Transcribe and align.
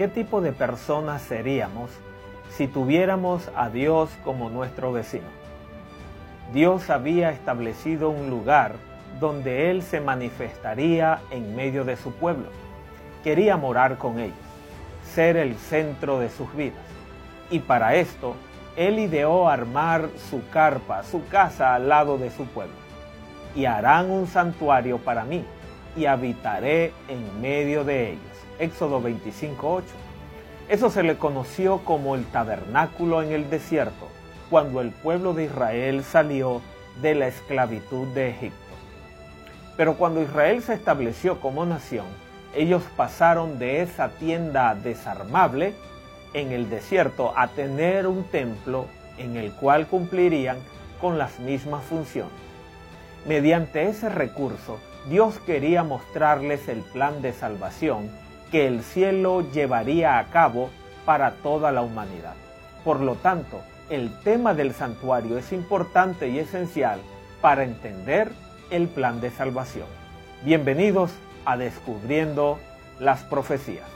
¿Qué 0.00 0.08
tipo 0.08 0.40
de 0.40 0.52
personas 0.52 1.20
seríamos 1.20 1.90
si 2.48 2.66
tuviéramos 2.66 3.50
a 3.54 3.68
Dios 3.68 4.08
como 4.24 4.48
nuestro 4.48 4.92
vecino? 4.92 5.28
Dios 6.54 6.88
había 6.88 7.28
establecido 7.28 8.08
un 8.08 8.30
lugar 8.30 8.76
donde 9.20 9.70
Él 9.70 9.82
se 9.82 10.00
manifestaría 10.00 11.20
en 11.30 11.54
medio 11.54 11.84
de 11.84 11.98
su 11.98 12.12
pueblo. 12.12 12.46
Quería 13.22 13.58
morar 13.58 13.98
con 13.98 14.18
ellos, 14.18 14.38
ser 15.04 15.36
el 15.36 15.54
centro 15.56 16.18
de 16.18 16.30
sus 16.30 16.50
vidas. 16.56 16.80
Y 17.50 17.58
para 17.58 17.94
esto, 17.94 18.36
Él 18.76 19.00
ideó 19.00 19.50
armar 19.50 20.08
su 20.30 20.40
carpa, 20.48 21.02
su 21.02 21.28
casa 21.28 21.74
al 21.74 21.90
lado 21.90 22.16
de 22.16 22.30
su 22.30 22.46
pueblo. 22.46 22.72
Y 23.54 23.66
harán 23.66 24.10
un 24.10 24.26
santuario 24.26 24.96
para 24.96 25.24
mí, 25.24 25.44
y 25.94 26.06
habitaré 26.06 26.94
en 27.06 27.42
medio 27.42 27.84
de 27.84 28.12
ellos. 28.12 28.29
Éxodo 28.60 29.00
25:8. 29.00 29.82
Eso 30.68 30.90
se 30.90 31.02
le 31.02 31.16
conoció 31.16 31.78
como 31.78 32.14
el 32.14 32.26
tabernáculo 32.26 33.22
en 33.22 33.32
el 33.32 33.48
desierto, 33.50 34.06
cuando 34.50 34.80
el 34.80 34.90
pueblo 34.90 35.32
de 35.32 35.44
Israel 35.44 36.04
salió 36.04 36.60
de 37.00 37.14
la 37.14 37.26
esclavitud 37.26 38.06
de 38.08 38.28
Egipto. 38.28 38.56
Pero 39.76 39.96
cuando 39.96 40.20
Israel 40.20 40.62
se 40.62 40.74
estableció 40.74 41.40
como 41.40 41.64
nación, 41.64 42.04
ellos 42.54 42.82
pasaron 42.96 43.58
de 43.58 43.80
esa 43.80 44.10
tienda 44.10 44.74
desarmable 44.74 45.72
en 46.34 46.52
el 46.52 46.68
desierto 46.68 47.32
a 47.36 47.48
tener 47.48 48.06
un 48.06 48.24
templo 48.24 48.86
en 49.16 49.36
el 49.36 49.52
cual 49.52 49.86
cumplirían 49.86 50.58
con 51.00 51.16
las 51.16 51.40
mismas 51.40 51.82
funciones. 51.84 52.32
Mediante 53.26 53.88
ese 53.88 54.10
recurso, 54.10 54.78
Dios 55.08 55.38
quería 55.46 55.82
mostrarles 55.82 56.68
el 56.68 56.80
plan 56.80 57.22
de 57.22 57.32
salvación 57.32 58.10
que 58.50 58.66
el 58.66 58.82
cielo 58.82 59.44
llevaría 59.52 60.18
a 60.18 60.26
cabo 60.26 60.70
para 61.04 61.32
toda 61.32 61.72
la 61.72 61.82
humanidad. 61.82 62.34
Por 62.84 63.00
lo 63.00 63.14
tanto, 63.14 63.60
el 63.88 64.10
tema 64.20 64.54
del 64.54 64.74
santuario 64.74 65.38
es 65.38 65.52
importante 65.52 66.28
y 66.28 66.38
esencial 66.38 67.00
para 67.40 67.64
entender 67.64 68.32
el 68.70 68.88
plan 68.88 69.20
de 69.20 69.30
salvación. 69.30 69.86
Bienvenidos 70.44 71.10
a 71.44 71.56
Descubriendo 71.56 72.58
las 72.98 73.22
Profecías. 73.22 73.88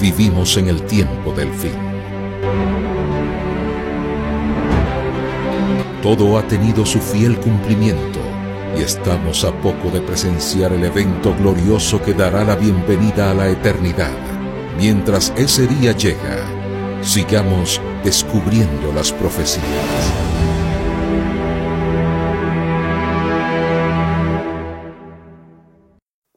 Vivimos 0.00 0.56
en 0.56 0.68
el 0.68 0.82
tiempo 0.82 1.32
del 1.32 1.52
fin. 1.52 1.72
Todo 6.02 6.38
ha 6.38 6.42
tenido 6.42 6.86
su 6.86 7.00
fiel 7.00 7.36
cumplimiento 7.40 8.17
y 8.76 8.82
estamos 8.82 9.44
a 9.44 9.52
poco 9.60 9.90
de 9.90 10.00
presenciar 10.00 10.72
el 10.72 10.84
evento 10.84 11.34
glorioso 11.34 12.02
que 12.02 12.14
dará 12.14 12.44
la 12.44 12.56
bienvenida 12.56 13.30
a 13.30 13.34
la 13.34 13.48
eternidad. 13.48 14.12
Mientras 14.76 15.32
ese 15.36 15.66
día 15.66 15.92
llega, 15.92 16.36
sigamos 17.02 17.80
descubriendo 18.04 18.92
las 18.92 19.12
profecías. 19.12 19.64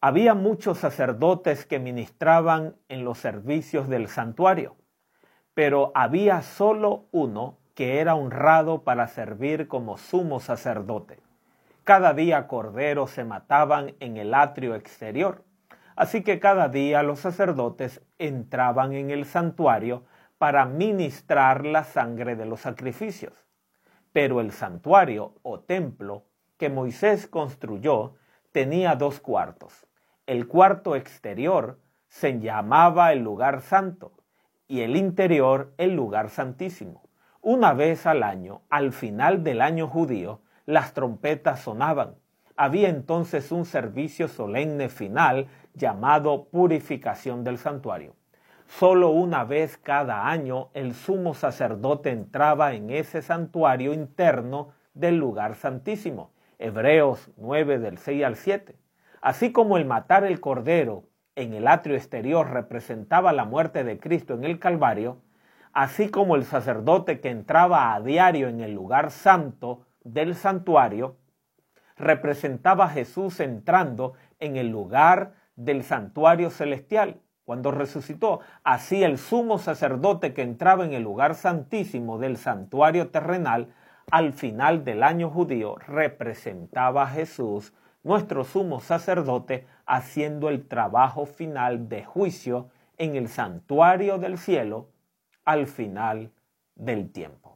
Había 0.04 0.34
muchos 0.34 0.80
sacerdotes 0.80 1.68
que 1.68 1.78
ministraban 1.78 2.76
en 2.90 3.06
los 3.06 3.20
servicios 3.20 3.88
del 3.88 4.08
santuario, 4.08 4.76
pero 5.54 5.92
había 5.94 6.42
solo 6.42 7.06
uno 7.12 7.60
que 7.76 8.00
era 8.00 8.16
honrado 8.16 8.84
para 8.84 9.08
servir 9.08 9.68
como 9.68 9.98
sumo 9.98 10.40
sacerdote. 10.40 11.20
Cada 11.92 12.14
día 12.14 12.48
corderos 12.48 13.12
se 13.12 13.26
mataban 13.26 13.96
en 14.00 14.16
el 14.16 14.34
atrio 14.34 14.76
exterior. 14.76 15.44
Así 15.98 16.24
que 16.24 16.40
cada 16.40 16.70
día 16.70 17.04
los 17.04 17.20
sacerdotes 17.20 18.02
entraban 18.18 18.94
en 18.94 19.12
el 19.12 19.26
santuario 19.26 20.06
para 20.38 20.64
ministrar 20.66 21.66
la 21.66 21.84
sangre 21.84 22.38
de 22.38 22.46
los 22.46 22.62
sacrificios. 22.62 23.34
Pero 24.14 24.40
el 24.40 24.54
santuario 24.54 25.34
o 25.42 25.60
templo 25.60 26.24
que 26.56 26.70
Moisés 26.70 27.28
construyó 27.28 28.16
tenía 28.54 28.96
dos 28.96 29.20
cuartos. 29.20 29.86
El 30.26 30.48
cuarto 30.48 30.96
exterior 30.96 31.78
se 32.08 32.40
llamaba 32.40 33.12
el 33.12 33.20
lugar 33.20 33.60
santo 33.60 34.14
y 34.66 34.80
el 34.80 34.96
interior 34.96 35.74
el 35.78 35.94
lugar 35.94 36.30
santísimo. 36.30 37.04
Una 37.42 37.74
vez 37.74 38.06
al 38.06 38.24
año, 38.24 38.62
al 38.70 38.94
final 38.94 39.44
del 39.44 39.60
año 39.60 39.90
judío, 39.90 40.40
las 40.72 40.94
trompetas 40.94 41.60
sonaban. 41.60 42.16
Había 42.56 42.88
entonces 42.88 43.52
un 43.52 43.66
servicio 43.66 44.30
solemne 44.30 44.88
final 44.88 45.48
llamado 45.74 46.46
purificación 46.46 47.44
del 47.44 47.58
santuario. 47.58 48.16
Solo 48.68 49.10
una 49.10 49.44
vez 49.44 49.76
cada 49.76 50.30
año 50.30 50.70
el 50.74 50.94
sumo 50.94 51.34
sacerdote 51.34 52.12
entraba 52.12 52.74
en 52.74 52.90
ese 52.90 53.22
santuario 53.22 53.92
interno 53.92 54.70
del 54.94 55.18
lugar 55.18 55.56
santísimo. 55.56 56.32
Hebreos 56.58 57.32
9 57.36 57.78
del 57.80 57.98
6 57.98 58.24
al 58.24 58.38
7. 58.38 58.78
Así 59.22 59.52
como 59.52 59.76
el 59.76 59.84
matar 59.84 60.24
el 60.24 60.40
cordero 60.40 61.04
en 61.36 61.54
el 61.54 61.68
atrio 61.68 61.98
exterior 61.98 62.50
representaba 62.50 63.34
la 63.34 63.44
muerte 63.44 63.84
de 63.84 64.00
Cristo 64.00 64.36
en 64.36 64.46
el 64.46 64.58
Calvario, 64.58 65.18
así 65.74 66.08
como 66.08 66.38
el 66.38 66.46
sacerdote 66.46 67.20
que 67.20 67.30
entraba 67.30 67.94
a 67.94 68.00
diario 68.00 68.48
en 68.48 68.62
el 68.62 68.72
lugar 68.72 69.12
santo 69.12 69.86
del 70.04 70.36
santuario 70.36 71.18
representaba 71.98 72.86
a 72.86 72.90
Jesús 72.90 73.40
entrando 73.40 74.14
en 74.40 74.58
el 74.58 74.70
lugar 74.70 75.34
del 75.56 75.84
santuario 75.84 76.50
celestial 76.50 77.22
cuando 77.46 77.72
resucitó. 77.72 78.40
Así 78.64 79.04
el 79.04 79.18
sumo 79.18 79.60
sacerdote 79.60 80.34
que 80.34 80.42
entraba 80.42 80.86
en 80.86 80.94
el 80.94 81.04
lugar 81.04 81.36
santísimo 81.36 82.18
del 82.18 82.38
santuario 82.38 83.10
terrenal 83.10 83.74
al 84.10 84.34
final 84.34 84.84
del 84.84 85.04
año 85.04 85.30
judío 85.30 85.76
representaba 85.76 87.04
a 87.04 87.08
Jesús, 87.08 87.74
nuestro 88.04 88.44
sumo 88.44 88.80
sacerdote, 88.80 89.68
haciendo 89.86 90.50
el 90.50 90.68
trabajo 90.68 91.26
final 91.26 91.88
de 91.88 92.04
juicio 92.04 92.70
en 92.98 93.16
el 93.16 93.28
santuario 93.28 94.18
del 94.18 94.38
cielo 94.38 94.90
al 95.46 95.68
final 95.68 96.32
del 96.76 97.12
tiempo. 97.12 97.51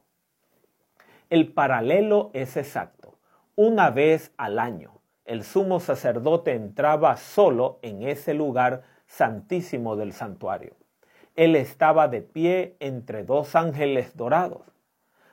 El 1.28 1.52
paralelo 1.52 2.30
es 2.34 2.56
exacto. 2.56 3.18
Una 3.56 3.90
vez 3.90 4.32
al 4.36 4.60
año, 4.60 5.00
el 5.24 5.42
sumo 5.42 5.80
sacerdote 5.80 6.52
entraba 6.52 7.16
solo 7.16 7.80
en 7.82 8.04
ese 8.04 8.32
lugar 8.32 8.82
santísimo 9.08 9.96
del 9.96 10.12
santuario. 10.12 10.76
Él 11.34 11.56
estaba 11.56 12.06
de 12.06 12.22
pie 12.22 12.76
entre 12.78 13.24
dos 13.24 13.56
ángeles 13.56 14.16
dorados. 14.16 14.62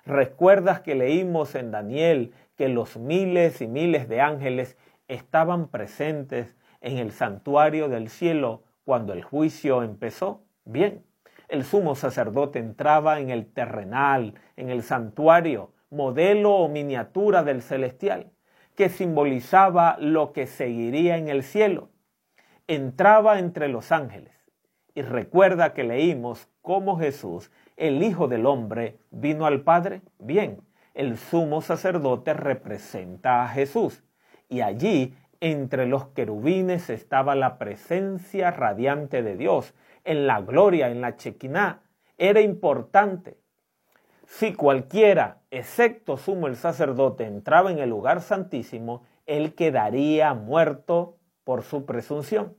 ¿Recuerdas 0.03 0.81
que 0.81 0.95
leímos 0.95 1.53
en 1.53 1.69
Daniel 1.69 2.33
que 2.57 2.69
los 2.69 2.97
miles 2.97 3.61
y 3.61 3.67
miles 3.67 4.09
de 4.09 4.19
ángeles 4.19 4.77
estaban 5.07 5.67
presentes 5.67 6.55
en 6.81 6.97
el 6.97 7.11
santuario 7.11 7.87
del 7.87 8.09
cielo 8.09 8.63
cuando 8.83 9.13
el 9.13 9.23
juicio 9.23 9.83
empezó? 9.83 10.41
Bien, 10.65 11.03
el 11.49 11.63
sumo 11.63 11.93
sacerdote 11.93 12.57
entraba 12.57 13.19
en 13.19 13.29
el 13.29 13.45
terrenal, 13.45 14.33
en 14.57 14.71
el 14.71 14.81
santuario, 14.81 15.69
modelo 15.93 16.55
o 16.55 16.67
miniatura 16.67 17.43
del 17.43 17.61
celestial, 17.61 18.31
que 18.75 18.89
simbolizaba 18.89 19.97
lo 19.99 20.33
que 20.33 20.47
seguiría 20.47 21.17
en 21.17 21.29
el 21.29 21.43
cielo. 21.43 21.89
Entraba 22.67 23.39
entre 23.39 23.67
los 23.67 23.91
ángeles. 23.91 24.33
Y 24.95 25.01
recuerda 25.01 25.73
que 25.73 25.83
leímos 25.83 26.49
cómo 26.61 26.97
Jesús, 26.97 27.51
el 27.77 28.03
Hijo 28.03 28.27
del 28.27 28.45
Hombre, 28.45 28.97
vino 29.11 29.45
al 29.45 29.61
Padre. 29.61 30.01
Bien, 30.19 30.61
el 30.93 31.17
sumo 31.17 31.61
sacerdote 31.61 32.33
representa 32.33 33.43
a 33.43 33.47
Jesús. 33.49 34.03
Y 34.49 34.61
allí, 34.61 35.15
entre 35.39 35.87
los 35.87 36.07
querubines, 36.07 36.89
estaba 36.89 37.35
la 37.35 37.57
presencia 37.57 38.51
radiante 38.51 39.23
de 39.23 39.35
Dios, 39.35 39.73
en 40.03 40.28
la 40.28 40.41
gloria, 40.41 40.89
en 40.89 41.01
la 41.01 41.16
chequiná. 41.16 41.81
Era 42.17 42.41
importante 42.41 43.37
si 44.40 44.53
cualquiera, 44.56 45.38
excepto 45.52 46.18
sumo 46.18 46.47
el 46.47 46.56
sacerdote, 46.56 47.26
entraba 47.26 47.72
en 47.72 47.78
el 47.78 47.91
lugar 47.91 48.20
santísimo, 48.20 49.03
él 49.28 49.53
quedaría 49.53 50.34
muerto 50.34 51.18
por 51.44 51.62
su 51.62 51.85
presunción. 51.85 52.56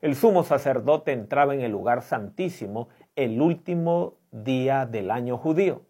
El 0.00 0.16
sumo 0.16 0.42
sacerdote 0.42 1.12
entraba 1.12 1.52
en 1.52 1.60
el 1.60 1.70
lugar 1.70 2.00
santísimo 2.00 2.88
el 3.14 3.42
último 3.42 4.14
día 4.30 4.86
del 4.86 5.10
año 5.10 5.36
judío. 5.36 5.82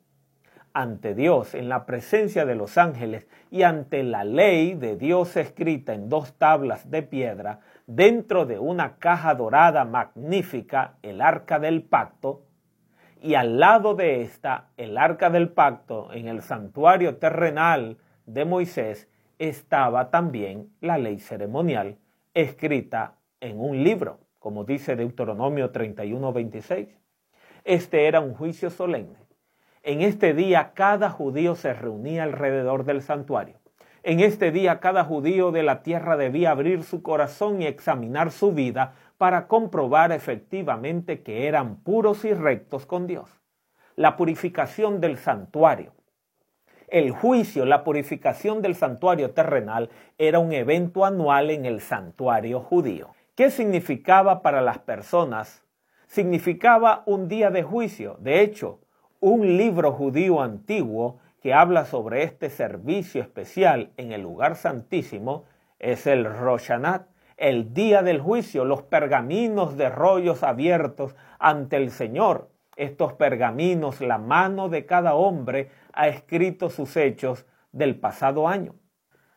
Ante 0.73 1.15
Dios, 1.15 1.55
en 1.55 1.69
la 1.69 1.87
presencia 1.87 2.45
de 2.45 2.57
los 2.57 2.77
ángeles 2.77 3.29
y 3.49 3.63
ante 3.63 4.03
la 4.03 4.25
ley 4.25 4.75
de 4.75 4.97
Dios 4.97 5.37
escrita 5.37 5.95
en 5.95 6.09
dos 6.09 6.33
tablas 6.33 6.91
de 6.91 7.03
piedra, 7.05 7.61
dentro 7.87 8.45
de 8.45 8.59
una 8.59 8.97
caja 8.97 9.37
dorada 9.37 9.85
magnífica, 9.85 10.97
el 11.03 11.21
arca 11.21 11.61
del 11.61 11.85
pacto, 11.85 12.43
y 13.23 13.35
al 13.35 13.59
lado 13.59 13.95
de 13.95 14.23
esta 14.23 14.69
el 14.77 14.97
arca 14.97 15.31
del 15.31 15.51
pacto 15.51 16.13
en 16.13 16.29
el 16.29 16.43
santuario 16.43 17.17
terrenal 17.17 17.99
de 18.27 18.45
Moisés 18.45 19.09
estaba 19.39 20.11
también 20.11 20.71
la 20.81 20.99
ley 20.99 21.19
ceremonial 21.19 21.99
escrita 22.35 23.15
en 23.41 23.61
un 23.61 23.83
libro, 23.83 24.21
como 24.39 24.65
dice 24.65 24.97
Deuteronomio 24.97 25.73
31:26. 25.73 26.89
Este 27.65 28.07
era 28.07 28.21
un 28.21 28.35
juicio 28.35 28.71
solemne. 28.71 29.19
En 29.83 30.03
este 30.03 30.35
día 30.35 30.73
cada 30.75 31.11
judío 31.11 31.55
se 31.55 31.73
reunía 31.75 32.25
alrededor 32.25 32.85
del 32.85 33.03
santuario. 33.03 33.57
En 34.03 34.21
este 34.21 34.51
día 34.51 34.81
cada 34.81 35.05
judío 35.05 35.53
de 35.53 35.63
la 35.63 35.83
tierra 35.83 36.17
debía 36.17 36.53
abrir 36.53 36.85
su 36.85 37.03
corazón 37.03 37.61
y 37.61 37.67
examinar 37.67 38.31
su 38.31 38.53
vida 38.53 38.95
para 39.21 39.49
comprobar 39.49 40.13
efectivamente 40.13 41.23
que 41.23 41.47
eran 41.47 41.77
puros 41.83 42.25
y 42.25 42.33
rectos 42.33 42.87
con 42.87 43.07
Dios. 43.07 43.29
La 43.95 44.17
purificación 44.17 44.99
del 44.99 45.19
santuario. 45.19 45.93
El 46.89 47.11
juicio, 47.11 47.67
la 47.67 47.85
purificación 47.85 48.63
del 48.63 48.75
santuario 48.75 49.33
terrenal 49.33 49.91
era 50.17 50.39
un 50.39 50.55
evento 50.55 51.05
anual 51.05 51.51
en 51.51 51.67
el 51.67 51.83
santuario 51.83 52.61
judío. 52.61 53.11
¿Qué 53.35 53.51
significaba 53.51 54.41
para 54.41 54.63
las 54.63 54.79
personas? 54.79 55.67
Significaba 56.07 57.03
un 57.05 57.29
día 57.29 57.51
de 57.51 57.63
juicio. 57.63 58.17
De 58.21 58.41
hecho, 58.41 58.81
un 59.21 59.59
libro 59.59 59.93
judío 59.93 60.41
antiguo 60.41 61.19
que 61.43 61.53
habla 61.53 61.85
sobre 61.85 62.23
este 62.23 62.49
servicio 62.49 63.21
especial 63.21 63.93
en 63.99 64.13
el 64.13 64.23
lugar 64.23 64.57
santísimo 64.57 65.45
es 65.79 66.07
el 66.07 66.25
Roshanat, 66.25 67.10
el 67.41 67.73
día 67.73 68.03
del 68.03 68.21
juicio, 68.21 68.67
los 68.67 68.83
pergaminos 68.83 69.79
de 69.79 69.89
rollos 69.89 70.43
abiertos 70.43 71.17
ante 71.39 71.79
el 71.79 71.91
Señor. 71.91 72.51
Estos 72.77 73.15
pergaminos, 73.15 74.03
la 74.03 74.19
mano 74.19 74.69
de 74.69 74.85
cada 74.85 75.15
hombre 75.15 75.71
ha 75.95 76.09
escrito 76.09 76.69
sus 76.69 76.97
hechos 76.99 77.47
del 77.73 77.99
pasado 77.99 78.47
año. 78.47 78.75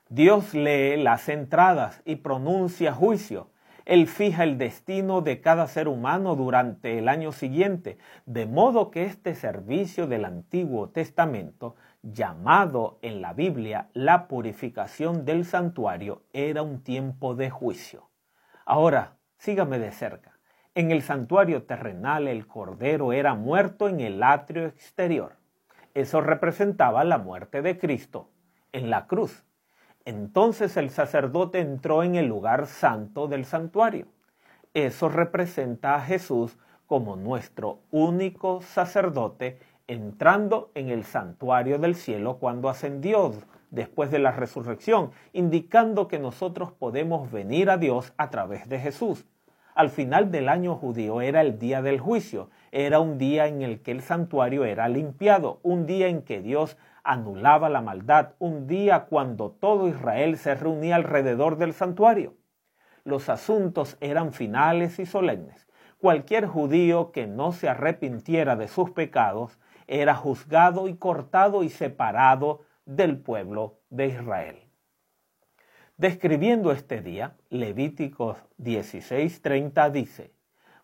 Dios 0.09 0.53
lee 0.53 0.97
las 0.97 1.29
entradas 1.29 2.01
y 2.03 2.17
pronuncia 2.17 2.91
juicio. 2.91 3.51
Él 3.85 4.07
fija 4.07 4.43
el 4.43 4.57
destino 4.57 5.21
de 5.21 5.39
cada 5.39 5.67
ser 5.67 5.87
humano 5.87 6.35
durante 6.35 6.99
el 6.99 7.07
año 7.07 7.31
siguiente, 7.31 7.97
de 8.25 8.45
modo 8.45 8.91
que 8.91 9.05
este 9.05 9.33
servicio 9.33 10.07
del 10.07 10.25
Antiguo 10.25 10.89
Testamento, 10.89 11.75
llamado 12.03 12.99
en 13.01 13.21
la 13.21 13.33
Biblia 13.33 13.89
la 13.93 14.27
purificación 14.27 15.25
del 15.25 15.45
santuario, 15.45 16.21
era 16.33 16.61
un 16.61 16.83
tiempo 16.83 17.33
de 17.33 17.49
juicio. 17.49 18.09
Ahora, 18.65 19.15
sígame 19.37 19.79
de 19.79 19.91
cerca. 19.91 20.37
En 20.75 20.91
el 20.91 21.01
santuario 21.01 21.63
terrenal 21.63 22.27
el 22.27 22.45
cordero 22.45 23.13
era 23.13 23.35
muerto 23.35 23.87
en 23.87 24.01
el 24.01 24.21
atrio 24.21 24.65
exterior. 24.65 25.37
Eso 25.93 26.21
representaba 26.21 27.03
la 27.03 27.17
muerte 27.17 27.61
de 27.61 27.77
Cristo 27.77 28.29
en 28.71 28.89
la 28.89 29.07
cruz. 29.07 29.43
Entonces 30.03 30.75
el 30.75 30.89
sacerdote 30.89 31.59
entró 31.59 32.03
en 32.03 32.15
el 32.15 32.25
lugar 32.25 32.67
santo 32.67 33.27
del 33.27 33.45
santuario. 33.45 34.07
Eso 34.73 35.07
representa 35.07 35.95
a 35.95 36.01
Jesús 36.01 36.57
como 36.87 37.15
nuestro 37.15 37.79
único 37.91 38.61
sacerdote 38.61 39.59
entrando 39.87 40.71
en 40.75 40.89
el 40.89 41.03
santuario 41.03 41.77
del 41.77 41.95
cielo 41.95 42.37
cuando 42.37 42.69
ascendió 42.69 43.33
después 43.69 44.11
de 44.11 44.19
la 44.19 44.31
resurrección, 44.31 45.11
indicando 45.33 46.07
que 46.07 46.19
nosotros 46.19 46.71
podemos 46.71 47.31
venir 47.31 47.69
a 47.69 47.77
Dios 47.77 48.13
a 48.17 48.29
través 48.29 48.69
de 48.69 48.79
Jesús. 48.79 49.25
Al 49.75 49.89
final 49.89 50.29
del 50.29 50.49
año 50.49 50.75
judío 50.75 51.21
era 51.21 51.41
el 51.41 51.57
día 51.57 51.81
del 51.81 51.99
juicio, 51.99 52.49
era 52.71 52.99
un 52.99 53.17
día 53.17 53.47
en 53.47 53.63
el 53.63 53.81
que 53.81 53.91
el 53.91 54.01
santuario 54.01 54.65
era 54.65 54.87
limpiado, 54.87 55.59
un 55.63 55.87
día 55.87 56.07
en 56.07 56.21
que 56.21 56.41
Dios 56.41 56.77
anulaba 57.03 57.69
la 57.69 57.81
maldad, 57.81 58.33
un 58.37 58.67
día 58.67 59.05
cuando 59.05 59.49
todo 59.49 59.87
Israel 59.87 60.37
se 60.37 60.53
reunía 60.53 60.95
alrededor 60.95 61.57
del 61.57 61.73
santuario. 61.73 62.35
Los 63.03 63.29
asuntos 63.29 63.97
eran 63.99 64.31
finales 64.31 64.99
y 64.99 65.05
solemnes. 65.07 65.67
Cualquier 65.97 66.45
judío 66.45 67.11
que 67.11 67.27
no 67.27 67.51
se 67.51 67.67
arrepintiera 67.67 68.55
de 68.55 68.67
sus 68.67 68.91
pecados 68.91 69.57
era 69.87 70.15
juzgado 70.15 70.87
y 70.87 70.95
cortado 70.95 71.63
y 71.63 71.69
separado 71.69 72.61
del 72.85 73.17
pueblo 73.17 73.79
de 73.89 74.07
Israel. 74.07 74.59
Describiendo 75.97 76.71
este 76.71 77.01
día, 77.01 77.35
Levíticos 77.49 78.37
16:30 78.57 79.91
dice, 79.91 80.31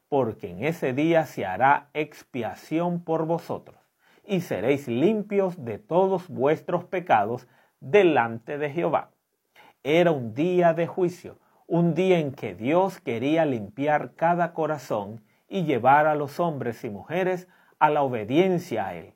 porque 0.08 0.50
en 0.50 0.64
ese 0.64 0.94
día 0.94 1.26
se 1.26 1.46
hará 1.46 1.90
expiación 1.94 3.04
por 3.04 3.26
vosotros 3.26 3.78
y 4.26 4.42
seréis 4.42 4.88
limpios 4.88 5.64
de 5.64 5.80
todos 5.80 6.28
vuestros 6.28 6.84
pecados 6.86 7.48
delante 7.80 8.58
de 8.58 8.70
Jehová. 8.70 9.12
Era 9.84 10.12
un 10.12 10.34
día 10.34 10.74
de 10.74 10.88
juicio, 10.88 11.40
un 11.68 11.94
día 11.94 12.20
en 12.20 12.32
que 12.32 12.54
Dios 12.54 13.00
quería 13.00 13.46
limpiar 13.46 14.14
cada 14.16 14.54
corazón 14.54 15.24
y 15.48 15.64
llevar 15.64 16.06
a 16.06 16.16
los 16.16 16.40
hombres 16.40 16.84
y 16.84 16.90
mujeres 16.90 17.48
a 17.80 17.90
la 17.90 18.04
obediencia 18.04 18.88
a 18.88 18.96
Él. 18.96 19.14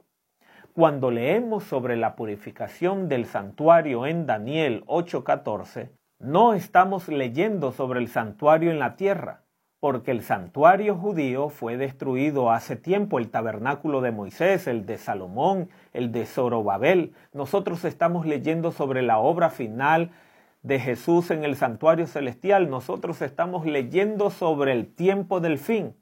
Cuando 0.74 1.12
leemos 1.12 1.65
sobre 1.65 1.95
la 1.98 2.15
purificación 2.15 3.07
del 3.07 3.25
santuario 3.25 4.07
en 4.07 4.25
Daniel 4.25 4.83
8:14, 4.88 5.92
no 6.19 6.54
estamos 6.54 7.10
leyendo 7.10 7.71
sobre 7.71 8.00
el 8.00 8.07
santuario 8.07 8.71
en 8.71 8.80
la 8.80 8.95
tierra, 8.95 9.44
porque 9.80 10.12
el 10.12 10.24
santuario 10.24 10.95
judío 10.95 11.50
fue 11.50 11.75
destruido 11.75 12.50
hace 12.50 12.77
tiempo, 12.77 13.19
el 13.19 13.30
tabernáculo 13.30 14.00
de 14.00 14.12
Moisés, 14.12 14.66
el 14.66 14.86
de 14.86 14.98
Salomón, 14.98 15.69
el 15.92 16.13
de 16.13 16.25
Zorobabel. 16.25 17.13
Nosotros 17.33 17.83
estamos 17.83 18.25
leyendo 18.25 18.71
sobre 18.71 19.01
la 19.01 19.19
obra 19.19 19.50
final 19.50 20.12
de 20.62 20.80
Jesús 20.80 21.30
en 21.31 21.44
el 21.44 21.57
santuario 21.57 22.07
celestial. 22.07 22.69
Nosotros 22.69 23.21
estamos 23.21 23.66
leyendo 23.66 24.30
sobre 24.30 24.71
el 24.71 24.88
tiempo 24.88 25.42
del 25.42 25.57
fin. 25.57 25.94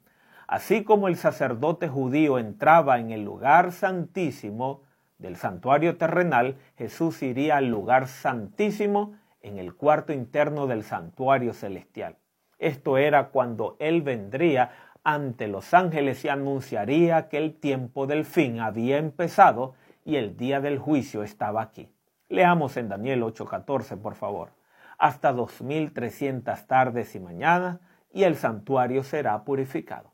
Así 0.52 0.84
como 0.84 1.08
el 1.08 1.16
sacerdote 1.16 1.88
judío 1.88 2.38
entraba 2.38 2.98
en 2.98 3.10
el 3.10 3.24
lugar 3.24 3.72
santísimo 3.72 4.82
del 5.16 5.36
santuario 5.36 5.96
terrenal, 5.96 6.58
Jesús 6.76 7.22
iría 7.22 7.56
al 7.56 7.68
lugar 7.68 8.06
santísimo 8.06 9.14
en 9.40 9.56
el 9.56 9.74
cuarto 9.74 10.12
interno 10.12 10.66
del 10.66 10.84
santuario 10.84 11.54
celestial. 11.54 12.18
Esto 12.58 12.98
era 12.98 13.30
cuando 13.30 13.78
Él 13.78 14.02
vendría 14.02 14.72
ante 15.04 15.48
los 15.48 15.72
ángeles 15.72 16.22
y 16.26 16.28
anunciaría 16.28 17.30
que 17.30 17.38
el 17.38 17.58
tiempo 17.58 18.06
del 18.06 18.26
fin 18.26 18.60
había 18.60 18.98
empezado 18.98 19.72
y 20.04 20.16
el 20.16 20.36
día 20.36 20.60
del 20.60 20.78
juicio 20.78 21.22
estaba 21.22 21.62
aquí. 21.62 21.88
Leamos 22.28 22.76
en 22.76 22.90
Daniel 22.90 23.22
8:14, 23.22 23.96
por 23.96 24.16
favor. 24.16 24.50
Hasta 24.98 25.32
dos 25.32 25.62
mil 25.62 25.94
trescientas 25.94 26.66
tardes 26.66 27.14
y 27.14 27.20
mañanas 27.20 27.80
y 28.12 28.24
el 28.24 28.36
santuario 28.36 29.02
será 29.02 29.44
purificado. 29.44 30.11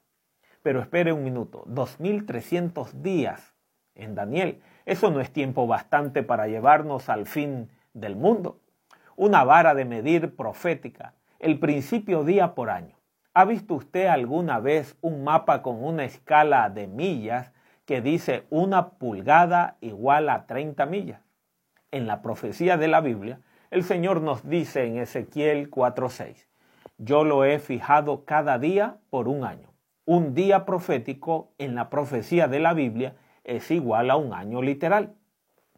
Pero 0.68 0.82
espere 0.82 1.14
un 1.14 1.24
minuto, 1.24 1.64
dos 1.64 1.98
mil 1.98 2.26
trescientos 2.26 3.02
días 3.02 3.54
en 3.94 4.14
Daniel. 4.14 4.60
Eso 4.84 5.10
no 5.10 5.22
es 5.22 5.32
tiempo 5.32 5.66
bastante 5.66 6.22
para 6.22 6.46
llevarnos 6.46 7.08
al 7.08 7.24
fin 7.24 7.70
del 7.94 8.16
mundo. 8.16 8.60
Una 9.16 9.44
vara 9.44 9.74
de 9.74 9.86
medir 9.86 10.36
profética 10.36 11.14
el 11.38 11.58
principio 11.58 12.22
día 12.22 12.54
por 12.54 12.68
año. 12.68 12.98
¿Ha 13.32 13.46
visto 13.46 13.76
usted 13.76 14.08
alguna 14.08 14.60
vez 14.60 14.94
un 15.00 15.24
mapa 15.24 15.62
con 15.62 15.82
una 15.82 16.04
escala 16.04 16.68
de 16.68 16.86
millas 16.86 17.50
que 17.86 18.02
dice 18.02 18.44
una 18.50 18.90
pulgada 18.90 19.78
igual 19.80 20.28
a 20.28 20.46
30 20.46 20.84
millas? 20.84 21.22
En 21.92 22.06
la 22.06 22.20
profecía 22.20 22.76
de 22.76 22.88
la 22.88 23.00
Biblia, 23.00 23.40
el 23.70 23.84
Señor 23.84 24.20
nos 24.20 24.46
dice 24.46 24.84
en 24.84 24.98
Ezequiel 24.98 25.70
4:6, 25.70 26.46
yo 26.98 27.24
lo 27.24 27.46
he 27.46 27.58
fijado 27.58 28.26
cada 28.26 28.58
día 28.58 28.98
por 29.08 29.28
un 29.28 29.44
año. 29.44 29.67
Un 30.08 30.32
día 30.32 30.64
profético 30.64 31.52
en 31.58 31.74
la 31.74 31.90
profecía 31.90 32.48
de 32.48 32.60
la 32.60 32.72
Biblia 32.72 33.16
es 33.44 33.70
igual 33.70 34.10
a 34.10 34.16
un 34.16 34.32
año 34.32 34.62
literal. 34.62 35.16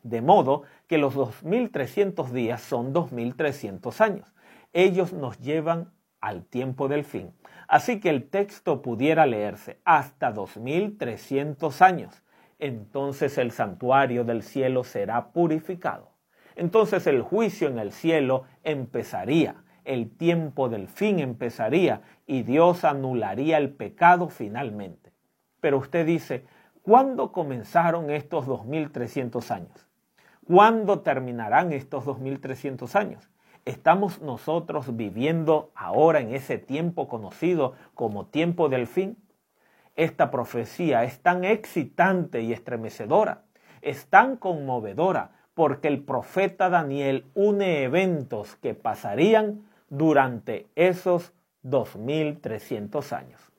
De 0.05 0.23
modo 0.23 0.63
que 0.87 0.99
los 0.99 1.15
2300 1.15 2.33
días 2.33 2.61
son 2.61 2.93
2300 2.93 4.01
años 4.01 4.33
ellos 4.73 5.13
nos 5.13 5.39
llevan 5.41 5.93
al 6.21 6.45
tiempo 6.45 6.87
del 6.87 7.05
fin. 7.05 7.33
Así 7.67 7.99
que 7.99 8.11
el 8.11 8.29
texto 8.29 8.83
pudiera 8.83 9.27
leerse 9.27 9.81
hasta 9.85 10.33
2300 10.33 11.83
años. 11.83 12.23
Entonces 12.59 13.39
el 13.39 13.51
santuario 13.51 14.25
del 14.25 14.43
cielo 14.43 14.85
será 14.85 15.33
purificado. 15.33 16.11
Entonces 16.57 17.07
el 17.07 17.23
juicio 17.23 17.69
en 17.69 17.79
el 17.79 17.91
cielo 17.93 18.45
empezaría, 18.63 19.65
el 19.85 20.11
tiempo 20.11 20.69
del 20.69 20.89
fin 20.89 21.21
empezaría 21.21 22.03
y 22.27 22.43
Dios 22.43 22.85
anularía 22.85 23.59
el 23.59 23.71
pecado 23.71 24.29
finalmente. 24.29 25.13
Pero 25.61 25.79
usted 25.79 26.07
dice, 26.07 26.45
¿cuándo 26.83 27.33
comenzaron 27.33 28.11
estos 28.11 28.47
2300 28.47 29.51
años? 29.51 29.87
¿Cuándo 30.47 31.01
terminarán 31.01 31.73
estos 31.73 32.05
2300 32.05 32.97
años? 32.97 33.29
¿Estamos 33.65 34.21
nosotros 34.23 34.97
viviendo 34.97 35.71
ahora 35.75 36.21
en 36.21 36.35
ese 36.35 36.59
tiempo 36.59 37.09
conocido 37.09 37.75
como 37.95 38.27
tiempo 38.27 38.69
del 38.69 38.87
fin? 38.87 39.17
Esta 39.97 40.31
profecía 40.31 41.05
es 41.05 41.21
tan 41.21 41.45
excitante 41.45 42.41
y 42.43 42.53
estremecedora, 42.53 43.43
es 43.83 44.07
tan 44.07 44.37
conmovedora, 44.37 45.33
porque 45.55 45.89
el 45.89 46.03
profeta 46.03 46.71
Daniel 46.71 47.27
une 47.35 47.83
eventos 47.83 48.57
que 48.57 48.75
pasarían 48.75 49.63
durante 49.91 50.71
esos 50.75 51.35
2300 51.63 53.13
años. 53.13 53.53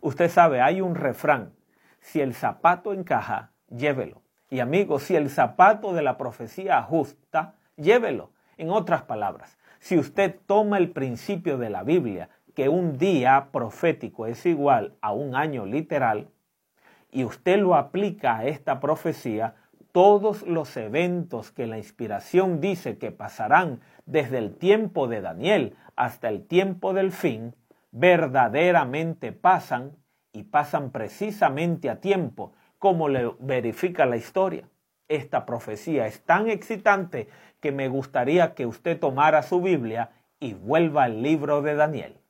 Usted 0.00 0.28
sabe, 0.28 0.60
hay 0.60 0.80
un 0.80 0.94
refrán, 0.94 1.52
si 2.00 2.20
el 2.20 2.34
zapato 2.34 2.92
encaja, 2.92 3.52
llévelo. 3.68 4.22
Y 4.50 4.60
amigos, 4.60 5.04
si 5.04 5.16
el 5.16 5.30
zapato 5.30 5.92
de 5.92 6.02
la 6.02 6.16
profecía 6.16 6.78
ajusta, 6.78 7.54
llévelo. 7.76 8.30
En 8.56 8.70
otras 8.70 9.02
palabras, 9.02 9.58
si 9.78 9.98
usted 9.98 10.36
toma 10.46 10.78
el 10.78 10.90
principio 10.90 11.58
de 11.58 11.70
la 11.70 11.82
Biblia, 11.82 12.30
que 12.54 12.68
un 12.68 12.96
día 12.96 13.48
profético 13.52 14.26
es 14.26 14.46
igual 14.46 14.96
a 15.00 15.12
un 15.12 15.34
año 15.34 15.66
literal, 15.66 16.30
y 17.10 17.24
usted 17.24 17.58
lo 17.58 17.74
aplica 17.74 18.38
a 18.38 18.46
esta 18.46 18.80
profecía, 18.80 19.54
todos 19.96 20.42
los 20.42 20.76
eventos 20.76 21.52
que 21.52 21.66
la 21.66 21.78
inspiración 21.78 22.60
dice 22.60 22.98
que 22.98 23.12
pasarán 23.12 23.80
desde 24.04 24.36
el 24.36 24.54
tiempo 24.54 25.08
de 25.08 25.22
Daniel 25.22 25.74
hasta 25.96 26.28
el 26.28 26.46
tiempo 26.46 26.92
del 26.92 27.12
fin, 27.12 27.54
verdaderamente 27.92 29.32
pasan 29.32 29.96
y 30.32 30.42
pasan 30.42 30.90
precisamente 30.90 31.88
a 31.88 32.02
tiempo, 32.02 32.52
como 32.78 33.08
le 33.08 33.32
verifica 33.40 34.04
la 34.04 34.18
historia. 34.18 34.68
Esta 35.08 35.46
profecía 35.46 36.06
es 36.06 36.22
tan 36.22 36.50
excitante 36.50 37.30
que 37.60 37.72
me 37.72 37.88
gustaría 37.88 38.52
que 38.52 38.66
usted 38.66 39.00
tomara 39.00 39.42
su 39.42 39.62
Biblia 39.62 40.10
y 40.38 40.52
vuelva 40.52 41.04
al 41.04 41.22
libro 41.22 41.62
de 41.62 41.74
Daniel. 41.74 42.20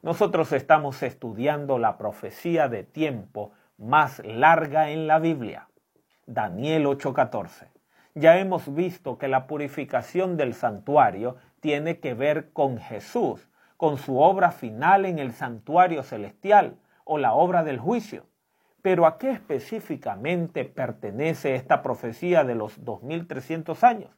Nosotros 0.00 0.50
estamos 0.52 1.02
estudiando 1.02 1.78
la 1.78 1.98
profecía 1.98 2.70
de 2.70 2.84
tiempo 2.84 3.52
más 3.76 4.22
larga 4.24 4.88
en 4.88 5.06
la 5.06 5.18
Biblia, 5.18 5.68
Daniel 6.26 6.86
8:14. 6.86 7.68
Ya 8.14 8.38
hemos 8.38 8.74
visto 8.74 9.16
que 9.16 9.28
la 9.28 9.46
purificación 9.46 10.36
del 10.36 10.54
santuario 10.54 11.36
tiene 11.60 12.00
que 12.00 12.14
ver 12.14 12.50
con 12.52 12.78
Jesús, 12.78 13.48
con 13.76 13.96
su 13.96 14.18
obra 14.18 14.50
final 14.50 15.04
en 15.04 15.20
el 15.20 15.32
santuario 15.32 16.02
celestial 16.02 16.78
o 17.04 17.18
la 17.18 17.32
obra 17.32 17.62
del 17.62 17.78
juicio. 17.78 18.26
Pero 18.82 19.06
¿a 19.06 19.18
qué 19.18 19.30
específicamente 19.30 20.64
pertenece 20.64 21.54
esta 21.54 21.82
profecía 21.82 22.42
de 22.42 22.56
los 22.56 22.84
2300 22.84 23.84
años? 23.84 24.10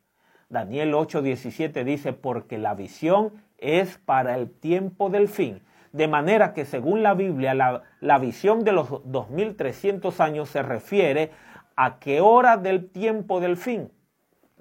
Daniel 0.49 0.95
8:17 0.95 1.85
dice, 1.85 2.15
porque 2.15 2.57
la 2.57 2.75
visión 2.75 3.33
es 3.59 3.99
para 3.99 4.37
el 4.37 4.51
tiempo 4.51 5.11
del 5.11 5.29
fin. 5.29 5.63
De 5.93 6.09
manera 6.09 6.55
que 6.55 6.65
según 6.65 7.03
la 7.03 7.13
Biblia, 7.15 7.55
la, 7.55 7.83
la 8.01 8.19
visión 8.19 8.65
de 8.65 8.73
los 8.73 8.89
2300 9.05 10.21
años 10.21 10.49
se 10.49 10.63
refiere 10.63 11.33
a 11.81 12.01
qué 12.01 12.21
hora 12.21 12.57
del 12.57 12.91
tiempo 12.91 13.39
del 13.39 13.57
fin. 13.57 13.93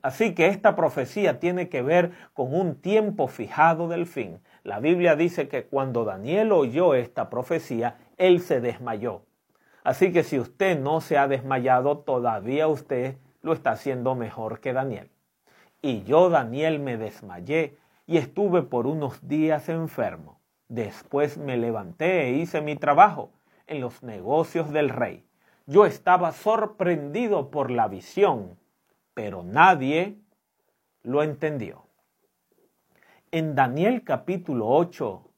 Así 0.04 0.36
que 0.36 0.46
esta 0.46 0.76
profecía 0.76 1.40
tiene 1.40 1.68
que 1.68 1.82
ver 1.82 2.12
con 2.36 2.54
un 2.54 2.76
tiempo 2.76 3.28
fijado 3.28 3.88
del 3.88 4.06
fin. 4.06 4.40
La 4.64 4.80
Biblia 4.80 5.16
dice 5.16 5.48
que 5.48 5.66
cuando 5.66 6.06
Daniel 6.06 6.52
oyó 6.52 6.94
esta 6.94 7.32
profecía, 7.32 7.98
él 8.18 8.40
se 8.40 8.62
desmayó. 8.62 9.24
Así 9.84 10.12
que 10.12 10.22
si 10.22 10.38
usted 10.38 10.80
no 10.80 11.02
se 11.02 11.18
ha 11.18 11.28
desmayado, 11.28 11.98
todavía 11.98 12.68
usted 12.68 13.18
lo 13.42 13.54
está 13.54 13.72
haciendo 13.72 14.14
mejor 14.14 14.60
que 14.60 14.74
Daniel. 14.74 15.10
Y 15.82 16.04
yo, 16.04 16.30
Daniel, 16.30 16.80
me 16.80 16.98
desmayé 16.98 17.80
y 18.06 18.18
estuve 18.18 18.62
por 18.62 18.86
unos 18.86 19.28
días 19.28 19.70
enfermo. 19.70 20.40
Después 20.68 21.40
me 21.40 21.58
levanté 21.58 22.28
e 22.28 22.34
hice 22.34 22.62
mi 22.62 22.76
trabajo 22.76 23.32
en 23.66 23.82
los 23.82 24.04
negocios 24.04 24.72
del 24.72 24.90
rey. 24.90 25.24
Yo 25.70 25.86
estaba 25.86 26.32
sorprendido 26.32 27.52
por 27.52 27.72
la 27.72 27.90
visión, 27.90 28.58
pero 29.14 29.44
nadie 29.44 30.18
lo 31.04 31.24
entendió. 31.24 31.88
En 33.32 33.54
Daniel 33.54 34.06
capítulo 34.06 34.70
8, 34.70 35.30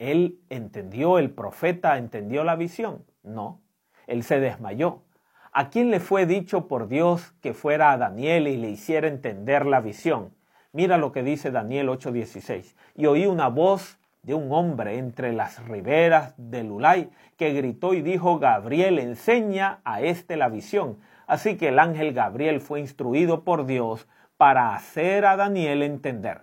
él 0.00 0.40
entendió, 0.50 1.20
el 1.20 1.30
profeta 1.30 1.98
entendió 1.98 2.42
la 2.42 2.56
visión. 2.56 3.06
No, 3.22 3.62
él 4.08 4.24
se 4.24 4.40
desmayó. 4.40 5.04
¿A 5.52 5.70
quién 5.70 5.92
le 5.92 6.00
fue 6.00 6.26
dicho 6.26 6.66
por 6.66 6.88
Dios 6.88 7.32
que 7.40 7.54
fuera 7.54 7.92
a 7.92 7.96
Daniel 7.96 8.48
y 8.48 8.56
le 8.56 8.70
hiciera 8.70 9.06
entender 9.06 9.66
la 9.66 9.80
visión? 9.80 10.34
Mira 10.72 10.98
lo 10.98 11.12
que 11.12 11.22
dice 11.22 11.52
Daniel 11.52 11.88
8:16. 11.90 12.74
Y 12.96 13.06
oí 13.06 13.26
una 13.26 13.48
voz 13.48 14.00
de 14.26 14.34
un 14.34 14.52
hombre 14.52 14.98
entre 14.98 15.32
las 15.32 15.64
riberas 15.68 16.34
del 16.36 16.72
Ulay 16.72 17.10
que 17.36 17.52
gritó 17.52 17.94
y 17.94 18.02
dijo, 18.02 18.40
Gabriel, 18.40 18.98
enseña 18.98 19.78
a 19.84 20.00
este 20.02 20.36
la 20.36 20.48
visión. 20.48 20.98
Así 21.28 21.56
que 21.56 21.68
el 21.68 21.78
ángel 21.78 22.12
Gabriel 22.12 22.60
fue 22.60 22.80
instruido 22.80 23.44
por 23.44 23.66
Dios 23.66 24.08
para 24.36 24.74
hacer 24.74 25.24
a 25.26 25.36
Daniel 25.36 25.84
entender. 25.84 26.40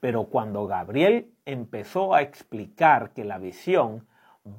Pero 0.00 0.24
cuando 0.24 0.66
Gabriel 0.66 1.32
empezó 1.46 2.14
a 2.14 2.20
explicar 2.20 3.12
que 3.12 3.24
la 3.24 3.38
visión 3.38 4.06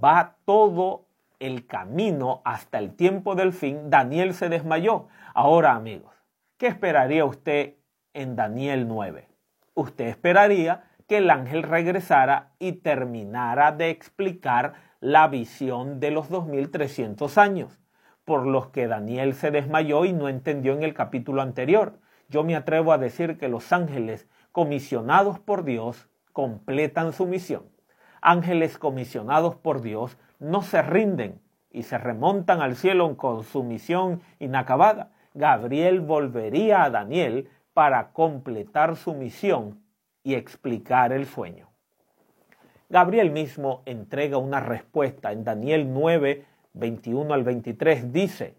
va 0.03 0.38
todo 0.43 1.05
el 1.39 1.67
camino 1.67 2.41
hasta 2.43 2.79
el 2.79 2.95
tiempo 2.95 3.36
del 3.36 3.53
fin, 3.53 3.91
Daniel 3.91 4.33
se 4.33 4.50
desmayó. 4.50 5.10
Ahora, 5.36 5.75
amigos, 5.75 6.15
¿qué 6.57 6.65
esperaría 6.67 7.24
usted 7.24 7.75
en 8.13 8.36
Daniel 8.36 8.88
9? 8.88 9.27
Usted 9.75 10.07
esperaría 10.07 10.90
que 11.12 11.18
el 11.18 11.30
ángel 11.30 11.63
regresara 11.63 12.51
y 12.58 12.72
terminara 12.72 13.74
de 13.74 13.89
explicar 13.89 14.75
la 15.01 15.27
visión 15.27 16.00
de 16.00 16.10
los 16.10 16.30
2300 16.30 17.38
años, 17.38 17.82
por 18.24 18.48
los 18.48 18.68
que 18.68 18.88
Daniel 18.88 19.34
se 19.34 19.51
desmayó 19.51 20.06
y 20.06 20.13
no 20.13 20.30
entendió 20.30 20.72
en 20.72 20.84
el 20.84 20.94
capítulo 20.94 21.41
anterior. 21.41 22.00
Yo 22.30 22.46
me 22.46 22.56
atrevo 22.56 22.94
a 22.94 22.98
decir 22.98 23.38
que 23.38 23.50
los 23.50 23.74
ángeles 23.74 24.30
comisionados 24.53 25.38
por 25.38 25.65
Dios 25.65 26.08
completan 26.32 27.12
su 27.12 27.25
misión. 27.25 27.63
Ángeles 28.22 28.77
comisionados 28.77 29.58
por 29.58 29.82
Dios 29.82 30.18
no 30.39 30.62
se 30.62 30.82
rinden 30.82 31.41
y 31.72 31.84
se 31.84 31.98
remontan 31.98 32.62
al 32.62 32.77
cielo 32.77 33.18
con 33.18 33.44
su 33.44 33.63
misión 33.63 34.22
inacabada. 34.39 35.12
Gabriel 35.34 36.00
volvería 36.00 36.84
a 36.86 36.89
Daniel 36.89 37.50
para 37.74 38.13
completar 38.13 38.96
su 38.96 39.13
misión 39.13 39.80
y 40.24 40.36
explicar 40.36 41.12
el 41.12 41.25
sueño. 41.25 41.70
Gabriel 42.90 43.32
mismo 43.32 43.84
entrega 43.86 44.38
una 44.38 44.60
respuesta 44.60 45.32
en 45.32 45.44
Daniel 45.44 45.94
9, 45.94 46.46
21 46.74 47.34
al 47.34 47.44
23. 47.44 48.12
Dice, 48.12 48.56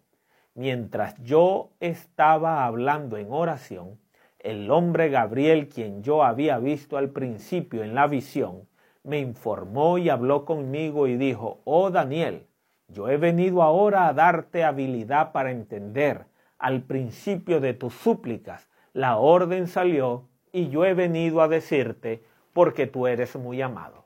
mientras 0.54 1.22
yo 1.22 1.70
estaba 1.80 2.64
hablando 2.64 3.18
en 3.18 3.30
oración, 3.30 3.98
el 4.38 4.70
hombre 4.70 5.08
Gabriel, 5.08 5.68
quien 5.68 6.02
yo 6.02 6.24
había 6.24 6.58
visto 6.58 6.96
al 6.96 7.10
principio 7.10 7.84
en 7.84 7.94
la 7.94 8.06
visión, 8.06 8.66
me 9.04 9.18
informó 9.18 9.98
y 9.98 10.08
habló 10.08 10.44
conmigo 10.44 11.06
y 11.06 11.16
dijo, 11.16 11.60
oh 11.64 11.90
Daniel, 11.90 12.46
yo 12.88 13.08
he 13.08 13.16
venido 13.16 13.62
ahora 13.62 14.08
a 14.08 14.12
darte 14.12 14.64
habilidad 14.64 15.32
para 15.32 15.50
entender. 15.50 16.26
Al 16.58 16.82
principio 16.82 17.60
de 17.60 17.74
tus 17.74 17.94
súplicas, 17.94 18.68
la 18.92 19.16
orden 19.16 19.66
salió 19.66 20.28
y 20.52 20.68
yo 20.68 20.84
he 20.84 20.94
venido 20.94 21.40
a 21.40 21.48
decirte 21.48 22.22
porque 22.52 22.86
tú 22.86 23.06
eres 23.06 23.34
muy 23.36 23.62
amado. 23.62 24.04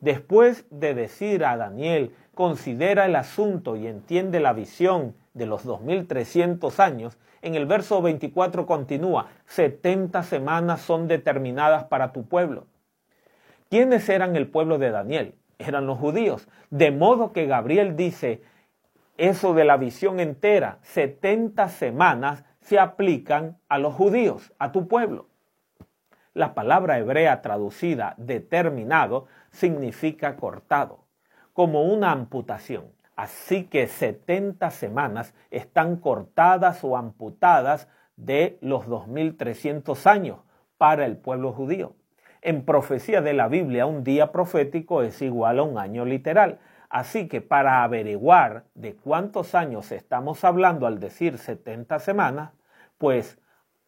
Después 0.00 0.66
de 0.70 0.94
decir 0.94 1.44
a 1.44 1.56
Daniel, 1.56 2.14
considera 2.34 3.06
el 3.06 3.16
asunto 3.16 3.76
y 3.76 3.86
entiende 3.86 4.40
la 4.40 4.52
visión 4.52 5.14
de 5.32 5.46
los 5.46 5.64
2300 5.64 6.80
años, 6.80 7.18
en 7.40 7.54
el 7.54 7.66
verso 7.66 8.02
24 8.02 8.66
continúa, 8.66 9.28
70 9.46 10.22
semanas 10.22 10.80
son 10.80 11.08
determinadas 11.08 11.84
para 11.84 12.12
tu 12.12 12.26
pueblo. 12.26 12.66
¿Quiénes 13.68 14.08
eran 14.08 14.36
el 14.36 14.48
pueblo 14.48 14.78
de 14.78 14.90
Daniel? 14.90 15.34
Eran 15.58 15.86
los 15.86 15.98
judíos. 15.98 16.48
De 16.70 16.90
modo 16.90 17.32
que 17.32 17.46
Gabriel 17.46 17.96
dice, 17.96 18.42
eso 19.16 19.54
de 19.54 19.64
la 19.64 19.76
visión 19.76 20.20
entera, 20.20 20.78
70 20.82 21.68
semanas 21.68 22.44
se 22.60 22.78
aplican 22.78 23.58
a 23.68 23.78
los 23.78 23.94
judíos, 23.94 24.52
a 24.58 24.72
tu 24.72 24.86
pueblo. 24.88 25.26
La 26.34 26.54
palabra 26.54 26.98
hebrea 26.98 27.42
traducida 27.42 28.14
determinado 28.16 29.26
significa 29.50 30.36
cortado, 30.36 31.04
como 31.52 31.82
una 31.82 32.10
amputación. 32.10 32.86
Así 33.16 33.64
que 33.64 33.86
70 33.86 34.70
semanas 34.70 35.34
están 35.50 35.96
cortadas 35.96 36.82
o 36.84 36.96
amputadas 36.96 37.86
de 38.16 38.56
los 38.62 38.86
2300 38.86 40.06
años 40.06 40.38
para 40.78 41.04
el 41.04 41.18
pueblo 41.18 41.52
judío. 41.52 41.96
En 42.40 42.64
profecía 42.64 43.20
de 43.20 43.34
la 43.34 43.48
Biblia, 43.48 43.84
un 43.84 44.02
día 44.02 44.32
profético 44.32 45.02
es 45.02 45.20
igual 45.20 45.58
a 45.58 45.64
un 45.64 45.76
año 45.76 46.06
literal. 46.06 46.60
Así 46.88 47.28
que 47.28 47.42
para 47.42 47.84
averiguar 47.84 48.64
de 48.74 48.96
cuántos 48.96 49.54
años 49.54 49.92
estamos 49.92 50.44
hablando 50.44 50.86
al 50.86 50.98
decir 50.98 51.36
70 51.36 51.98
semanas, 51.98 52.52
pues 52.96 53.38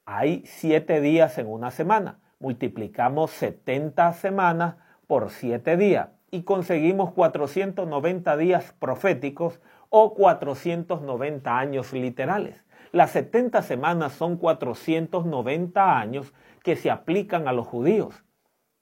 hay 0.04 0.42
7 0.44 1.00
días 1.00 1.38
en 1.38 1.46
una 1.46 1.70
semana. 1.70 2.18
Multiplicamos 2.44 3.30
70 3.30 4.12
semanas 4.12 4.74
por 5.06 5.30
7 5.30 5.78
días 5.78 6.10
y 6.30 6.42
conseguimos 6.42 7.10
490 7.12 8.36
días 8.36 8.74
proféticos 8.78 9.62
o 9.88 10.12
490 10.12 11.58
años 11.58 11.94
literales. 11.94 12.62
Las 12.92 13.12
70 13.12 13.62
semanas 13.62 14.12
son 14.12 14.36
490 14.36 15.98
años 15.98 16.34
que 16.62 16.76
se 16.76 16.90
aplican 16.90 17.48
a 17.48 17.54
los 17.54 17.66
judíos. 17.66 18.24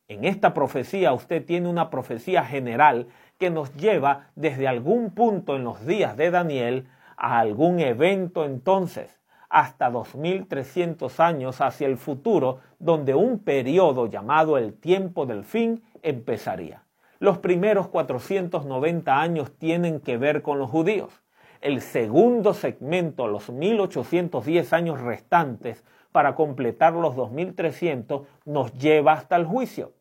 En 0.08 0.24
esta 0.24 0.54
profecía 0.54 1.12
usted 1.12 1.46
tiene 1.46 1.68
una 1.68 1.88
profecía 1.88 2.44
general 2.44 3.06
que 3.38 3.50
nos 3.50 3.72
lleva 3.76 4.32
desde 4.34 4.66
algún 4.66 5.14
punto 5.14 5.54
en 5.54 5.62
los 5.62 5.86
días 5.86 6.16
de 6.16 6.32
Daniel 6.32 6.88
a 7.16 7.38
algún 7.38 7.78
evento 7.78 8.44
entonces, 8.44 9.21
hasta 9.52 9.88
2300 9.90 11.20
años 11.20 11.60
hacia 11.60 11.86
el 11.86 11.96
futuro, 11.96 12.58
donde 12.80 13.14
un 13.14 13.38
periodo 13.38 14.06
llamado 14.06 14.58
el 14.58 14.74
tiempo 14.74 15.26
del 15.26 15.44
fin 15.44 15.82
empezaría. 16.02 16.82
Los 17.20 17.38
primeros 17.38 17.86
490 17.86 19.20
años 19.20 19.52
tienen 19.56 20.00
que 20.00 20.16
ver 20.16 20.42
con 20.42 20.58
los 20.58 20.68
judíos 20.68 21.22
el 21.62 21.80
segundo 21.80 22.54
segmento, 22.54 23.28
los 23.28 23.48
1810 23.48 24.72
años 24.72 25.00
restantes, 25.00 25.84
para 26.10 26.34
completar 26.34 26.92
los 26.92 27.16
2300, 27.16 28.26
nos 28.44 28.74
lleva 28.74 29.12
hasta 29.12 29.36
el 29.36 29.46
juicio. 29.46 29.92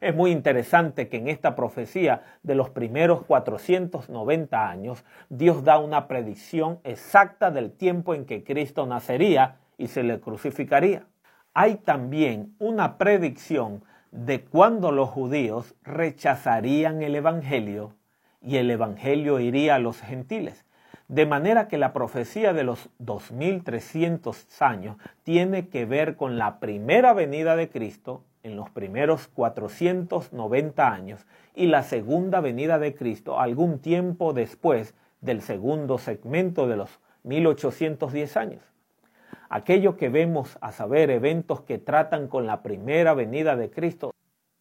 Es 0.00 0.14
muy 0.14 0.30
interesante 0.30 1.08
que 1.08 1.16
en 1.16 1.26
esta 1.26 1.56
profecía 1.56 2.22
de 2.44 2.54
los 2.54 2.70
primeros 2.70 3.24
490 3.24 4.68
años, 4.68 5.04
Dios 5.28 5.64
da 5.64 5.78
una 5.78 6.06
predicción 6.06 6.78
exacta 6.84 7.50
del 7.50 7.72
tiempo 7.72 8.14
en 8.14 8.24
que 8.24 8.44
Cristo 8.44 8.86
nacería 8.86 9.56
y 9.76 9.88
se 9.88 10.04
le 10.04 10.20
crucificaría. 10.20 11.06
Hay 11.52 11.76
también 11.76 12.54
una 12.60 12.96
predicción 12.96 13.82
de 14.12 14.44
cuándo 14.44 14.92
los 14.92 15.08
judíos 15.08 15.74
rechazarían 15.82 17.02
el 17.02 17.16
Evangelio 17.16 17.94
y 18.40 18.56
el 18.56 18.70
Evangelio 18.70 19.40
iría 19.40 19.74
a 19.74 19.80
los 19.80 20.00
gentiles. 20.00 20.64
De 21.08 21.26
manera 21.26 21.66
que 21.66 21.78
la 21.78 21.92
profecía 21.92 22.52
de 22.52 22.62
los 22.62 22.88
2300 22.98 24.62
años 24.62 24.96
tiene 25.24 25.68
que 25.68 25.86
ver 25.86 26.16
con 26.16 26.38
la 26.38 26.60
primera 26.60 27.14
venida 27.14 27.56
de 27.56 27.68
Cristo 27.68 28.22
en 28.42 28.56
los 28.56 28.70
primeros 28.70 29.28
490 29.28 30.92
años 30.92 31.26
y 31.54 31.66
la 31.66 31.82
segunda 31.82 32.40
venida 32.40 32.78
de 32.78 32.94
Cristo 32.94 33.40
algún 33.40 33.78
tiempo 33.78 34.32
después 34.32 34.94
del 35.20 35.42
segundo 35.42 35.98
segmento 35.98 36.66
de 36.66 36.76
los 36.76 37.00
1810 37.24 38.36
años. 38.36 38.62
Aquello 39.50 39.96
que 39.96 40.08
vemos 40.08 40.58
a 40.60 40.72
saber 40.72 41.10
eventos 41.10 41.62
que 41.62 41.78
tratan 41.78 42.28
con 42.28 42.46
la 42.46 42.62
primera 42.62 43.14
venida 43.14 43.56
de 43.56 43.70
Cristo 43.70 44.12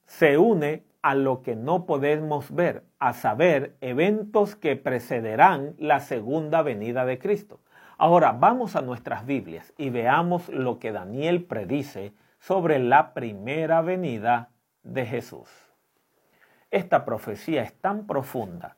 se 0.05 0.37
une 0.37 0.83
a 1.01 1.13
lo 1.15 1.41
que 1.41 1.55
no 1.55 1.85
podemos 1.85 2.53
ver, 2.53 2.83
a 2.99 3.13
saber, 3.13 3.75
eventos 3.81 4.55
que 4.55 4.75
precederán 4.75 5.75
la 5.77 5.99
segunda 5.99 6.61
venida 6.61 7.05
de 7.05 7.19
Cristo. 7.19 7.59
Ahora 7.97 8.31
vamos 8.31 8.75
a 8.75 8.81
nuestras 8.81 9.25
Biblias 9.25 9.73
y 9.77 9.89
veamos 9.89 10.49
lo 10.49 10.79
que 10.79 10.91
Daniel 10.91 11.43
predice 11.43 12.13
sobre 12.47 12.79
la 12.79 13.13
primera 13.13 13.81
venida 13.81 14.51
de 14.81 15.05
Jesús. 15.05 15.49
Esta 16.71 17.03
profecía 17.03 17.61
es 17.61 17.73
tan 17.81 18.07
profunda, 18.07 18.77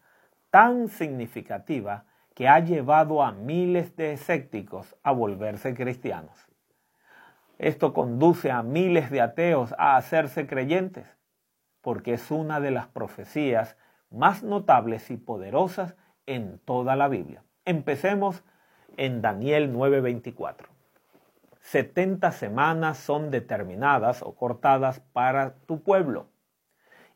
tan 0.50 0.88
significativa, 0.88 2.06
que 2.34 2.48
ha 2.48 2.62
llevado 2.62 3.22
a 3.22 3.32
miles 3.32 3.96
de 3.96 4.14
escépticos 4.14 4.96
a 5.04 5.12
volverse 5.12 5.76
cristianos. 5.76 6.48
Esto 7.60 7.94
conduce 7.94 8.50
a 8.50 8.64
miles 8.64 9.12
de 9.12 9.22
ateos 9.22 9.76
a 9.78 9.98
hacerse 9.98 10.48
creyentes 10.48 11.06
porque 11.82 12.14
es 12.14 12.32
una 12.32 12.60
de 12.60 12.72
las 12.72 12.88
profecías 12.88 13.78
más 14.10 14.42
notables 14.42 15.12
y 15.12 15.18
poderosas 15.18 15.96
en 16.26 16.58
toda 16.66 16.96
la 16.96 17.08
Biblia. 17.08 17.44
Empecemos 17.66 18.44
en 18.98 19.22
Daniel 19.22 19.72
9:24. 19.72 20.79
70 21.72 22.32
semanas 22.32 22.98
son 22.98 23.30
determinadas 23.30 24.24
o 24.24 24.34
cortadas 24.34 25.02
para 25.14 25.54
tu 25.68 25.84
pueblo 25.84 26.26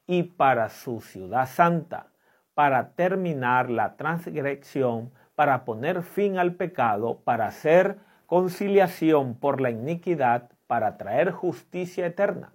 y 0.05 0.21
para 0.21 0.69
su 0.69 1.01
ciudad 1.01 1.47
santa, 1.47 2.11
para 2.53 2.91
terminar 2.91 3.71
la 3.71 3.95
transgresión, 3.95 5.11
para 5.33 5.65
poner 5.65 6.03
fin 6.03 6.37
al 6.37 6.53
pecado, 6.53 7.19
para 7.23 7.47
hacer 7.47 7.97
conciliación 8.27 9.33
por 9.33 9.59
la 9.59 9.71
iniquidad, 9.71 10.51
para 10.67 10.97
traer 10.97 11.31
justicia 11.31 12.05
eterna 12.05 12.53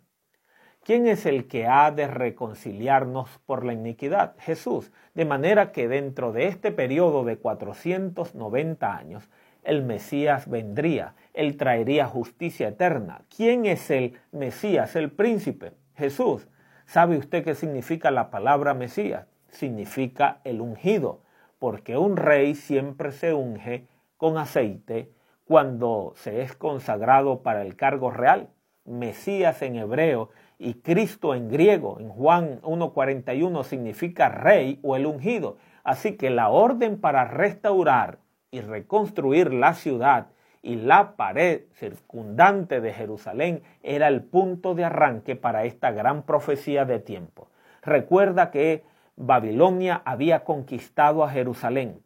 ¿Quién 0.88 1.06
es 1.06 1.26
el 1.26 1.48
que 1.48 1.66
ha 1.66 1.90
de 1.90 2.06
reconciliarnos 2.06 3.28
por 3.44 3.62
la 3.62 3.74
iniquidad? 3.74 4.34
Jesús. 4.38 4.90
De 5.12 5.26
manera 5.26 5.70
que 5.70 5.86
dentro 5.86 6.32
de 6.32 6.46
este 6.46 6.72
periodo 6.72 7.24
de 7.24 7.36
490 7.36 8.96
años, 8.96 9.28
el 9.64 9.82
Mesías 9.82 10.48
vendría, 10.48 11.14
él 11.38 11.56
traería 11.56 12.08
justicia 12.08 12.66
eterna. 12.66 13.22
¿Quién 13.34 13.64
es 13.64 13.92
el 13.92 14.18
Mesías, 14.32 14.96
el 14.96 15.12
príncipe? 15.12 15.70
Jesús. 15.94 16.48
¿Sabe 16.84 17.16
usted 17.16 17.44
qué 17.44 17.54
significa 17.54 18.10
la 18.10 18.28
palabra 18.28 18.74
Mesías? 18.74 19.28
Significa 19.48 20.40
el 20.42 20.60
ungido, 20.60 21.20
porque 21.60 21.96
un 21.96 22.16
rey 22.16 22.56
siempre 22.56 23.12
se 23.12 23.34
unge 23.34 23.86
con 24.16 24.36
aceite 24.36 25.12
cuando 25.44 26.12
se 26.16 26.42
es 26.42 26.56
consagrado 26.56 27.44
para 27.44 27.62
el 27.62 27.76
cargo 27.76 28.10
real. 28.10 28.48
Mesías 28.84 29.62
en 29.62 29.76
hebreo 29.76 30.30
y 30.58 30.74
Cristo 30.74 31.36
en 31.36 31.48
griego, 31.50 32.00
en 32.00 32.08
Juan 32.08 32.60
1.41, 32.62 33.62
significa 33.62 34.28
rey 34.28 34.80
o 34.82 34.96
el 34.96 35.06
ungido. 35.06 35.56
Así 35.84 36.16
que 36.16 36.30
la 36.30 36.48
orden 36.48 37.00
para 37.00 37.26
restaurar 37.26 38.18
y 38.50 38.60
reconstruir 38.60 39.54
la 39.54 39.74
ciudad 39.74 40.26
y 40.62 40.76
la 40.76 41.16
pared 41.16 41.62
circundante 41.74 42.80
de 42.80 42.92
Jerusalén 42.92 43.62
era 43.82 44.08
el 44.08 44.22
punto 44.22 44.74
de 44.74 44.84
arranque 44.84 45.36
para 45.36 45.64
esta 45.64 45.92
gran 45.92 46.22
profecía 46.22 46.84
de 46.84 46.98
tiempo. 46.98 47.48
Recuerda 47.82 48.50
que 48.50 48.84
Babilonia 49.16 50.02
había 50.04 50.44
conquistado 50.44 51.24
a 51.24 51.30
Jerusalén. 51.30 52.02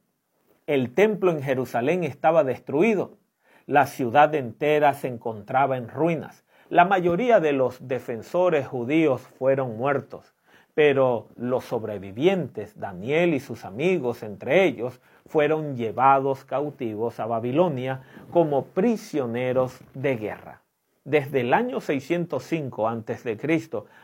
El 0.66 0.94
templo 0.94 1.30
en 1.30 1.42
Jerusalén 1.42 2.04
estaba 2.04 2.44
destruido. 2.44 3.18
La 3.66 3.86
ciudad 3.86 4.34
entera 4.34 4.94
se 4.94 5.08
encontraba 5.08 5.76
en 5.76 5.88
ruinas. 5.88 6.44
La 6.68 6.84
mayoría 6.84 7.38
de 7.40 7.52
los 7.52 7.86
defensores 7.86 8.66
judíos 8.66 9.20
fueron 9.20 9.76
muertos, 9.76 10.34
pero 10.72 11.28
los 11.36 11.64
sobrevivientes, 11.64 12.78
Daniel 12.78 13.34
y 13.34 13.40
sus 13.40 13.66
amigos 13.66 14.22
entre 14.22 14.64
ellos, 14.64 15.00
fueron 15.32 15.78
llevados 15.78 16.44
cautivos 16.44 17.18
a 17.18 17.24
Babilonia 17.24 18.02
como 18.30 18.66
prisioneros 18.66 19.80
de 19.94 20.16
guerra. 20.16 20.60
Desde 21.04 21.40
el 21.40 21.54
año 21.54 21.80
605 21.80 22.86
a.C. 22.86 23.38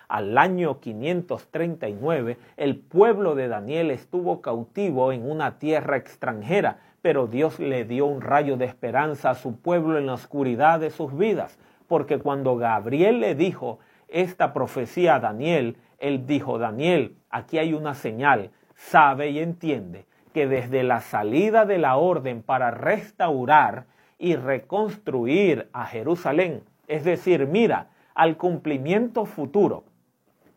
al 0.09 0.39
año 0.39 0.81
539, 0.81 2.39
el 2.57 2.79
pueblo 2.79 3.35
de 3.35 3.49
Daniel 3.49 3.91
estuvo 3.91 4.41
cautivo 4.41 5.13
en 5.13 5.31
una 5.31 5.59
tierra 5.59 5.99
extranjera, 5.99 6.79
pero 7.03 7.27
Dios 7.27 7.61
le 7.61 7.85
dio 7.85 8.07
un 8.07 8.23
rayo 8.23 8.57
de 8.57 8.65
esperanza 8.65 9.29
a 9.29 9.35
su 9.35 9.61
pueblo 9.61 9.99
en 9.99 10.07
la 10.07 10.15
oscuridad 10.15 10.81
de 10.81 10.89
sus 10.89 11.15
vidas 11.15 11.59
porque 11.89 12.19
cuando 12.19 12.57
Gabriel 12.57 13.21
le 13.21 13.35
dijo 13.35 13.81
esta 14.09 14.53
profecía 14.53 15.17
a 15.17 15.21
Daniel, 15.21 15.77
él 15.99 16.27
dijo, 16.27 16.59
Daniel, 16.59 17.17
aquí 17.31 17.59
hay 17.59 17.73
una 17.73 17.95
señal, 17.95 18.51
sabe 18.75 19.31
y 19.31 19.41
entiende 19.41 20.07
que 20.33 20.47
desde 20.47 20.83
la 20.83 21.01
salida 21.01 21.65
de 21.65 21.79
la 21.79 21.97
orden 21.97 22.43
para 22.43 22.71
restaurar 22.71 23.87
y 24.19 24.37
reconstruir 24.37 25.69
a 25.73 25.87
Jerusalén, 25.87 26.63
es 26.87 27.05
decir, 27.05 27.47
mira, 27.47 27.89
al 28.15 28.37
cumplimiento 28.37 29.25
futuro, 29.27 29.85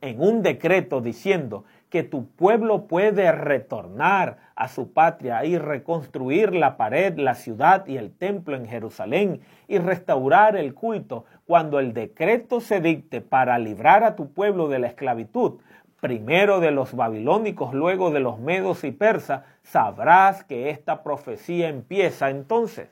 en 0.02 0.20
un 0.20 0.42
decreto 0.42 1.00
diciendo 1.00 1.64
que 1.90 2.04
tu 2.04 2.26
pueblo 2.26 2.88
puede 2.88 3.32
retornar 3.32 4.38
a 4.56 4.68
su 4.68 4.94
patria 4.94 5.44
y 5.46 5.58
reconstruir 5.58 6.56
la 6.56 6.78
pared, 6.78 7.18
la 7.18 7.36
ciudad 7.36 7.86
y 7.86 7.98
el 7.98 8.12
templo 8.12 8.56
en 8.56 8.66
Jerusalén 8.66 9.42
y 9.68 9.78
restaurar 9.78 10.56
el 10.56 10.74
culto, 10.74 11.26
cuando 11.46 11.80
el 11.80 11.94
decreto 11.94 12.62
se 12.62 12.80
dicte 12.80 13.22
para 13.22 13.60
librar 13.60 14.04
a 14.04 14.16
tu 14.16 14.32
pueblo 14.32 14.70
de 14.70 14.80
la 14.80 14.88
esclavitud, 14.88 15.60
primero 16.02 16.60
de 16.60 16.72
los 16.72 16.94
babilónicos, 16.94 17.74
luego 17.74 18.12
de 18.12 18.20
los 18.20 18.40
medos 18.40 18.84
y 18.84 18.92
persas, 18.92 19.44
sabrás 19.64 20.44
que 20.44 20.70
esta 20.70 21.04
profecía 21.04 21.70
empieza 21.70 22.30
entonces 22.30 22.90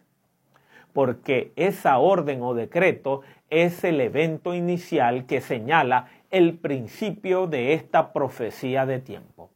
porque 0.93 1.53
esa 1.55 1.97
orden 1.97 2.41
o 2.41 2.53
decreto 2.53 3.21
es 3.49 3.83
el 3.83 4.01
evento 4.01 4.53
inicial 4.53 5.25
que 5.25 5.41
señala 5.41 6.07
el 6.29 6.57
principio 6.57 7.47
de 7.47 7.73
esta 7.73 8.13
profecía 8.13 8.85
de 8.85 8.99
tiempo. 8.99 9.51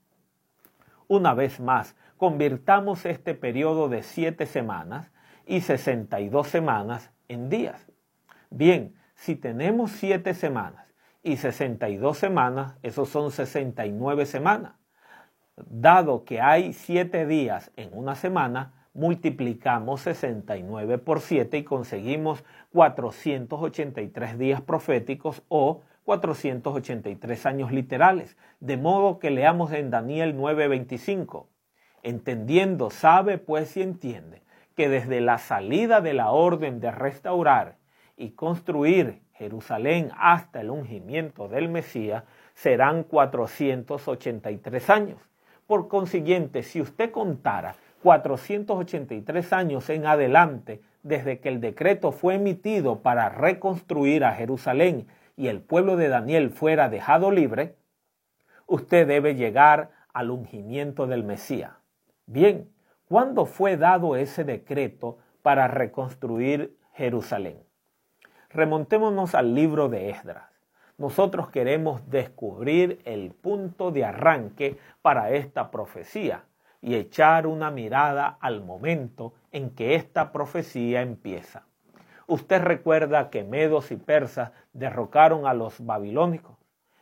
Una 1.08 1.34
vez 1.34 1.60
más, 1.60 1.96
convirtamos 2.18 3.06
este 3.06 3.34
periodo 3.36 3.90
de 3.90 4.04
siete 4.04 4.46
semanas 4.46 5.12
y 5.46 5.62
sesenta 5.62 6.22
y 6.22 6.30
dos 6.30 6.48
semanas 6.48 7.12
en 7.28 7.50
días. 7.50 7.92
Bien, 8.50 8.96
si 9.16 9.36
tenemos 9.36 9.92
siete 9.92 10.34
semanas 10.34 10.93
y 11.24 11.38
sesenta 11.38 11.90
y 11.90 11.98
dos 11.98 12.18
semanas, 12.18 12.76
esos 12.84 13.10
son 13.10 13.32
sesenta 13.32 13.86
y 13.86 13.92
nueve 13.92 14.26
semanas. 14.26 14.74
Dado 15.56 16.26
que 16.26 16.42
hay 16.42 16.74
siete 16.74 17.26
días 17.26 17.72
en 17.78 17.90
una 17.94 18.16
semana, 18.16 18.74
multiplicamos 18.94 20.02
69 20.02 20.98
por 21.00 21.22
7 21.22 21.58
y 21.58 21.64
conseguimos 21.64 22.44
483 22.72 24.38
días 24.38 24.62
proféticos 24.62 25.42
o 25.48 25.82
483 26.04 27.46
años 27.46 27.72
literales. 27.72 28.38
De 28.60 28.78
modo 28.78 29.20
que 29.20 29.32
leamos 29.32 29.72
en 29.72 29.90
Daniel 29.90 30.36
9:25, 30.36 31.48
entendiendo, 32.04 32.90
sabe 32.90 33.38
pues 33.38 33.78
y 33.78 33.82
entiende 33.82 34.44
que 34.76 34.90
desde 34.90 35.22
la 35.22 35.38
salida 35.38 36.02
de 36.02 36.14
la 36.14 36.32
orden 36.32 36.80
de 36.80 36.92
restaurar 36.92 37.78
y 38.18 38.32
construir 38.32 39.22
Jerusalén 39.34 40.12
hasta 40.18 40.62
el 40.62 40.70
ungimiento 40.70 41.48
del 41.48 41.70
Mesías 41.70 42.24
serán 42.54 43.04
483 43.04 44.90
años. 44.90 45.20
Por 45.68 45.88
consiguiente, 45.88 46.64
si 46.64 46.82
usted 46.82 47.12
contara 47.12 47.76
483 48.04 49.54
años 49.54 49.90
en 49.90 50.06
adelante 50.06 50.82
desde 51.04 51.40
que 51.40 51.50
el 51.50 51.62
decreto 51.62 52.12
fue 52.12 52.36
emitido 52.36 53.00
para 53.00 53.30
reconstruir 53.30 54.24
a 54.24 54.34
Jerusalén 54.34 55.08
y 55.36 55.48
el 55.48 55.62
pueblo 55.62 55.96
de 55.96 56.10
Daniel 56.10 56.52
fuera 56.52 56.90
dejado 56.90 57.32
libre, 57.32 57.76
usted 58.68 59.08
debe 59.08 59.36
llegar 59.36 59.90
al 60.14 60.30
ungimiento 60.30 61.08
del 61.08 61.24
Mesías. 61.24 61.72
Bien, 62.26 62.70
¿cuándo 63.08 63.46
fue 63.46 63.78
dado 63.78 64.16
ese 64.16 64.44
decreto 64.44 65.18
para 65.42 65.68
reconstruir 65.68 66.78
Jerusalén? 66.94 67.63
Remontémonos 68.54 69.34
al 69.34 69.56
libro 69.56 69.90
de 69.90 70.12
Esdras. 70.12 70.44
Nosotros 71.00 71.50
queremos 71.50 72.08
descubrir 72.12 73.00
el 73.04 73.32
punto 73.32 73.90
de 73.90 74.06
arranque 74.06 74.78
para 75.02 75.32
esta 75.32 75.72
profecía 75.72 76.44
y 76.80 76.94
echar 76.94 77.48
una 77.48 77.72
mirada 77.72 78.38
al 78.40 78.64
momento 78.64 79.34
en 79.52 79.72
que 79.72 79.96
esta 79.96 80.32
profecía 80.32 81.02
empieza. 81.02 81.66
Usted 82.28 82.62
recuerda 82.62 83.32
que 83.32 83.44
medos 83.44 83.92
y 83.92 83.96
persas 83.96 84.52
derrocaron 84.72 85.48
a 85.48 85.56
los 85.56 85.84
babilónicos, 85.84 86.56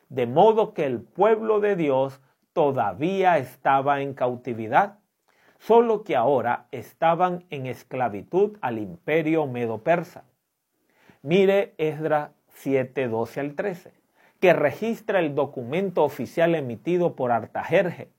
de 0.07 0.27
modo 0.27 0.73
que 0.73 0.85
el 0.85 1.01
pueblo 1.01 1.59
de 1.59 1.75
Dios 1.75 2.21
todavía 2.53 3.39
estaba 3.39 3.99
en 3.99 4.13
cautividad, 4.13 4.99
solo 5.59 6.05
que 6.05 6.15
ahora 6.15 6.67
estaban 6.71 7.43
en 7.49 7.65
esclavitud 7.65 8.57
al 8.61 8.79
imperio 8.79 9.47
medo-persa. 9.47 10.23
Mire 11.23 11.75
Esdra 11.77 12.31
7, 12.47 13.07
12 13.07 13.39
al 13.39 13.53
13, 13.53 13.93
que 14.39 14.53
registra 14.53 15.19
el 15.19 15.36
documento 15.36 16.03
oficial 16.03 16.55
emitido 16.55 17.15
por 17.15 17.31
Artajerje, 17.31 18.10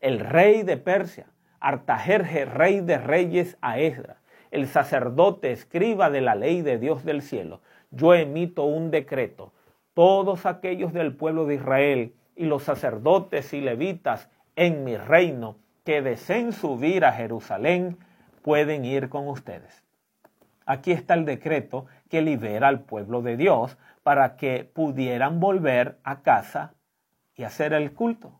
el 0.00 0.20
rey 0.20 0.62
de 0.62 0.76
Persia, 0.76 1.26
Artajerje, 1.58 2.44
rey 2.44 2.80
de 2.80 2.98
reyes, 2.98 3.56
a 3.62 3.78
Esdras, 3.78 4.18
el 4.50 4.68
sacerdote 4.68 5.52
escriba 5.52 6.10
de 6.10 6.20
la 6.20 6.34
ley 6.34 6.60
de 6.60 6.78
Dios 6.78 7.02
del 7.04 7.22
cielo, 7.22 7.62
yo 7.90 8.12
emito 8.12 8.64
un 8.64 8.90
decreto. 8.90 9.52
Todos 9.94 10.44
aquellos 10.44 10.92
del 10.92 11.14
pueblo 11.14 11.46
de 11.46 11.54
Israel 11.54 12.14
y 12.36 12.44
los 12.44 12.62
sacerdotes 12.62 13.54
y 13.54 13.62
levitas 13.62 14.28
en 14.54 14.84
mi 14.84 14.98
reino 14.98 15.56
que 15.84 16.02
deseen 16.02 16.52
subir 16.52 17.06
a 17.06 17.12
Jerusalén 17.12 17.96
pueden 18.42 18.84
ir 18.84 19.08
con 19.08 19.28
ustedes. 19.28 19.81
Aquí 20.72 20.90
está 20.90 21.12
el 21.12 21.26
decreto 21.26 21.84
que 22.08 22.22
libera 22.22 22.68
al 22.68 22.80
pueblo 22.80 23.20
de 23.20 23.36
Dios 23.36 23.76
para 24.02 24.36
que 24.36 24.64
pudieran 24.64 25.38
volver 25.38 25.98
a 26.02 26.22
casa 26.22 26.72
y 27.34 27.42
hacer 27.42 27.74
el 27.74 27.92
culto 27.92 28.38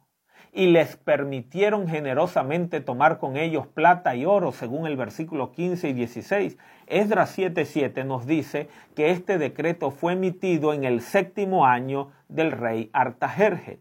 y 0.50 0.70
les 0.70 0.96
permitieron 0.96 1.88
generosamente 1.88 2.80
tomar 2.80 3.18
con 3.18 3.36
ellos 3.36 3.66
plata 3.66 4.16
y 4.16 4.24
oro, 4.24 4.52
según 4.52 4.86
el 4.86 4.96
versículo 4.96 5.52
15 5.52 5.90
y 5.90 5.92
16. 5.92 6.56
Esdras 6.86 7.36
7:7 7.36 8.04
nos 8.06 8.24
dice 8.24 8.68
que 8.94 9.10
este 9.10 9.36
decreto 9.36 9.90
fue 9.90 10.14
emitido 10.14 10.72
en 10.72 10.84
el 10.84 11.02
séptimo 11.02 11.66
año 11.66 12.12
del 12.28 12.50
rey 12.50 12.88
Artajerje, 12.94 13.80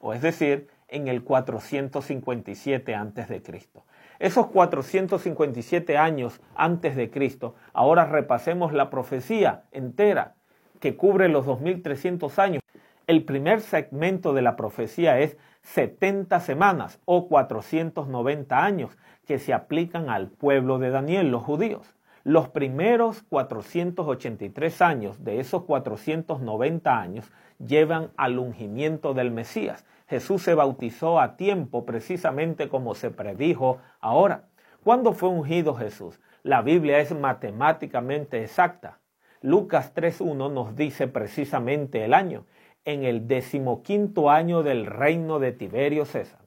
o 0.00 0.12
es 0.12 0.20
decir, 0.20 0.68
en 0.88 1.08
el 1.08 1.24
457 1.24 2.94
antes 2.94 3.28
de 3.28 3.42
Cristo. 3.42 3.84
Esos 4.18 4.46
457 4.46 5.98
años 5.98 6.40
antes 6.54 6.96
de 6.96 7.10
Cristo, 7.10 7.54
ahora 7.72 8.06
repasemos 8.06 8.72
la 8.72 8.88
profecía 8.88 9.64
entera 9.72 10.34
que 10.80 10.96
cubre 10.96 11.28
los 11.28 11.46
2300 11.46 12.38
años. 12.38 12.62
El 13.06 13.24
primer 13.24 13.60
segmento 13.60 14.32
de 14.32 14.42
la 14.42 14.56
profecía 14.56 15.20
es 15.20 15.36
70 15.62 16.40
semanas 16.40 17.00
o 17.04 17.28
490 17.28 18.64
años 18.64 18.96
que 19.26 19.38
se 19.38 19.52
aplican 19.52 20.08
al 20.10 20.28
pueblo 20.28 20.78
de 20.78 20.90
Daniel, 20.90 21.30
los 21.30 21.42
judíos. 21.42 21.94
Los 22.24 22.48
primeros 22.48 23.22
483 23.28 24.82
años 24.82 25.22
de 25.22 25.38
esos 25.38 25.62
490 25.62 27.00
años 27.00 27.30
llevan 27.64 28.10
al 28.16 28.38
ungimiento 28.38 29.14
del 29.14 29.30
Mesías. 29.30 29.84
Jesús 30.06 30.42
se 30.42 30.54
bautizó 30.54 31.20
a 31.20 31.36
tiempo, 31.36 31.84
precisamente 31.84 32.68
como 32.68 32.94
se 32.94 33.10
predijo 33.10 33.78
ahora. 34.00 34.48
¿Cuándo 34.84 35.12
fue 35.12 35.28
ungido 35.28 35.74
Jesús? 35.74 36.20
La 36.42 36.62
Biblia 36.62 37.00
es 37.00 37.12
matemáticamente 37.12 38.42
exacta. 38.42 39.00
Lucas 39.42 39.94
3.1 39.94 40.52
nos 40.52 40.76
dice 40.76 41.08
precisamente 41.08 42.04
el 42.04 42.14
año 42.14 42.46
en 42.84 43.04
el 43.04 43.26
decimoquinto 43.26 44.30
año 44.30 44.62
del 44.62 44.86
reino 44.86 45.40
de 45.40 45.52
Tiberio 45.52 46.04
César. 46.04 46.40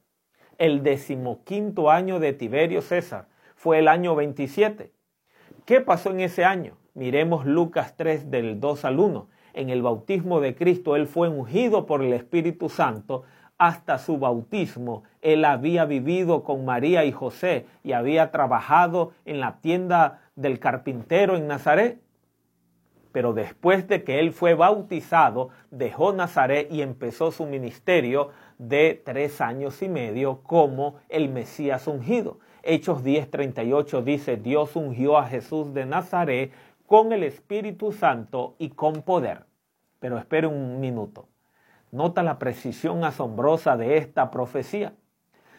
El 0.58 0.84
decimoquinto 0.84 1.91
año 1.91 2.19
de 2.19 2.34
Tiberio 2.34 2.82
César 2.82 3.28
fue 3.56 3.80
el 3.80 3.89
año 3.89 4.15
27. 4.15 4.93
¿Qué 5.65 5.82
pasó 5.82 6.12
en 6.12 6.22
ese 6.22 6.45
año? 6.45 6.78
Miremos 6.93 7.45
Lucas 7.45 7.95
3 7.98 8.32
del 8.32 8.60
2 8.62 8.86
al 8.86 9.00
1. 9.00 9.28
En 9.54 9.69
el 9.69 9.82
bautismo 9.82 10.39
de 10.39 10.56
Cristo 10.56 10.95
él 10.95 11.08
fue 11.08 11.28
ungido 11.28 11.86
por 11.86 12.02
el 12.02 12.13
Espíritu 12.13 12.69
Santo. 12.69 13.24
Hasta 13.60 14.00
su 14.00 14.17
bautismo 14.17 15.04
él 15.22 15.45
había 15.45 15.86
vivido 15.86 16.43
con 16.43 16.65
María 16.65 17.06
y 17.06 17.12
José 17.12 17.67
y 17.84 17.91
había 17.91 18.32
trabajado 18.32 19.12
en 19.26 19.39
la 19.39 19.60
tienda 19.62 20.22
del 20.36 20.60
carpintero 20.60 21.38
en 21.38 21.48
Nazaret 21.48 22.02
pero 23.12 23.34
después 23.34 23.88
de 23.88 24.04
que 24.04 24.19
él 24.19 24.34
fue 24.34 24.54
bautizado, 24.54 25.50
dejó 25.72 26.13
Nazaret 26.13 26.72
y 26.72 26.82
empezó 26.82 27.32
su 27.32 27.45
ministerio 27.45 28.30
de 28.58 29.02
tres 29.04 29.41
años 29.41 29.82
y 29.82 29.89
medio 29.89 30.41
como 30.43 30.95
el 31.10 31.30
Mesías 31.30 31.88
ungido. 31.88 32.39
Hechos 32.62 33.04
10:38 33.04 34.04
dice, 34.04 34.38
Dios 34.38 34.76
ungió 34.76 35.17
a 35.17 35.26
Jesús 35.26 35.74
de 35.74 35.86
Nazaret 35.86 36.52
con 36.86 37.12
el 37.12 37.24
Espíritu 37.24 37.91
Santo 37.91 38.56
y 38.60 38.69
con 38.69 39.02
poder. 39.02 39.45
Pero 40.00 40.17
espere 40.17 40.48
un 40.48 40.80
minuto. 40.80 41.28
Nota 41.91 42.21
la 42.21 42.38
precisión 42.38 43.04
asombrosa 43.04 43.75
de 43.75 43.97
esta 43.97 44.30
profecía. 44.30 44.93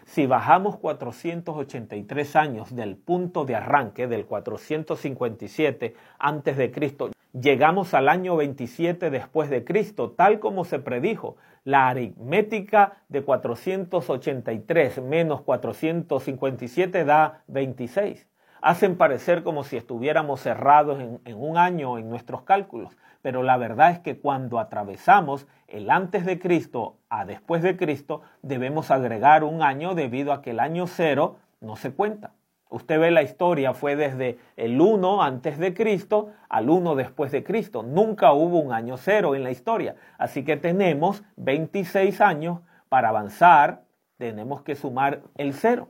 Si 0.05 0.27
bajamos 0.27 0.77
483 0.77 2.37
años 2.37 2.75
del 2.75 2.97
punto 2.97 3.45
de 3.45 3.57
arranque 3.57 4.07
del 4.07 4.27
457 4.27 5.95
antes 6.19 6.57
de 6.57 6.71
Cristo, 6.71 7.11
llegamos 7.33 7.95
al 7.95 8.09
año 8.09 8.37
27 8.37 9.11
después 9.11 9.51
de 9.51 9.65
Cristo, 9.65 10.13
tal 10.13 10.39
como 10.39 10.65
se 10.65 10.79
predijo. 10.79 11.37
La 11.65 11.89
aritmética 11.89 13.03
de 13.09 13.23
483 13.23 15.03
menos 15.03 15.43
457 15.43 17.05
da 17.05 17.43
26. 17.49 18.27
Hacen 18.63 18.97
parecer 18.97 19.43
como 19.43 19.65
si 19.65 19.77
estuviéramos 19.77 20.41
cerrados 20.41 21.01
en, 21.01 21.21
en 21.25 21.37
un 21.37 21.57
año 21.57 21.99
en 21.99 22.09
nuestros 22.09 22.43
cálculos, 22.43 22.97
pero 23.23 23.43
la 23.43 23.57
verdad 23.57 23.91
es 23.91 23.99
que 23.99 24.19
cuando 24.19 24.59
atravesamos 24.59 25.47
el 25.69 25.91
antes 25.91 26.25
de 26.25 26.39
Cristo 26.39 26.97
a 27.09 27.25
después 27.25 27.63
de 27.63 27.77
Cristo, 27.77 28.23
debemos 28.43 28.91
agregar 28.91 29.45
un 29.45 29.63
año 29.63 29.95
debido 29.95 30.33
a 30.33 30.43
que 30.43 30.51
el 30.51 30.61
año 30.61 30.87
cero 30.87 31.37
no 31.61 31.77
se 31.77 31.93
cuenta. 31.93 32.33
Usted 32.71 33.01
ve 33.01 33.11
la 33.11 33.23
historia, 33.23 33.75
fue 33.75 33.97
desde 33.97 34.39
el 34.57 34.81
1 34.81 35.23
antes 35.23 35.59
de 35.59 35.75
Cristo 35.75 36.31
al 36.49 36.71
1 36.71 36.95
después 36.95 37.33
de 37.33 37.43
Cristo. 37.43 37.83
Nunca 37.83 38.33
hubo 38.33 38.61
un 38.61 38.73
año 38.73 38.97
cero 38.97 39.35
en 39.35 39.43
la 39.43 39.51
historia. 39.51 39.97
Así 40.19 40.45
que 40.45 40.57
tenemos 40.57 41.25
26 41.37 42.21
años 42.21 42.61
para 42.89 43.09
avanzar, 43.09 43.83
tenemos 44.19 44.63
que 44.63 44.77
sumar 44.77 45.23
el 45.37 45.53
cero. 45.53 45.89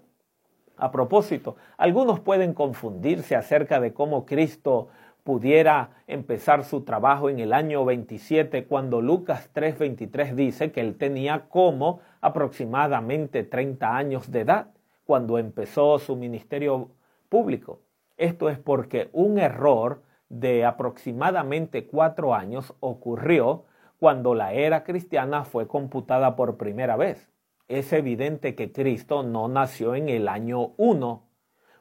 A 0.79 0.91
propósito, 0.91 1.57
algunos 1.77 2.21
pueden 2.21 2.55
confundirse 2.55 3.37
acerca 3.37 3.81
de 3.81 3.93
cómo 3.93 4.25
Cristo 4.25 4.89
pudiera 5.25 5.91
empezar 6.07 6.65
su 6.65 6.83
trabajo 6.83 7.29
en 7.29 7.41
el 7.41 7.53
año 7.53 7.85
27 7.85 8.65
cuando 8.65 9.01
Lucas 9.01 9.51
3:23 9.53 10.35
dice 10.35 10.73
que 10.73 10.81
él 10.81 10.97
tenía 10.97 11.49
como 11.49 12.01
aproximadamente 12.21 13.45
30 13.45 13.97
años 13.97 14.31
de 14.31 14.41
edad 14.41 14.69
cuando 15.05 15.39
empezó 15.39 15.99
su 15.99 16.17
ministerio 16.17 16.91
público. 17.29 17.81
Esto 18.17 18.49
es 18.51 18.59
porque 18.59 19.09
un 19.13 19.39
error 19.39 20.03
de 20.29 20.65
aproximadamente 20.65 21.87
cuatro 21.87 22.35
años 22.35 22.75
ocurrió 22.81 23.65
cuando 23.99 24.35
la 24.35 24.53
era 24.53 24.85
cristiana 24.85 25.45
fue 25.45 25.67
computada 25.67 26.37
por 26.37 26.57
primera 26.57 26.97
vez. 26.97 27.31
Es 27.69 27.93
evidente 27.93 28.55
que 28.55 28.73
Cristo 28.73 29.23
no 29.23 29.49
nació 29.49 29.95
en 29.95 30.09
el 30.09 30.29
año 30.29 30.73
1, 30.77 31.23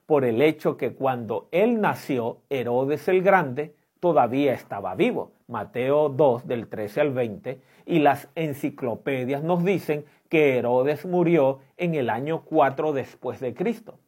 por 0.10 0.26
el 0.26 0.42
hecho 0.42 0.76
que 0.76 0.94
cuando 0.94 1.50
él 1.52 1.82
nació, 1.82 2.40
Herodes 2.50 3.08
el 3.08 3.22
Grande 3.22 3.76
todavía 4.00 4.54
estaba 4.54 4.96
vivo. 4.96 5.34
Mateo 5.48 6.10
2 6.10 6.48
del 6.48 6.68
13 6.68 7.02
al 7.02 7.12
20 7.12 7.62
y 7.86 8.00
las 8.00 8.28
enciclopedias 8.34 9.44
nos 9.44 9.64
dicen 9.64 10.06
que 10.28 10.58
Herodes 10.58 11.06
murió 11.06 11.60
en 11.78 11.94
el 11.94 12.10
año 12.10 12.42
4 12.44 12.92
después 12.92 13.40
de 13.40 13.54
Cristo. 13.54 14.00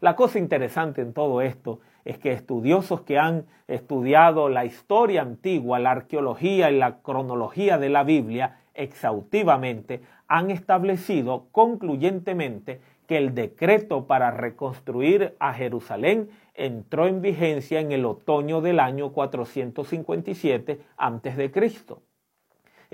La 0.00 0.16
cosa 0.16 0.40
interesante 0.40 1.02
en 1.02 1.12
todo 1.12 1.40
esto 1.40 1.78
es 2.04 2.18
que 2.18 2.32
estudiosos 2.32 3.02
que 3.02 3.20
han 3.20 3.46
estudiado 3.68 4.48
la 4.48 4.64
historia 4.64 5.22
antigua, 5.22 5.78
la 5.78 5.92
arqueología 5.92 6.72
y 6.72 6.78
la 6.78 7.00
cronología 7.00 7.78
de 7.78 7.90
la 7.90 8.02
Biblia 8.02 8.58
exhaustivamente, 8.74 10.02
han 10.26 10.50
establecido 10.50 11.46
concluyentemente 11.52 12.80
que 13.06 13.18
el 13.18 13.34
decreto 13.34 14.06
para 14.06 14.30
reconstruir 14.30 15.34
a 15.38 15.52
Jerusalén 15.54 16.30
entró 16.54 17.06
en 17.06 17.22
vigencia 17.22 17.80
en 17.80 17.92
el 17.92 18.04
otoño 18.04 18.60
del 18.60 18.80
año 18.80 19.12
457 19.12 20.80
a.C 20.96 21.50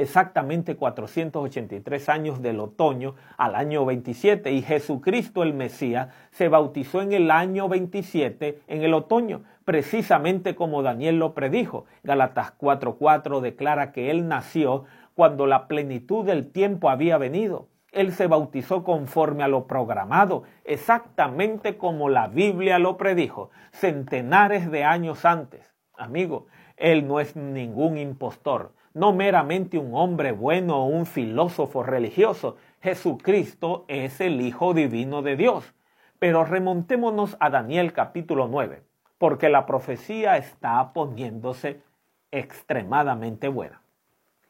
exactamente 0.00 0.76
483 0.76 2.08
años 2.08 2.40
del 2.40 2.60
otoño 2.60 3.14
al 3.36 3.54
año 3.54 3.84
27 3.84 4.52
y 4.52 4.62
Jesucristo 4.62 5.42
el 5.42 5.52
Mesías 5.52 6.08
se 6.30 6.48
bautizó 6.48 7.02
en 7.02 7.12
el 7.12 7.30
año 7.30 7.68
27 7.68 8.60
en 8.66 8.82
el 8.82 8.94
otoño, 8.94 9.42
precisamente 9.64 10.54
como 10.54 10.82
Daniel 10.82 11.18
lo 11.18 11.34
predijo. 11.34 11.84
Galatas 12.02 12.52
4:4 12.58 13.40
declara 13.40 13.92
que 13.92 14.10
él 14.10 14.26
nació 14.26 14.84
cuando 15.14 15.46
la 15.46 15.68
plenitud 15.68 16.24
del 16.24 16.50
tiempo 16.50 16.88
había 16.88 17.18
venido. 17.18 17.68
Él 17.92 18.12
se 18.12 18.26
bautizó 18.26 18.84
conforme 18.84 19.42
a 19.42 19.48
lo 19.48 19.66
programado, 19.66 20.44
exactamente 20.64 21.76
como 21.76 22.08
la 22.08 22.28
Biblia 22.28 22.78
lo 22.78 22.96
predijo, 22.96 23.50
centenares 23.72 24.70
de 24.70 24.84
años 24.84 25.24
antes. 25.24 25.74
Amigo, 25.94 26.46
Él 26.76 27.06
no 27.06 27.20
es 27.20 27.36
ningún 27.36 27.98
impostor 27.98 28.72
no 28.92 29.12
meramente 29.12 29.78
un 29.78 29.94
hombre 29.94 30.32
bueno 30.32 30.82
o 30.82 30.86
un 30.86 31.06
filósofo 31.06 31.82
religioso. 31.82 32.56
Jesucristo 32.80 33.84
es 33.88 34.20
el 34.20 34.40
Hijo 34.40 34.74
Divino 34.74 35.22
de 35.22 35.36
Dios. 35.36 35.74
Pero 36.18 36.44
remontémonos 36.44 37.36
a 37.40 37.50
Daniel 37.50 37.92
capítulo 37.92 38.48
9, 38.48 38.82
porque 39.16 39.48
la 39.48 39.64
profecía 39.64 40.36
está 40.36 40.92
poniéndose 40.92 41.82
extremadamente 42.30 43.48
buena. 43.48 43.82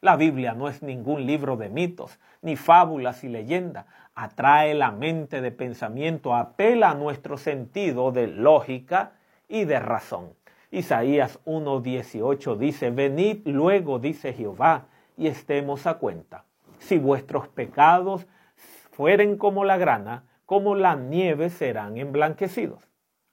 La 0.01 0.15
Biblia 0.15 0.55
no 0.55 0.67
es 0.67 0.81
ningún 0.81 1.27
libro 1.27 1.57
de 1.57 1.69
mitos, 1.69 2.19
ni 2.41 2.55
fábulas 2.55 3.23
y 3.23 3.29
leyendas. 3.29 3.85
Atrae 4.15 4.73
la 4.73 4.89
mente 4.89 5.41
de 5.41 5.51
pensamiento, 5.51 6.35
apela 6.35 6.89
a 6.89 6.95
nuestro 6.95 7.37
sentido 7.37 8.11
de 8.11 8.25
lógica 8.25 9.11
y 9.47 9.65
de 9.65 9.79
razón. 9.79 10.33
Isaías 10.71 11.39
1.18 11.45 12.57
dice, 12.57 12.89
venid 12.89 13.45
luego, 13.45 13.99
dice 13.99 14.33
Jehová, 14.33 14.87
y 15.17 15.27
estemos 15.27 15.85
a 15.85 15.99
cuenta. 15.99 16.45
Si 16.79 16.97
vuestros 16.97 17.47
pecados 17.49 18.25
fueren 18.55 19.37
como 19.37 19.65
la 19.65 19.77
grana, 19.77 20.23
como 20.47 20.73
la 20.73 20.95
nieve 20.95 21.51
serán 21.51 21.97
emblanquecidos. 21.97 22.89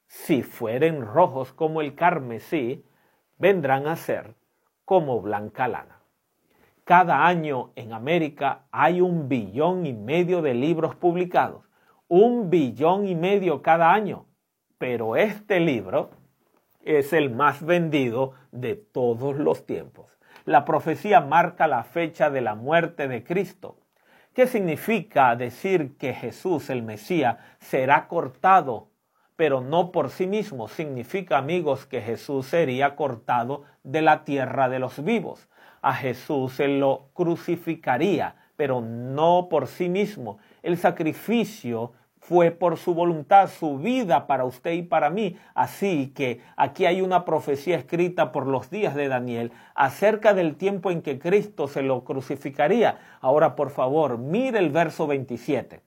Si 0.06 0.42
fueren 0.42 1.00
rojos 1.00 1.54
como 1.54 1.80
el 1.80 1.94
carmesí, 1.94 2.84
vendrán 3.38 3.86
a 3.86 3.96
ser 3.96 4.34
como 4.84 5.22
blanca 5.22 5.66
lana. 5.66 5.97
Cada 6.88 7.26
año 7.26 7.72
en 7.76 7.92
América 7.92 8.62
hay 8.70 9.02
un 9.02 9.28
billón 9.28 9.84
y 9.84 9.92
medio 9.92 10.40
de 10.40 10.54
libros 10.54 10.94
publicados. 10.96 11.68
Un 12.08 12.48
billón 12.48 13.06
y 13.06 13.14
medio 13.14 13.60
cada 13.60 13.92
año. 13.92 14.24
Pero 14.78 15.14
este 15.14 15.60
libro 15.60 16.08
es 16.82 17.12
el 17.12 17.28
más 17.28 17.62
vendido 17.62 18.32
de 18.52 18.74
todos 18.74 19.36
los 19.36 19.66
tiempos. 19.66 20.06
La 20.46 20.64
profecía 20.64 21.20
marca 21.20 21.68
la 21.68 21.84
fecha 21.84 22.30
de 22.30 22.40
la 22.40 22.54
muerte 22.54 23.06
de 23.06 23.22
Cristo. 23.22 23.76
¿Qué 24.32 24.46
significa 24.46 25.36
decir 25.36 25.98
que 25.98 26.14
Jesús, 26.14 26.70
el 26.70 26.82
Mesías, 26.82 27.36
será 27.60 28.08
cortado, 28.08 28.88
pero 29.36 29.60
no 29.60 29.92
por 29.92 30.08
sí 30.08 30.26
mismo? 30.26 30.68
Significa, 30.68 31.36
amigos, 31.36 31.84
que 31.84 32.00
Jesús 32.00 32.46
sería 32.46 32.96
cortado 32.96 33.64
de 33.82 34.00
la 34.00 34.24
tierra 34.24 34.70
de 34.70 34.78
los 34.78 35.04
vivos. 35.04 35.50
A 35.82 35.94
Jesús 35.94 36.54
se 36.54 36.68
lo 36.68 37.10
crucificaría, 37.14 38.36
pero 38.56 38.80
no 38.80 39.48
por 39.48 39.66
sí 39.68 39.88
mismo. 39.88 40.38
El 40.62 40.76
sacrificio 40.76 41.92
fue 42.28 42.50
por 42.50 42.76
su 42.76 42.92
voluntad, 42.94 43.48
su 43.48 43.78
vida 43.78 44.26
para 44.26 44.44
usted 44.44 44.72
y 44.72 44.82
para 44.82 45.08
mí. 45.08 45.36
Así 45.54 46.12
que 46.14 46.42
aquí 46.56 46.84
hay 46.84 47.00
una 47.00 47.24
profecía 47.24 47.76
escrita 47.76 48.32
por 48.32 48.46
los 48.46 48.70
días 48.70 48.94
de 48.94 49.08
Daniel 49.08 49.52
acerca 49.74 50.34
del 50.34 50.56
tiempo 50.56 50.90
en 50.90 51.00
que 51.00 51.18
Cristo 51.18 51.68
se 51.68 51.82
lo 51.82 52.04
crucificaría. 52.04 52.98
Ahora, 53.20 53.56
por 53.56 53.70
favor, 53.70 54.18
mire 54.18 54.58
el 54.58 54.70
verso 54.70 55.06
27. 55.06 55.80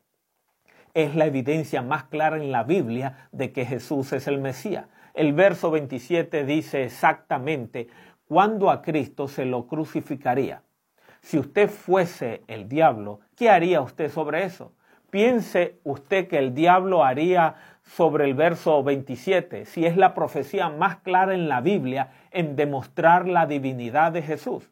Es 0.94 1.16
la 1.16 1.26
evidencia 1.26 1.82
más 1.82 2.06
clara 2.06 2.38
en 2.38 2.52
la 2.52 2.64
Biblia 2.64 3.30
de 3.32 3.52
que 3.52 3.66
Jesús 3.66 4.12
es 4.12 4.28
el 4.28 4.40
Mesías. 4.40 4.86
El 5.14 5.34
verso 5.34 5.72
27 5.72 6.46
dice 6.46 6.86
exactamente 6.86 7.88
cuándo 8.32 8.72
a 8.72 8.82
Cristo 8.82 9.28
se 9.28 9.44
lo 9.44 9.68
crucificaría. 9.68 10.62
Si 11.20 11.38
usted 11.38 11.70
fuese 11.70 12.44
el 12.48 12.70
diablo, 12.70 13.20
¿qué 13.36 13.50
haría 13.50 13.82
usted 13.82 14.10
sobre 14.10 14.46
eso? 14.46 14.72
piense 15.10 15.82
usted 15.84 16.30
que 16.30 16.38
el 16.38 16.56
diablo 16.56 17.04
haría 17.04 17.56
sobre 17.84 18.24
el 18.24 18.36
verso 18.36 18.82
27, 18.84 19.66
si 19.66 19.86
es 19.86 19.98
la 19.98 20.14
profecía 20.14 20.70
más 20.70 21.00
clara 21.00 21.34
en 21.34 21.50
la 21.50 21.60
Biblia 21.60 22.12
en 22.32 22.56
demostrar 22.56 23.28
la 23.28 23.48
divinidad 23.48 24.14
de 24.14 24.22
Jesús. 24.22 24.72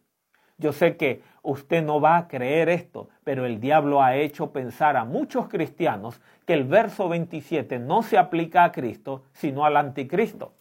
Yo 0.57 0.71
sé 0.71 0.95
que 0.95 1.21
usted 1.41 1.83
no 1.83 1.99
va 1.99 2.15
a 2.15 2.29
creer 2.29 2.69
esto, 2.69 3.09
pero 3.25 3.45
el 3.45 3.59
diablo 3.59 4.01
ha 4.01 4.15
hecho 4.15 4.53
pensar 4.53 4.95
a 4.95 5.03
muchos 5.03 5.49
cristianos 5.49 6.21
que 6.45 6.53
el 6.53 6.63
verso 6.63 7.09
27 7.09 7.77
no 7.79 8.03
se 8.03 8.17
aplica 8.17 8.63
a 8.63 8.71
Cristo, 8.71 9.23
sino 9.33 9.65
al 9.65 9.75
anticristo. 9.75 10.53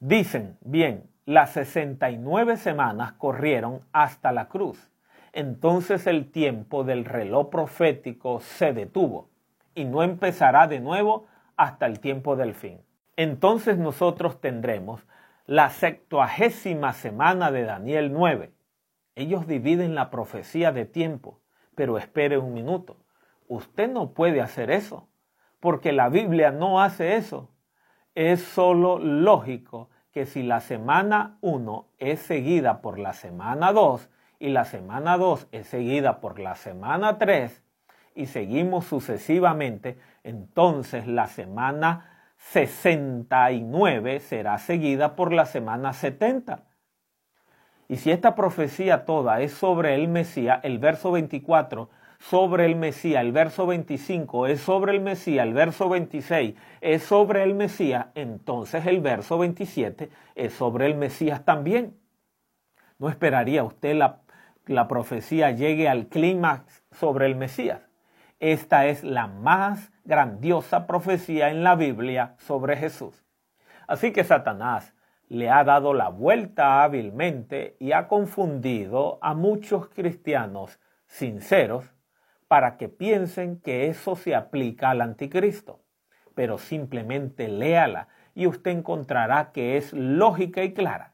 Dicen, 0.00 0.56
bien, 0.62 1.10
las 1.26 1.50
69 1.50 2.56
semanas 2.56 3.12
corrieron 3.12 3.82
hasta 3.92 4.32
la 4.32 4.48
cruz 4.48 4.90
entonces 5.36 6.06
el 6.06 6.30
tiempo 6.30 6.82
del 6.82 7.04
reloj 7.04 7.50
profético 7.50 8.40
se 8.40 8.72
detuvo 8.72 9.28
y 9.74 9.84
no 9.84 10.02
empezará 10.02 10.66
de 10.66 10.80
nuevo 10.80 11.26
hasta 11.58 11.84
el 11.84 12.00
tiempo 12.00 12.36
del 12.36 12.54
fin. 12.54 12.80
Entonces 13.16 13.76
nosotros 13.76 14.40
tendremos 14.40 15.06
la 15.44 15.68
septuagésima 15.68 16.94
semana 16.94 17.50
de 17.50 17.64
Daniel 17.64 18.14
9. 18.14 18.50
Ellos 19.14 19.46
dividen 19.46 19.94
la 19.94 20.08
profecía 20.08 20.72
de 20.72 20.86
tiempo, 20.86 21.42
pero 21.74 21.98
espere 21.98 22.38
un 22.38 22.54
minuto. 22.54 22.96
Usted 23.46 23.90
no 23.90 24.14
puede 24.14 24.40
hacer 24.40 24.70
eso, 24.70 25.06
porque 25.60 25.92
la 25.92 26.08
Biblia 26.08 26.50
no 26.50 26.80
hace 26.80 27.16
eso. 27.16 27.50
Es 28.14 28.40
solo 28.40 28.98
lógico 28.98 29.90
que 30.16 30.24
si 30.24 30.42
la 30.42 30.60
semana 30.60 31.36
1 31.42 31.88
es 31.98 32.20
seguida 32.20 32.80
por 32.80 32.98
la 32.98 33.12
semana 33.12 33.74
2, 33.74 34.08
y 34.38 34.48
la 34.48 34.64
semana 34.64 35.18
2 35.18 35.48
es 35.52 35.66
seguida 35.66 36.20
por 36.20 36.38
la 36.38 36.54
semana 36.54 37.18
3 37.18 37.62
y 38.14 38.24
seguimos 38.24 38.86
sucesivamente, 38.86 39.98
entonces 40.24 41.06
la 41.06 41.26
semana 41.26 42.30
69 42.38 44.20
será 44.20 44.56
seguida 44.56 45.16
por 45.16 45.34
la 45.34 45.44
semana 45.44 45.92
70. 45.92 46.64
Y 47.86 47.96
si 47.96 48.10
esta 48.10 48.34
profecía 48.34 49.04
toda 49.04 49.42
es 49.42 49.52
sobre 49.52 49.96
el 49.96 50.08
Mesías, 50.08 50.60
el 50.62 50.78
verso 50.78 51.12
24 51.12 51.90
sobre 52.18 52.66
el 52.66 52.76
Mesías, 52.76 53.22
el 53.22 53.32
verso 53.32 53.66
25 53.66 54.46
es 54.46 54.60
sobre 54.60 54.92
el 54.92 55.00
Mesías, 55.00 55.46
el 55.46 55.54
verso 55.54 55.88
26 55.88 56.54
es 56.80 57.02
sobre 57.02 57.42
el 57.42 57.54
Mesías, 57.54 58.06
entonces 58.14 58.86
el 58.86 59.00
verso 59.00 59.38
27 59.38 60.10
es 60.34 60.52
sobre 60.52 60.86
el 60.86 60.96
Mesías 60.96 61.44
también. 61.44 61.96
¿No 62.98 63.08
esperaría 63.08 63.62
usted 63.62 63.94
la 63.94 64.22
la 64.66 64.88
profecía 64.88 65.52
llegue 65.52 65.88
al 65.88 66.08
clímax 66.08 66.82
sobre 66.92 67.26
el 67.26 67.36
Mesías. 67.36 67.88
Esta 68.38 68.86
es 68.86 69.02
la 69.02 69.26
más 69.28 69.92
grandiosa 70.04 70.86
profecía 70.86 71.48
en 71.50 71.62
la 71.62 71.74
Biblia 71.74 72.34
sobre 72.38 72.76
Jesús. 72.76 73.24
Así 73.86 74.12
que 74.12 74.24
Satanás 74.24 74.94
le 75.28 75.50
ha 75.50 75.64
dado 75.64 75.94
la 75.94 76.08
vuelta 76.08 76.82
hábilmente 76.82 77.76
y 77.80 77.92
ha 77.92 78.08
confundido 78.08 79.18
a 79.22 79.34
muchos 79.34 79.88
cristianos 79.88 80.78
sinceros 81.06 81.92
para 82.56 82.78
que 82.78 82.88
piensen 82.88 83.60
que 83.60 83.88
eso 83.88 84.16
se 84.16 84.34
aplica 84.34 84.88
al 84.88 85.02
anticristo. 85.02 85.82
Pero 86.34 86.56
simplemente 86.56 87.48
léala 87.48 88.08
y 88.34 88.46
usted 88.46 88.70
encontrará 88.70 89.52
que 89.52 89.76
es 89.76 89.92
lógica 89.92 90.64
y 90.64 90.72
clara. 90.72 91.12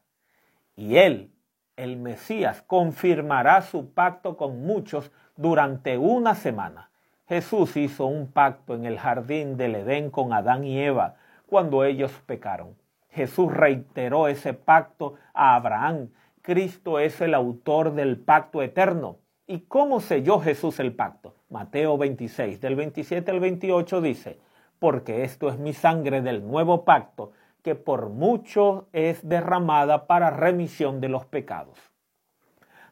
Y 0.77 0.95
él 0.95 1.33
el 1.75 1.97
Mesías 1.97 2.61
confirmará 2.61 3.61
su 3.61 3.93
pacto 3.93 4.37
con 4.37 4.61
muchos 4.61 5.11
durante 5.35 5.97
una 5.97 6.33
semana. 6.33 6.91
Jesús 7.27 7.75
hizo 7.75 8.05
un 8.05 8.31
pacto 8.31 8.73
en 8.73 8.85
el 8.85 8.97
jardín 8.97 9.57
del 9.57 9.75
Edén 9.75 10.11
con 10.11 10.31
Adán 10.31 10.63
y 10.63 10.79
Eva 10.79 11.15
cuando 11.45 11.83
ellos 11.83 12.13
pecaron. 12.25 12.77
Jesús 13.09 13.51
reiteró 13.51 14.29
ese 14.29 14.53
pacto 14.53 15.15
a 15.33 15.55
Abraham. 15.55 16.07
Cristo 16.41 16.99
es 16.99 17.19
el 17.19 17.33
autor 17.33 17.95
del 17.95 18.15
pacto 18.17 18.61
eterno. 18.61 19.17
¿Y 19.45 19.61
cómo 19.61 19.99
selló 19.99 20.39
Jesús 20.39 20.79
el 20.79 20.95
pacto? 20.95 21.35
Mateo 21.49 21.97
26, 21.97 22.61
del 22.61 22.77
27 22.77 23.29
al 23.29 23.41
28 23.41 23.99
dice, 23.99 24.39
porque 24.79 25.23
esto 25.23 25.49
es 25.49 25.59
mi 25.59 25.73
sangre 25.73 26.21
del 26.21 26.47
nuevo 26.47 26.85
pacto, 26.85 27.33
que 27.61 27.75
por 27.75 28.07
mucho 28.07 28.87
es 28.93 29.27
derramada 29.27 30.07
para 30.07 30.29
remisión 30.29 31.01
de 31.01 31.09
los 31.09 31.25
pecados. 31.25 31.77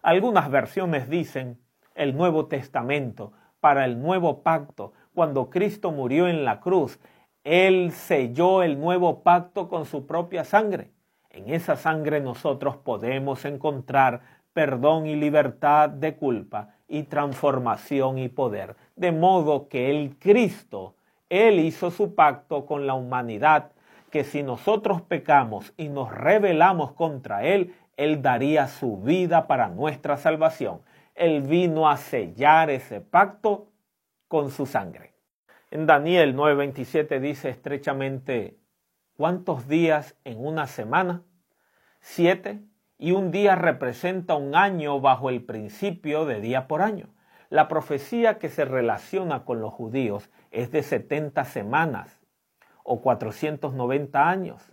Algunas 0.02 0.50
versiones 0.52 1.10
dicen 1.10 1.58
el 1.96 2.18
Nuevo 2.18 2.48
Testamento 2.48 3.32
para 3.62 3.86
el 3.86 4.02
nuevo 4.02 4.44
pacto, 4.44 4.92
cuando 5.14 5.50
Cristo 5.50 5.92
murió 5.92 6.28
en 6.28 6.44
la 6.44 6.60
cruz, 6.60 7.00
Él 7.46 7.92
selló 7.94 8.62
el 8.62 8.78
nuevo 8.78 9.24
pacto 9.24 9.70
con 9.70 9.86
su 9.86 10.06
propia 10.06 10.44
sangre. 10.44 10.92
En 11.30 11.50
esa 11.50 11.78
sangre 11.78 12.20
nosotros 12.20 12.76
podemos 12.76 13.46
encontrar 13.46 14.41
perdón 14.54 15.08
y 15.08 15.16
libertad 15.16 15.90
de 15.90 16.16
culpa 16.16 16.76
y 16.88 17.04
transformación 17.04 18.18
y 18.18 18.30
poder. 18.30 18.76
De 18.96 19.12
modo 19.12 19.68
que 19.68 19.90
el 19.90 20.18
Cristo, 20.18 20.96
Él 21.30 21.60
hizo 21.60 21.92
su 21.92 22.16
pacto 22.16 22.66
con 22.66 22.86
la 22.86 22.94
humanidad, 22.94 23.72
que 24.10 24.24
si 24.24 24.44
nosotros 24.44 25.02
pecamos 25.02 25.74
y 25.78 25.88
nos 25.88 26.12
rebelamos 26.12 26.92
contra 26.92 27.46
Él, 27.46 27.74
Él 27.96 28.22
daría 28.22 28.68
su 28.68 28.98
vida 28.98 29.48
para 29.48 29.70
nuestra 29.70 30.18
salvación. 30.18 30.82
Él 31.16 31.42
vino 31.42 31.90
a 31.90 31.98
sellar 31.98 32.70
ese 32.70 33.00
pacto 33.00 33.68
con 34.28 34.50
su 34.52 34.66
sangre. 34.66 35.14
En 35.72 35.86
Daniel 35.86 36.36
9:27 36.36 37.22
dice 37.22 37.50
estrechamente, 37.50 38.58
¿cuántos 39.16 39.68
días 39.70 40.16
en 40.26 40.46
una 40.46 40.68
semana? 40.68 41.24
Siete 42.02 42.60
y 43.02 43.14
un 43.14 43.32
día 43.32 43.56
representa 43.56 44.36
un 44.36 44.54
año 44.54 45.02
bajo 45.02 45.32
el 45.32 45.44
principio 45.44 46.28
de 46.28 46.40
día 46.40 46.68
por 46.68 46.84
año. 46.84 47.08
La 47.50 47.68
profecía 47.68 48.38
que 48.38 48.48
se 48.48 48.64
relaciona 48.64 49.44
con 49.44 49.60
los 49.60 49.74
judíos 49.74 50.30
es 50.52 50.72
de 50.72 50.84
70 50.84 51.44
semanas 51.46 52.20
o 52.84 53.02
490 53.02 54.30
años. 54.30 54.72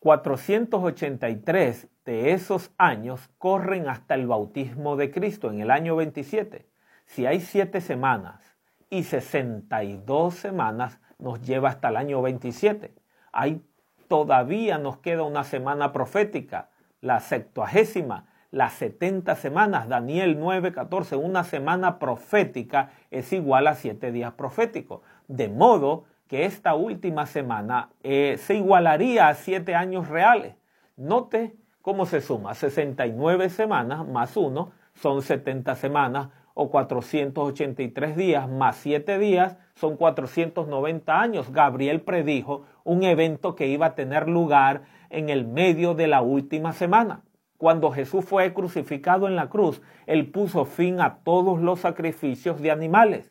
483 0.00 1.88
de 2.04 2.32
esos 2.32 2.70
años 2.76 3.30
corren 3.38 3.88
hasta 3.88 4.14
el 4.14 4.26
bautismo 4.26 4.96
de 4.96 5.10
Cristo 5.10 5.50
en 5.50 5.62
el 5.62 5.70
año 5.70 5.96
27. 5.96 6.68
Si 7.06 7.24
hay 7.24 7.40
siete 7.40 7.80
semanas 7.80 8.58
y 8.90 9.04
62 9.04 10.34
semanas, 10.34 11.00
nos 11.18 11.40
lleva 11.40 11.70
hasta 11.70 11.88
el 11.88 11.96
año 11.96 12.20
27. 12.20 12.92
Hay, 13.32 13.64
todavía 14.06 14.76
nos 14.76 14.98
queda 14.98 15.22
una 15.22 15.44
semana 15.44 15.94
profética 15.94 16.68
la 17.00 17.20
septuagésima, 17.20 18.26
las 18.50 18.72
70 18.74 19.36
semanas, 19.36 19.88
Daniel 19.88 20.38
9, 20.38 20.72
14, 20.72 21.16
una 21.16 21.44
semana 21.44 21.98
profética 21.98 22.90
es 23.10 23.32
igual 23.32 23.68
a 23.68 23.74
siete 23.74 24.10
días 24.10 24.32
proféticos. 24.32 25.02
De 25.28 25.48
modo 25.48 26.04
que 26.26 26.44
esta 26.44 26.74
última 26.74 27.26
semana 27.26 27.90
eh, 28.02 28.36
se 28.38 28.54
igualaría 28.54 29.28
a 29.28 29.34
siete 29.34 29.74
años 29.74 30.08
reales. 30.08 30.54
Note 30.96 31.56
cómo 31.80 32.06
se 32.06 32.20
suma. 32.20 32.54
69 32.54 33.50
semanas 33.50 34.06
más 34.06 34.36
uno 34.36 34.72
son 34.94 35.22
70 35.22 35.74
semanas 35.76 36.28
o 36.54 36.70
483 36.70 38.16
días 38.16 38.48
más 38.48 38.76
7 38.76 39.18
días 39.18 39.56
son 39.74 39.96
490 39.96 41.20
años. 41.20 41.52
Gabriel 41.52 42.02
predijo 42.02 42.64
un 42.84 43.02
evento 43.02 43.54
que 43.54 43.68
iba 43.68 43.86
a 43.86 43.94
tener 43.94 44.28
lugar 44.28 44.82
en 45.10 45.28
el 45.28 45.46
medio 45.46 45.94
de 45.94 46.06
la 46.06 46.22
última 46.22 46.72
semana. 46.72 47.22
Cuando 47.58 47.90
Jesús 47.90 48.24
fue 48.24 48.54
crucificado 48.54 49.28
en 49.28 49.36
la 49.36 49.50
cruz, 49.50 49.82
Él 50.06 50.30
puso 50.30 50.64
fin 50.64 51.00
a 51.00 51.18
todos 51.18 51.60
los 51.60 51.80
sacrificios 51.80 52.62
de 52.62 52.70
animales. 52.70 53.30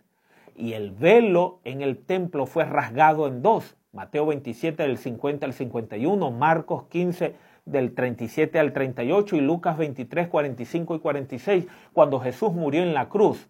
Y 0.56 0.74
el 0.74 0.92
velo 0.92 1.62
en 1.64 1.82
el 1.82 1.98
templo 1.98 2.46
fue 2.46 2.66
rasgado 2.66 3.28
en 3.28 3.42
dos. 3.42 3.76
Mateo 3.92 4.28
27 4.28 4.84
del 4.84 5.00
50 5.00 5.48
al 5.48 5.54
51, 5.54 6.30
Marcos 6.30 6.84
15 6.90 7.34
del 7.66 7.96
37 7.96 8.60
al 8.60 8.72
38 8.72 9.36
y 9.36 9.42
Lucas 9.42 9.78
23, 9.78 10.28
45 10.28 10.96
y 10.96 11.00
46. 11.00 11.66
Cuando 11.94 12.20
Jesús 12.20 12.54
murió 12.54 12.84
en 12.84 12.94
la 12.94 13.10
cruz 13.10 13.48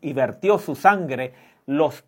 y 0.00 0.14
vertió 0.14 0.58
su 0.58 0.74
sangre, 0.74 1.34
los 1.66 2.04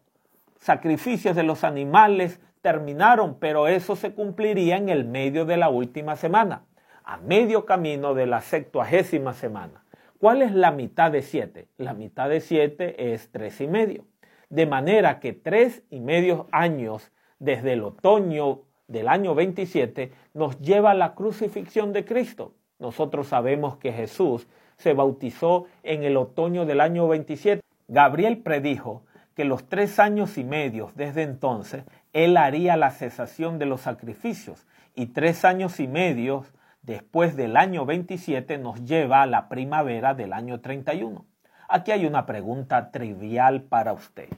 sacrificios 0.59 1.37
de 1.37 1.43
los 1.45 1.63
animales 1.63 2.41
terminaron, 2.63 3.37
pero 3.39 3.69
eso 3.69 3.97
se 3.97 4.13
cumpliría 4.13 4.77
en 4.77 4.89
el 4.89 5.05
medio 5.05 5.45
de 5.45 5.57
la 5.57 5.69
última 5.69 6.17
semana, 6.17 6.65
a 7.05 7.17
medio 7.19 7.65
camino 7.65 8.15
de 8.15 8.27
la 8.27 8.41
septuagésima 8.41 9.33
semana. 9.35 9.85
¿Cuál 10.19 10.43
es 10.43 10.53
la 10.53 10.71
mitad 10.71 11.11
de 11.11 11.23
siete? 11.23 11.69
La 11.79 11.95
mitad 11.95 12.29
de 12.29 12.41
siete 12.41 13.13
es 13.13 13.31
tres 13.33 13.61
y 13.61 13.67
medio. 13.67 14.05
De 14.51 14.67
manera 14.67 15.21
que 15.21 15.33
tres 15.33 15.83
y 15.91 16.01
medio 16.01 16.47
años 16.53 17.11
desde 17.39 17.73
el 17.73 17.83
otoño 17.85 18.63
del 18.87 19.09
año 19.09 19.35
27 19.35 20.13
nos 20.35 20.61
lleva 20.61 20.91
a 20.91 20.95
la 20.95 21.15
crucifixión 21.15 21.93
de 21.93 22.05
Cristo. 22.05 22.53
Nosotros 22.79 23.29
sabemos 23.29 23.77
que 23.77 23.93
Jesús 23.93 24.47
se 24.77 24.93
bautizó 24.93 25.67
en 25.83 26.03
el 26.03 26.17
otoño 26.17 26.67
del 26.67 26.81
año 26.81 27.07
27. 27.09 27.63
Gabriel 27.89 28.39
predijo 28.39 29.05
que 29.35 29.45
los 29.45 29.69
tres 29.69 29.99
años 29.99 30.37
y 30.39 30.45
medio 30.45 30.91
desde 30.97 31.23
entonces 31.23 31.85
él 32.13 32.37
haría 32.37 32.77
la 32.77 32.91
cesación 32.91 33.59
de 33.59 33.67
los 33.67 33.83
sacrificios 33.83 34.67
y 34.95 35.07
tres 35.07 35.45
años 35.45 35.81
y 35.81 35.89
medio 35.89 36.45
después 36.83 37.37
del 37.37 37.57
año 37.57 37.87
27 37.87 38.59
nos 38.59 38.85
lleva 38.85 39.23
a 39.23 39.27
la 39.27 39.49
primavera 39.49 40.15
del 40.15 40.33
año 40.33 40.61
31. 40.61 41.25
Aquí 41.69 41.93
hay 41.93 42.07
una 42.07 42.27
pregunta 42.27 42.91
trivial 42.91 43.63
para 43.63 43.93
usted. 43.93 44.29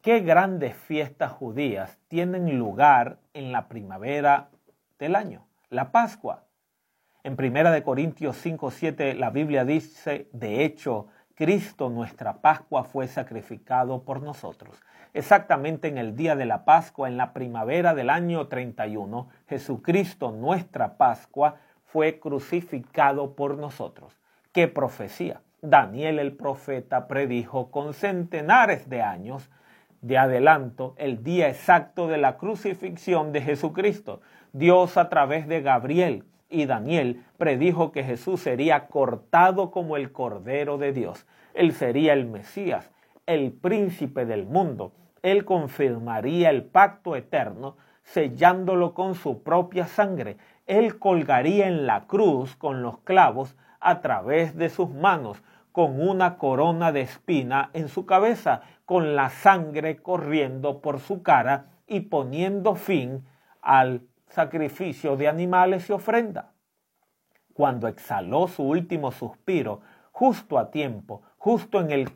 ¿Qué 0.00 0.20
grandes 0.20 0.74
fiestas 0.74 1.32
judías 1.32 1.98
tienen 2.08 2.58
lugar 2.58 3.18
en 3.34 3.52
la 3.52 3.68
primavera 3.68 4.48
del 4.98 5.16
año? 5.16 5.46
La 5.68 5.92
Pascua. 5.92 6.44
En 7.24 7.32
1 7.38 7.82
Corintios 7.82 8.36
5, 8.38 8.70
7 8.70 9.14
la 9.14 9.28
Biblia 9.28 9.64
dice, 9.66 10.30
de 10.32 10.64
hecho, 10.64 11.08
Cristo 11.34 11.90
nuestra 11.90 12.40
Pascua 12.40 12.84
fue 12.84 13.06
sacrificado 13.06 14.02
por 14.02 14.22
nosotros. 14.22 14.80
Exactamente 15.14 15.88
en 15.88 15.98
el 15.98 16.16
día 16.16 16.36
de 16.36 16.46
la 16.46 16.64
Pascua, 16.64 17.08
en 17.08 17.16
la 17.16 17.32
primavera 17.32 17.94
del 17.94 18.10
año 18.10 18.46
31, 18.46 19.28
Jesucristo 19.48 20.30
nuestra 20.32 20.96
Pascua 20.96 21.56
fue 21.86 22.20
crucificado 22.20 23.34
por 23.34 23.56
nosotros. 23.56 24.16
¿Qué 24.52 24.68
profecía? 24.68 25.40
Daniel 25.60 26.18
el 26.18 26.32
profeta 26.32 27.08
predijo 27.08 27.70
con 27.70 27.94
centenares 27.94 28.88
de 28.88 29.02
años 29.02 29.50
de 30.02 30.16
adelanto 30.16 30.94
el 30.98 31.24
día 31.24 31.48
exacto 31.48 32.06
de 32.06 32.18
la 32.18 32.36
crucifixión 32.36 33.32
de 33.32 33.42
Jesucristo. 33.42 34.20
Dios 34.52 34.96
a 34.96 35.08
través 35.08 35.48
de 35.48 35.60
Gabriel 35.60 36.24
y 36.48 36.66
Daniel 36.66 37.24
predijo 37.36 37.92
que 37.92 38.04
Jesús 38.04 38.40
sería 38.40 38.86
cortado 38.86 39.70
como 39.70 39.96
el 39.96 40.12
Cordero 40.12 40.78
de 40.78 40.92
Dios. 40.92 41.26
Él 41.54 41.72
sería 41.72 42.12
el 42.12 42.26
Mesías, 42.26 42.90
el 43.28 43.52
príncipe 43.52 44.24
del 44.24 44.46
mundo. 44.46 44.92
Él 45.22 45.44
confirmaría 45.44 46.48
el 46.48 46.64
pacto 46.64 47.14
eterno, 47.14 47.76
sellándolo 48.02 48.94
con 48.94 49.14
su 49.14 49.42
propia 49.42 49.86
sangre. 49.86 50.38
Él 50.66 50.98
colgaría 50.98 51.68
en 51.68 51.86
la 51.86 52.06
cruz 52.06 52.56
con 52.56 52.82
los 52.82 53.00
clavos 53.00 53.54
a 53.80 54.00
través 54.00 54.56
de 54.56 54.70
sus 54.70 54.88
manos, 54.88 55.42
con 55.72 56.00
una 56.00 56.38
corona 56.38 56.90
de 56.90 57.02
espina 57.02 57.68
en 57.74 57.88
su 57.88 58.06
cabeza, 58.06 58.62
con 58.86 59.14
la 59.14 59.28
sangre 59.28 59.98
corriendo 59.98 60.80
por 60.80 60.98
su 60.98 61.22
cara 61.22 61.66
y 61.86 62.00
poniendo 62.00 62.76
fin 62.76 63.26
al 63.60 64.06
sacrificio 64.28 65.16
de 65.16 65.28
animales 65.28 65.90
y 65.90 65.92
ofrenda. 65.92 66.52
Cuando 67.52 67.88
exhaló 67.88 68.48
su 68.48 68.62
último 68.62 69.12
suspiro, 69.12 69.82
justo 70.12 70.58
a 70.58 70.70
tiempo, 70.70 71.22
justo 71.36 71.80
en 71.80 71.90
el 71.90 72.08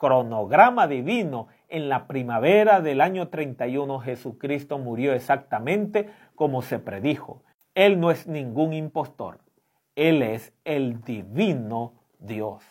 cronograma 0.00 0.86
divino, 0.88 1.48
en 1.68 1.90
la 1.90 2.06
primavera 2.06 2.80
del 2.80 3.02
año 3.02 3.28
31 3.28 4.00
Jesucristo 4.00 4.78
murió 4.78 5.12
exactamente 5.12 6.08
como 6.34 6.62
se 6.62 6.78
predijo. 6.78 7.42
Él 7.74 8.00
no 8.00 8.10
es 8.10 8.26
ningún 8.26 8.72
impostor, 8.72 9.40
Él 9.94 10.22
es 10.22 10.54
el 10.64 11.02
divino 11.02 11.92
Dios. 12.18 12.64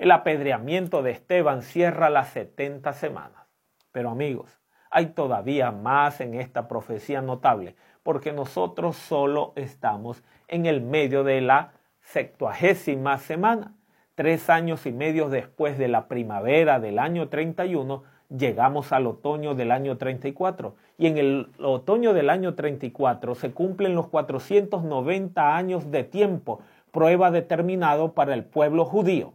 El 0.00 0.10
apedreamiento 0.10 1.02
de 1.02 1.12
Esteban 1.12 1.62
cierra 1.62 2.10
las 2.10 2.30
70 2.30 2.92
semanas. 2.92 3.46
Pero 3.92 4.10
amigos, 4.10 4.60
hay 4.90 5.06
todavía 5.06 5.70
más 5.70 6.20
en 6.20 6.34
esta 6.34 6.66
profecía 6.66 7.22
notable, 7.22 7.76
porque 8.02 8.32
nosotros 8.32 8.96
solo 8.96 9.52
estamos 9.54 10.24
en 10.48 10.66
el 10.66 10.80
medio 10.80 11.22
de 11.22 11.40
la 11.40 11.72
septuagésima 12.00 13.18
semana. 13.18 13.77
Tres 14.18 14.50
años 14.50 14.84
y 14.84 14.90
medio 14.90 15.28
después 15.28 15.78
de 15.78 15.86
la 15.86 16.08
primavera 16.08 16.80
del 16.80 16.98
año 16.98 17.28
31, 17.28 18.02
llegamos 18.36 18.90
al 18.90 19.06
otoño 19.06 19.54
del 19.54 19.70
año 19.70 19.96
34 19.96 20.74
y 20.98 21.06
en 21.06 21.18
el 21.18 21.52
otoño 21.60 22.12
del 22.12 22.28
año 22.28 22.56
34 22.56 23.36
se 23.36 23.52
cumplen 23.52 23.94
los 23.94 24.08
490 24.08 25.56
años 25.56 25.92
de 25.92 26.02
tiempo, 26.02 26.58
prueba 26.90 27.30
determinado 27.30 28.14
para 28.14 28.34
el 28.34 28.42
pueblo 28.42 28.84
judío. 28.84 29.34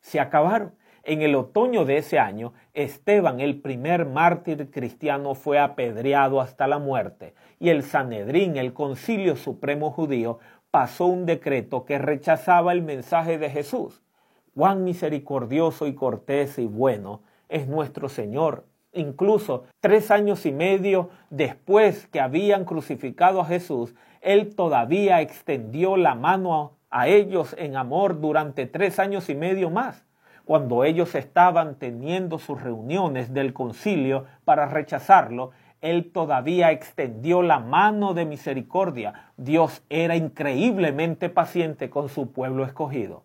Se 0.00 0.20
acabaron. 0.20 0.78
En 1.02 1.22
el 1.22 1.34
otoño 1.36 1.86
de 1.86 1.96
ese 1.96 2.18
año, 2.18 2.52
Esteban, 2.74 3.40
el 3.40 3.62
primer 3.62 4.04
mártir 4.04 4.70
cristiano, 4.70 5.34
fue 5.34 5.58
apedreado 5.58 6.40
hasta 6.40 6.66
la 6.66 6.78
muerte 6.78 7.34
y 7.58 7.70
el 7.70 7.82
Sanedrín, 7.82 8.56
el 8.56 8.74
concilio 8.74 9.34
supremo 9.34 9.90
judío, 9.90 10.38
pasó 10.70 11.06
un 11.06 11.26
decreto 11.26 11.84
que 11.84 11.98
rechazaba 11.98 12.72
el 12.72 12.82
mensaje 12.82 13.38
de 13.38 13.50
Jesús. 13.50 14.02
Cuán 14.54 14.84
misericordioso 14.84 15.86
y 15.86 15.94
cortés 15.94 16.58
y 16.58 16.66
bueno 16.66 17.22
es 17.48 17.68
nuestro 17.68 18.08
Señor. 18.08 18.66
Incluso 18.92 19.64
tres 19.80 20.10
años 20.10 20.44
y 20.46 20.52
medio 20.52 21.10
después 21.30 22.06
que 22.08 22.20
habían 22.20 22.64
crucificado 22.64 23.40
a 23.40 23.44
Jesús, 23.44 23.94
Él 24.20 24.54
todavía 24.54 25.20
extendió 25.20 25.96
la 25.96 26.14
mano 26.14 26.72
a 26.90 27.08
ellos 27.08 27.54
en 27.58 27.76
amor 27.76 28.20
durante 28.20 28.66
tres 28.66 28.98
años 28.98 29.28
y 29.28 29.34
medio 29.34 29.70
más 29.70 30.08
cuando 30.48 30.82
ellos 30.82 31.14
estaban 31.14 31.74
teniendo 31.74 32.38
sus 32.38 32.62
reuniones 32.62 33.34
del 33.34 33.52
concilio 33.52 34.24
para 34.46 34.64
rechazarlo, 34.64 35.50
él 35.80 36.10
todavía 36.12 36.72
extendió 36.72 37.42
la 37.42 37.58
mano 37.58 38.14
de 38.14 38.24
misericordia. 38.24 39.32
Dios 39.36 39.82
era 39.88 40.16
increíblemente 40.16 41.28
paciente 41.28 41.90
con 41.90 42.08
su 42.08 42.32
pueblo 42.32 42.64
escogido. 42.64 43.24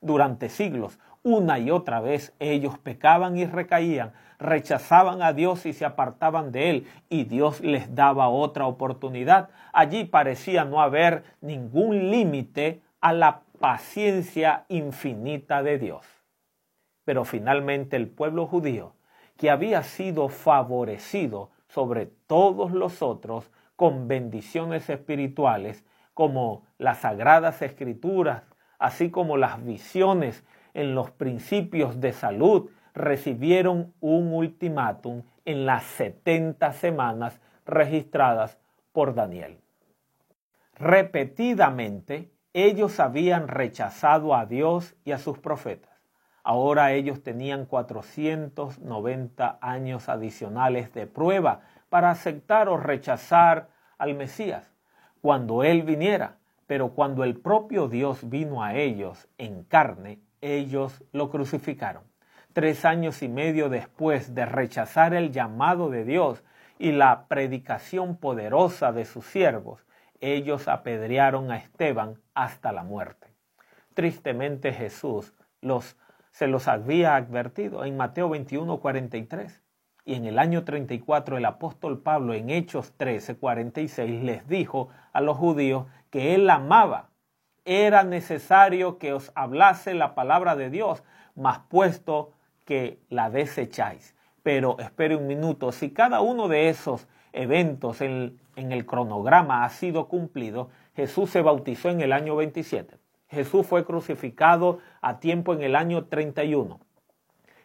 Durante 0.00 0.48
siglos, 0.48 0.98
una 1.22 1.58
y 1.58 1.70
otra 1.70 2.00
vez 2.00 2.34
ellos 2.38 2.78
pecaban 2.78 3.36
y 3.36 3.44
recaían, 3.44 4.12
rechazaban 4.38 5.22
a 5.22 5.34
Dios 5.34 5.66
y 5.66 5.74
se 5.74 5.84
apartaban 5.84 6.50
de 6.50 6.70
Él, 6.70 6.86
y 7.10 7.24
Dios 7.24 7.60
les 7.60 7.94
daba 7.94 8.28
otra 8.28 8.66
oportunidad. 8.66 9.50
Allí 9.72 10.04
parecía 10.04 10.64
no 10.64 10.80
haber 10.80 11.24
ningún 11.42 12.10
límite 12.10 12.80
a 13.00 13.12
la 13.12 13.42
paciencia 13.58 14.64
infinita 14.68 15.62
de 15.62 15.78
Dios. 15.78 16.06
Pero 17.04 17.24
finalmente 17.24 17.96
el 17.96 18.08
pueblo 18.08 18.46
judío, 18.46 18.94
que 19.40 19.48
había 19.48 19.82
sido 19.82 20.28
favorecido 20.28 21.48
sobre 21.66 22.04
todos 22.04 22.72
los 22.72 23.00
otros 23.00 23.50
con 23.74 24.06
bendiciones 24.06 24.90
espirituales, 24.90 25.82
como 26.12 26.66
las 26.76 26.98
sagradas 26.98 27.62
escrituras, 27.62 28.42
así 28.78 29.10
como 29.10 29.38
las 29.38 29.64
visiones 29.64 30.44
en 30.74 30.94
los 30.94 31.10
principios 31.10 32.02
de 32.02 32.12
salud, 32.12 32.68
recibieron 32.92 33.94
un 34.00 34.30
ultimátum 34.34 35.22
en 35.46 35.64
las 35.64 35.84
70 35.84 36.74
semanas 36.74 37.40
registradas 37.64 38.58
por 38.92 39.14
Daniel. 39.14 39.58
Repetidamente, 40.74 42.30
ellos 42.52 43.00
habían 43.00 43.48
rechazado 43.48 44.34
a 44.34 44.44
Dios 44.44 44.96
y 45.06 45.12
a 45.12 45.18
sus 45.18 45.38
profetas. 45.38 45.89
Ahora 46.42 46.92
ellos 46.92 47.22
tenían 47.22 47.66
490 47.66 49.58
años 49.60 50.08
adicionales 50.08 50.92
de 50.94 51.06
prueba 51.06 51.60
para 51.88 52.10
aceptar 52.10 52.68
o 52.68 52.76
rechazar 52.76 53.68
al 53.98 54.14
Mesías 54.14 54.72
cuando 55.20 55.64
Él 55.64 55.82
viniera. 55.82 56.38
Pero 56.66 56.90
cuando 56.90 57.24
el 57.24 57.36
propio 57.36 57.88
Dios 57.88 58.28
vino 58.30 58.62
a 58.62 58.74
ellos 58.74 59.28
en 59.38 59.64
carne, 59.64 60.20
ellos 60.40 61.02
lo 61.12 61.30
crucificaron. 61.30 62.04
Tres 62.52 62.84
años 62.84 63.22
y 63.22 63.28
medio 63.28 63.68
después 63.68 64.34
de 64.34 64.46
rechazar 64.46 65.14
el 65.14 65.32
llamado 65.32 65.90
de 65.90 66.04
Dios 66.04 66.42
y 66.78 66.92
la 66.92 67.26
predicación 67.28 68.16
poderosa 68.16 68.92
de 68.92 69.04
sus 69.04 69.26
siervos, 69.26 69.84
ellos 70.20 70.68
apedrearon 70.68 71.50
a 71.50 71.56
Esteban 71.56 72.20
hasta 72.34 72.72
la 72.72 72.82
muerte. 72.82 73.28
Tristemente 73.94 74.72
Jesús 74.72 75.34
los, 75.60 75.96
se 76.30 76.46
los 76.46 76.68
había 76.68 77.16
advertido 77.16 77.84
en 77.84 77.96
Mateo 77.96 78.28
21, 78.28 78.78
43. 78.78 79.62
Y 80.04 80.14
en 80.14 80.24
el 80.24 80.38
año 80.38 80.64
34 80.64 81.36
el 81.36 81.44
apóstol 81.44 82.00
Pablo 82.02 82.34
en 82.34 82.50
Hechos 82.50 82.92
13, 82.96 83.36
46 83.36 84.22
les 84.22 84.48
dijo 84.48 84.88
a 85.12 85.20
los 85.20 85.36
judíos 85.36 85.86
que 86.10 86.34
él 86.34 86.48
amaba. 86.48 87.10
Era 87.64 88.02
necesario 88.02 88.98
que 88.98 89.12
os 89.12 89.30
hablase 89.34 89.94
la 89.94 90.14
palabra 90.14 90.56
de 90.56 90.70
Dios, 90.70 91.02
mas 91.34 91.60
puesto 91.68 92.32
que 92.64 92.98
la 93.10 93.30
desecháis. 93.30 94.16
Pero 94.42 94.78
espere 94.78 95.16
un 95.16 95.26
minuto, 95.26 95.70
si 95.70 95.90
cada 95.90 96.22
uno 96.22 96.48
de 96.48 96.70
esos 96.70 97.06
eventos 97.32 98.00
en, 98.00 98.40
en 98.56 98.72
el 98.72 98.86
cronograma 98.86 99.64
ha 99.64 99.68
sido 99.68 100.08
cumplido, 100.08 100.70
Jesús 100.96 101.30
se 101.30 101.42
bautizó 101.42 101.90
en 101.90 102.00
el 102.00 102.12
año 102.12 102.36
27. 102.36 102.99
Jesús 103.30 103.66
fue 103.66 103.84
crucificado 103.84 104.80
a 105.00 105.20
tiempo 105.20 105.54
en 105.54 105.62
el 105.62 105.76
año 105.76 106.06
31. 106.06 106.80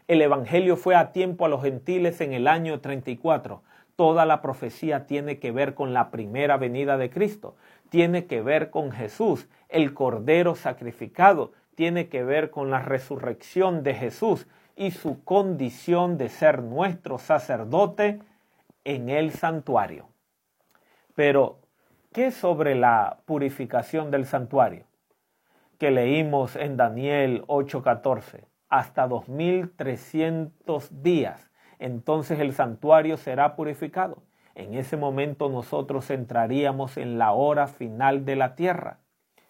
El 0.08 0.22
Evangelio 0.22 0.78
fue 0.78 0.96
a 0.96 1.12
tiempo 1.12 1.46
a 1.46 1.50
los 1.50 1.64
gentiles 1.64 2.22
en 2.22 2.34
el 2.34 2.48
año 2.48 2.80
34. 2.80 3.64
Toda 3.96 4.26
la 4.26 4.42
profecía 4.42 5.08
tiene 5.08 5.40
que 5.40 5.52
ver 5.52 5.74
con 5.74 5.94
la 5.94 6.12
primera 6.12 6.58
venida 6.58 6.98
de 6.98 7.10
Cristo, 7.10 7.56
tiene 7.90 8.26
que 8.26 8.42
ver 8.42 8.70
con 8.70 8.92
Jesús, 8.92 9.48
el 9.70 9.96
Cordero 9.96 10.54
sacrificado, 10.54 11.54
tiene 11.74 12.10
que 12.10 12.24
ver 12.24 12.52
con 12.52 12.70
la 12.70 12.80
resurrección 12.80 13.82
de 13.82 13.96
Jesús 13.96 14.48
y 14.76 14.92
su 14.92 15.24
condición 15.24 16.18
de 16.18 16.30
ser 16.30 16.62
nuestro 16.62 17.18
sacerdote 17.18 18.20
en 18.84 19.10
el 19.10 19.32
santuario. 19.32 20.10
Pero, 21.16 21.58
¿qué 22.14 22.30
sobre 22.32 22.76
la 22.76 23.18
purificación 23.26 24.12
del 24.12 24.26
santuario? 24.26 24.86
Que 25.78 25.92
leímos 25.92 26.56
en 26.56 26.78
Daniel 26.78 27.44
8:14, 27.48 28.46
hasta 28.70 29.08
2300 29.08 31.04
días, 31.04 31.52
entonces 31.80 32.40
el 32.40 32.54
santuario 32.54 33.18
será 33.18 33.56
purificado. 33.56 34.24
En 34.56 34.74
ese 34.74 34.96
momento 34.96 35.50
nosotros 35.50 36.10
entraríamos 36.12 36.96
en 36.96 37.18
la 37.18 37.34
hora 37.34 37.68
final 37.68 38.24
de 38.24 38.38
la 38.38 38.56
tierra. 38.56 39.00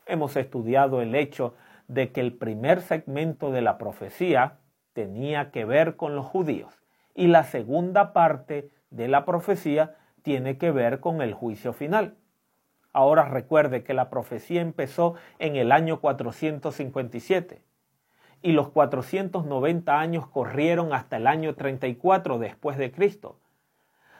Hemos 0.07 0.35
estudiado 0.35 1.01
el 1.01 1.13
hecho 1.13 1.53
de 1.87 2.11
que 2.11 2.21
el 2.21 2.33
primer 2.33 2.81
segmento 2.81 3.51
de 3.51 3.61
la 3.61 3.77
profecía 3.77 4.57
tenía 4.93 5.51
que 5.51 5.65
ver 5.65 5.95
con 5.95 6.15
los 6.15 6.25
judíos 6.25 6.73
y 7.13 7.27
la 7.27 7.43
segunda 7.43 8.13
parte 8.13 8.71
de 8.89 9.07
la 9.07 9.25
profecía 9.25 9.95
tiene 10.23 10.57
que 10.57 10.71
ver 10.71 10.99
con 10.99 11.21
el 11.21 11.33
juicio 11.35 11.71
final. 11.71 12.15
Ahora 12.95 13.25
recuerde 13.25 13.83
que 13.83 13.93
la 13.93 14.09
profecía 14.09 14.61
empezó 14.61 15.15
en 15.37 15.57
el 15.57 15.73
año 15.73 15.99
457 15.99 17.61
y 18.41 18.53
los 18.53 18.69
490 18.69 19.99
años 19.99 20.27
corrieron 20.27 20.93
hasta 20.93 21.17
el 21.17 21.27
año 21.27 21.55
34 21.55 22.39
después 22.39 22.77
de 22.77 22.93
Cristo. 22.93 23.37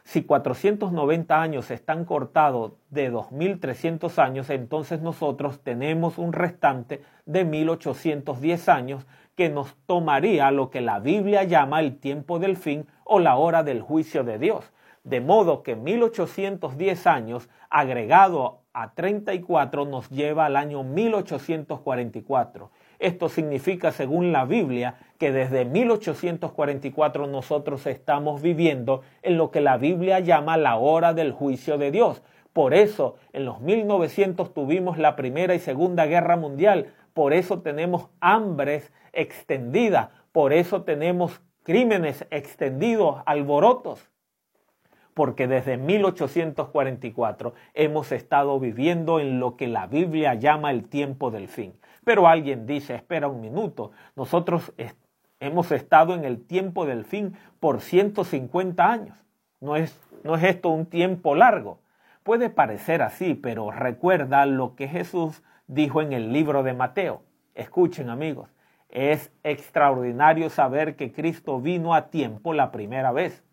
Si 0.03 0.23
490 0.23 1.41
años 1.41 1.71
están 1.71 2.03
cortados 2.03 2.73
de 2.89 3.09
2300 3.11 4.19
años, 4.19 4.49
entonces 4.49 4.99
nosotros 4.99 5.61
tenemos 5.63 6.17
un 6.17 6.34
restante 6.34 7.01
de 7.26 7.45
1810 7.45 8.67
años 8.67 9.07
que 9.36 9.47
nos 9.47 9.73
tomaría 9.86 10.51
lo 10.51 10.69
que 10.69 10.82
la 10.82 10.99
Biblia 10.99 11.45
llama 11.45 11.80
el 11.80 11.97
tiempo 11.97 12.39
del 12.39 12.57
fin 12.57 12.88
o 13.05 13.19
la 13.19 13.38
hora 13.38 13.63
del 13.63 13.82
juicio 13.82 14.26
de 14.26 14.38
Dios. 14.38 14.69
De 15.05 15.21
modo 15.21 15.63
que 15.63 15.78
1810 15.78 17.07
años 17.07 17.47
agregado 17.69 18.64
a 18.76 18.93
34 18.93 19.86
nos 19.86 20.09
lleva 20.09 20.45
al 20.45 20.57
año 20.57 20.84
1844. 20.84 22.71
Esto 22.99 23.30
significa, 23.30 23.93
según 23.93 24.34
la 24.34 24.43
Biblia, 24.43 24.95
que 25.17 25.32
desde 25.32 25.63
1844 25.63 27.26
nosotros 27.26 27.88
estamos 27.88 28.41
viviendo 28.41 29.01
en 29.21 29.38
lo 29.38 29.49
que 29.49 29.61
la 29.61 29.78
Biblia 29.78 30.19
llama 30.19 30.57
la 30.57 30.76
hora 30.76 31.13
del 31.13 31.32
juicio 31.32 31.78
de 31.78 31.91
Dios. 31.91 32.21
Por 32.51 32.73
eso, 32.73 33.15
en 33.32 33.45
los 33.45 33.61
1900 33.61 34.53
tuvimos 34.53 34.97
la 34.97 35.15
Primera 35.15 35.55
y 35.55 35.59
Segunda 35.59 36.05
Guerra 36.05 36.36
Mundial. 36.36 36.93
Por 37.13 37.34
eso 37.34 37.61
tenemos 37.61 38.09
hambres 38.19 38.91
extendidas. 39.13 40.09
Por 40.34 40.51
eso 40.51 40.84
tenemos 40.84 41.41
crímenes 41.63 42.28
extendidos, 42.30 43.21
alborotos. 43.26 44.09
Porque 45.16 45.47
desde 45.47 45.78
1844 45.78 47.55
hemos 47.74 48.11
estado 48.11 48.59
viviendo 48.59 49.20
en 49.20 49.39
lo 49.39 49.55
que 49.55 49.68
la 49.68 49.88
Biblia 49.88 50.36
llama 50.36 50.70
el 50.70 50.88
tiempo 50.88 51.32
del 51.32 51.47
fin. 51.47 51.74
Pero 52.03 52.28
alguien 52.28 52.68
dice, 52.68 52.93
espera 52.93 53.28
un 53.28 53.41
minuto, 53.41 53.91
nosotros 54.16 54.72
hemos 55.39 55.72
estado 55.72 56.13
en 56.13 56.24
el 56.24 56.45
tiempo 56.45 56.86
del 56.86 57.03
fin 57.03 57.36
por 57.59 57.82
150 57.82 58.91
años. 58.91 59.18
No 59.59 59.76
es, 59.76 59.99
no 60.24 60.36
es 60.36 60.43
esto 60.43 60.70
un 60.70 60.86
tiempo 60.86 61.34
largo. 61.34 61.80
Puede 62.24 62.49
parecer 62.49 63.01
así, 63.01 63.36
pero 63.36 63.72
recuerda 63.72 64.45
lo 64.45 64.76
que 64.76 64.88
Jesús 64.88 65.43
dijo 65.68 66.01
en 66.01 66.13
el 66.13 66.34
libro 66.34 66.63
de 66.63 66.74
Mateo. 66.74 67.24
Escuchen 67.53 68.09
amigos, 68.09 68.49
Es 68.89 69.32
extraordinario 69.43 70.49
saber 70.49 70.95
que 70.95 71.11
Cristo 71.11 71.59
vino 71.59 71.93
a 71.93 72.09
tiempo 72.09 72.53
la 72.53 72.72
primera 72.72 73.11
vez. 73.11 73.43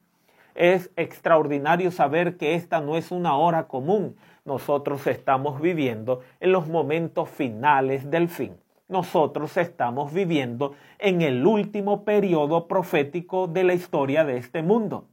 Es 0.55 0.90
extraordinario 0.96 1.90
saber 1.90 2.36
que 2.36 2.55
esta 2.55 2.80
no 2.80 2.96
es 2.96 3.11
una 3.11 3.36
hora 3.36 3.68
común. 3.68 4.16
Nosotros 4.44 5.07
estamos 5.07 5.61
viviendo 5.61 6.20
en 6.40 6.53
los 6.53 6.68
momentos 6.68 7.30
finales 7.30 8.11
del 8.11 8.28
fin. 8.28 8.57
Nosotros 8.88 9.57
estamos 9.57 10.12
viviendo 10.12 10.74
en 10.98 11.22
el 11.22 11.46
último 11.46 12.05
periodo 12.05 12.68
profético 12.68 13.46
de 13.46 13.64
la 13.64 13.72
historia 13.72 14.24
de 14.24 14.36
este 14.36 14.62
mundo. 14.62 15.09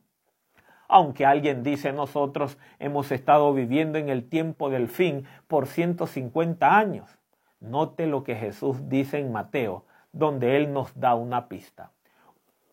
Aunque 0.90 1.26
alguien 1.26 1.64
dice 1.64 1.94
nosotros 1.94 2.58
hemos 2.80 3.12
estado 3.12 3.54
viviendo 3.54 3.98
en 3.98 4.10
el 4.10 4.28
tiempo 4.28 4.70
del 4.70 4.90
fin 4.90 5.26
por 5.48 5.68
150 5.68 6.78
años. 6.78 7.18
Note 7.62 8.08
lo 8.08 8.24
que 8.24 8.36
Jesús 8.36 8.90
dice 8.90 9.20
en 9.20 9.32
Mateo, 9.32 9.86
donde 10.12 10.58
Él 10.58 10.74
nos 10.74 11.00
da 11.00 11.16
una 11.16 11.48
pista 11.48 11.92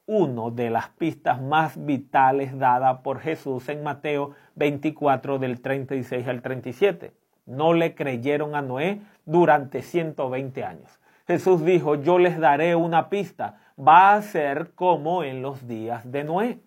una 0.06 0.50
de 0.50 0.70
las 0.70 0.88
pistas 0.90 1.42
más 1.42 1.84
vitales 1.84 2.56
dada 2.58 3.02
por 3.02 3.20
Jesús 3.20 3.68
en 3.68 3.82
Mateo 3.82 4.32
24 4.54 5.38
del 5.38 5.60
36 5.60 6.26
al 6.28 6.42
37. 6.42 7.12
No 7.46 7.74
le 7.74 7.94
creyeron 7.94 8.54
a 8.54 8.62
Noé 8.62 9.02
durante 9.24 9.82
120 9.82 10.64
años. 10.64 11.00
Jesús 11.26 11.64
dijo, 11.64 11.96
yo 11.96 12.18
les 12.18 12.38
daré 12.38 12.76
una 12.76 13.08
pista, 13.08 13.58
va 13.76 14.14
a 14.14 14.22
ser 14.22 14.74
como 14.74 15.24
en 15.24 15.42
los 15.42 15.66
días 15.66 16.10
de 16.10 16.22
Noé. 16.22 16.60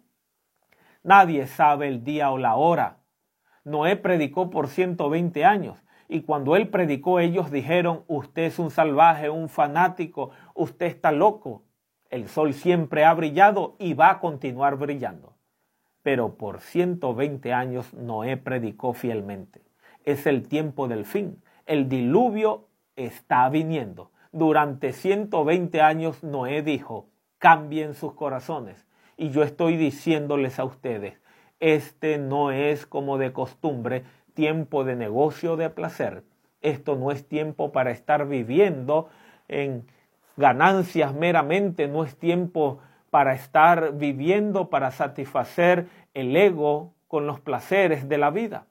Nadie 1.01 1.47
sabe 1.47 1.87
el 1.87 2.03
día 2.03 2.31
o 2.31 2.37
la 2.37 2.55
hora. 2.55 2.97
Noé 3.63 3.95
predicó 3.95 4.49
por 4.49 4.67
120 4.67 5.45
años 5.45 5.81
y 6.09 6.23
cuando 6.23 6.55
él 6.57 6.67
predicó 6.69 7.19
ellos 7.19 7.51
dijeron, 7.51 8.03
usted 8.07 8.43
es 8.43 8.59
un 8.59 8.71
salvaje, 8.71 9.29
un 9.29 9.47
fanático, 9.47 10.31
usted 10.55 10.87
está 10.87 11.11
loco. 11.11 11.63
El 12.09 12.27
sol 12.27 12.53
siempre 12.53 13.05
ha 13.05 13.13
brillado 13.13 13.75
y 13.77 13.93
va 13.93 14.09
a 14.09 14.19
continuar 14.19 14.77
brillando. 14.77 15.33
Pero 16.01 16.35
por 16.35 16.61
120 16.61 17.53
años 17.53 17.93
Noé 17.93 18.37
predicó 18.37 18.93
fielmente. 18.93 19.61
Es 20.05 20.25
el 20.25 20.47
tiempo 20.47 20.87
del 20.87 21.05
fin. 21.05 21.41
El 21.65 21.87
diluvio 21.87 22.65
está 22.95 23.47
viniendo. 23.49 24.11
Durante 24.31 24.93
120 24.93 25.81
años 25.81 26.23
Noé 26.23 26.61
dijo, 26.63 27.07
cambien 27.37 27.93
sus 27.93 28.13
corazones. 28.13 28.85
Y 29.17 29.29
yo 29.29 29.43
estoy 29.43 29.75
diciéndoles 29.75 30.59
a 30.59 30.63
ustedes, 30.63 31.19
este 31.59 32.17
no 32.17 32.51
es 32.51 32.85
como 32.85 33.17
de 33.17 33.33
costumbre 33.33 34.03
tiempo 34.33 34.85
de 34.85 34.95
negocio 34.95 35.57
de 35.57 35.69
placer. 35.69 36.23
Esto 36.61 36.95
no 36.95 37.11
es 37.11 37.27
tiempo 37.27 37.71
para 37.71 37.91
estar 37.91 38.27
viviendo 38.27 39.09
en 39.47 39.85
ganancias 40.39 41.13
meramente, 41.13 41.89
no 41.89 42.05
es 42.05 42.17
tiempo 42.17 42.79
para 43.09 43.33
estar 43.33 43.97
viviendo, 43.97 44.69
para 44.69 44.89
satisfacer 44.91 45.87
el 46.13 46.33
ego 46.33 46.93
con 47.07 47.27
los 47.27 47.41
placeres 47.41 48.07
de 48.07 48.17
la 48.17 48.31
vida. 48.31 48.65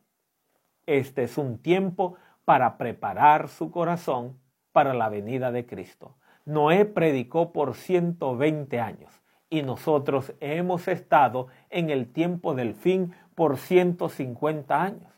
Este 0.87 1.25
es 1.25 1.37
un 1.37 1.59
tiempo 1.59 2.14
para 2.47 2.79
preparar 2.79 3.49
su 3.49 3.71
corazón 3.71 4.41
para 4.73 4.95
la 4.95 5.11
venida 5.11 5.53
de 5.53 5.66
Cristo. 5.66 6.16
Noé 6.47 6.87
predicó 6.87 7.53
por 7.53 7.75
120 7.75 8.81
años 8.81 9.12
y 9.51 9.61
nosotros 9.61 10.33
hemos 10.41 10.89
estado 10.89 11.49
en 11.69 11.91
el 11.91 12.11
tiempo 12.11 12.55
del 12.55 12.73
fin 12.73 13.12
por 13.35 13.59
150 13.59 14.83
años. 14.83 15.12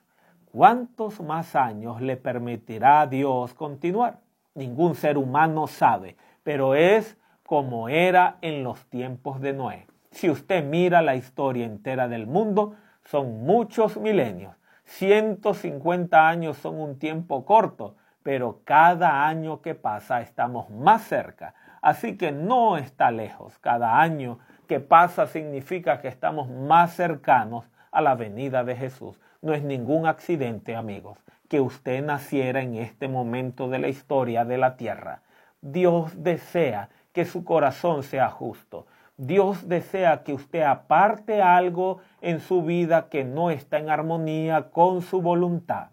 ¿Cuántos 0.50 1.20
más 1.20 1.54
años 1.54 2.00
le 2.00 2.16
permitirá 2.16 3.06
Dios 3.06 3.54
continuar? 3.54 4.18
Ningún 4.54 4.96
ser 4.96 5.16
humano 5.16 5.68
sabe, 5.68 6.16
pero 6.42 6.74
es 6.74 7.16
como 7.42 7.88
era 7.88 8.38
en 8.42 8.62
los 8.62 8.86
tiempos 8.86 9.40
de 9.40 9.52
Noé. 9.52 9.86
Si 10.10 10.30
usted 10.30 10.64
mira 10.64 11.02
la 11.02 11.16
historia 11.16 11.64
entera 11.64 12.08
del 12.08 12.26
mundo, 12.26 12.74
son 13.04 13.44
muchos 13.44 13.96
milenios. 13.96 14.56
150 14.84 16.28
años 16.28 16.56
son 16.56 16.80
un 16.80 16.98
tiempo 16.98 17.44
corto, 17.44 17.96
pero 18.22 18.60
cada 18.64 19.26
año 19.26 19.62
que 19.62 19.74
pasa 19.74 20.20
estamos 20.20 20.68
más 20.70 21.02
cerca. 21.02 21.54
Así 21.80 22.16
que 22.16 22.32
no 22.32 22.76
está 22.76 23.10
lejos. 23.10 23.58
Cada 23.58 24.00
año 24.00 24.38
que 24.66 24.80
pasa 24.80 25.26
significa 25.26 26.00
que 26.00 26.08
estamos 26.08 26.48
más 26.48 26.94
cercanos 26.94 27.64
a 27.90 28.00
la 28.00 28.14
venida 28.14 28.64
de 28.64 28.76
Jesús. 28.76 29.18
No 29.42 29.54
es 29.54 29.62
ningún 29.62 30.06
accidente, 30.06 30.76
amigos, 30.76 31.18
que 31.48 31.60
usted 31.60 32.04
naciera 32.04 32.60
en 32.60 32.74
este 32.74 33.08
momento 33.08 33.68
de 33.68 33.78
la 33.78 33.88
historia 33.88 34.44
de 34.44 34.58
la 34.58 34.76
tierra. 34.76 35.22
Dios 35.60 36.22
desea 36.22 36.88
que 37.12 37.24
su 37.24 37.44
corazón 37.44 38.02
sea 38.02 38.30
justo. 38.30 38.86
Dios 39.16 39.68
desea 39.68 40.22
que 40.22 40.32
usted 40.32 40.62
aparte 40.62 41.42
algo 41.42 41.98
en 42.22 42.40
su 42.40 42.62
vida 42.62 43.08
que 43.08 43.24
no 43.24 43.50
está 43.50 43.78
en 43.78 43.90
armonía 43.90 44.70
con 44.70 45.02
su 45.02 45.20
voluntad. 45.20 45.90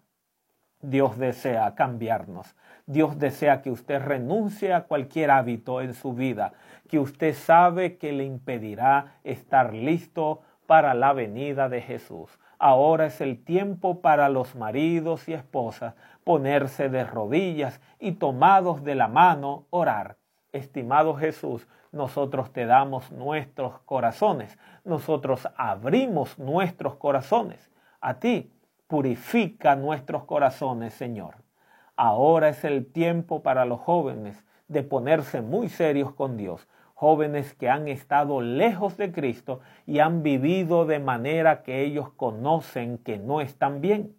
Dios 0.82 1.18
desea 1.18 1.76
cambiarnos. 1.76 2.55
Dios 2.86 3.20
desea 3.20 3.61
que 3.61 3.72
usted 3.72 4.01
renuncie 4.01 4.74
a 4.74 4.84
cualquier 4.84 5.32
hábito 5.32 5.82
en 5.82 5.93
su 5.93 6.13
vida 6.13 6.53
que 6.88 6.99
usted 6.99 7.34
sabe 7.34 7.97
que 7.97 8.13
le 8.13 8.24
impedirá 8.24 9.18
estar 9.24 9.74
listo 9.74 10.41
para 10.65 10.93
la 10.93 11.13
venida 11.13 11.68
de 11.68 11.82
Jesús. 11.82 12.39
Ahora 12.59 13.07
es 13.07 13.22
el 13.22 13.43
tiempo 13.43 14.01
para 14.01 14.30
los 14.30 14.55
maridos 14.55 15.28
y 15.28 15.34
esposas 15.34 15.95
ponerse 16.28 16.89
de 16.89 17.05
rodillas 17.05 17.80
y 17.99 18.11
tomados 18.11 18.84
de 18.84 18.95
la 18.95 19.07
mano 19.07 19.65
orar. 19.69 20.17
Estimado 20.51 21.15
Jesús, 21.15 21.69
nosotros 21.93 22.51
te 22.51 22.65
damos 22.65 23.13
nuestros 23.13 23.80
corazones, 23.86 24.59
nosotros 24.84 25.47
abrimos 25.55 26.38
nuestros 26.38 26.95
corazones. 26.95 27.71
A 28.01 28.15
ti, 28.15 28.51
purifica 28.88 29.78
nuestros 29.78 30.25
corazones, 30.25 30.93
Señor. 30.95 31.36
Ahora 31.95 32.49
es 32.49 32.65
el 32.65 32.91
tiempo 32.91 33.41
para 33.41 33.63
los 33.63 33.80
jóvenes 33.80 34.43
de 34.67 34.84
ponerse 34.84 35.41
muy 35.41 35.69
serios 35.69 36.11
con 36.11 36.36
Dios, 36.36 36.67
jóvenes 36.93 37.53
que 37.53 37.69
han 37.69 37.88
estado 37.88 38.41
lejos 38.41 38.97
de 38.97 39.13
Cristo 39.13 39.61
y 39.86 39.99
han 39.99 40.23
vivido 40.23 40.86
de 40.86 40.99
manera 40.99 41.63
que 41.63 41.84
ellos 41.84 42.09
conocen 42.09 42.97
que 42.97 43.17
no 43.17 43.39
están 43.39 43.80
bien. 43.80 44.13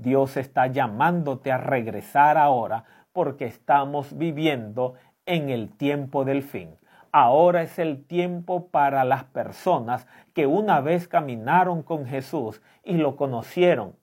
Dios 0.00 0.36
está 0.36 0.66
llamándote 0.66 1.52
a 1.52 1.58
regresar 1.58 2.38
ahora 2.38 2.84
porque 3.12 3.44
estamos 3.44 4.16
viviendo 4.16 4.94
en 5.26 5.50
el 5.50 5.70
tiempo 5.76 6.24
del 6.24 6.42
fin. 6.42 6.76
Ahora 7.12 7.62
es 7.62 7.78
el 7.78 8.04
tiempo 8.04 8.68
para 8.68 9.04
las 9.04 9.24
personas 9.24 10.06
que 10.32 10.46
una 10.46 10.80
vez 10.80 11.08
caminaron 11.08 11.82
con 11.82 12.06
Jesús 12.06 12.62
y 12.84 12.94
lo 12.94 13.16
conocieron 13.16 13.96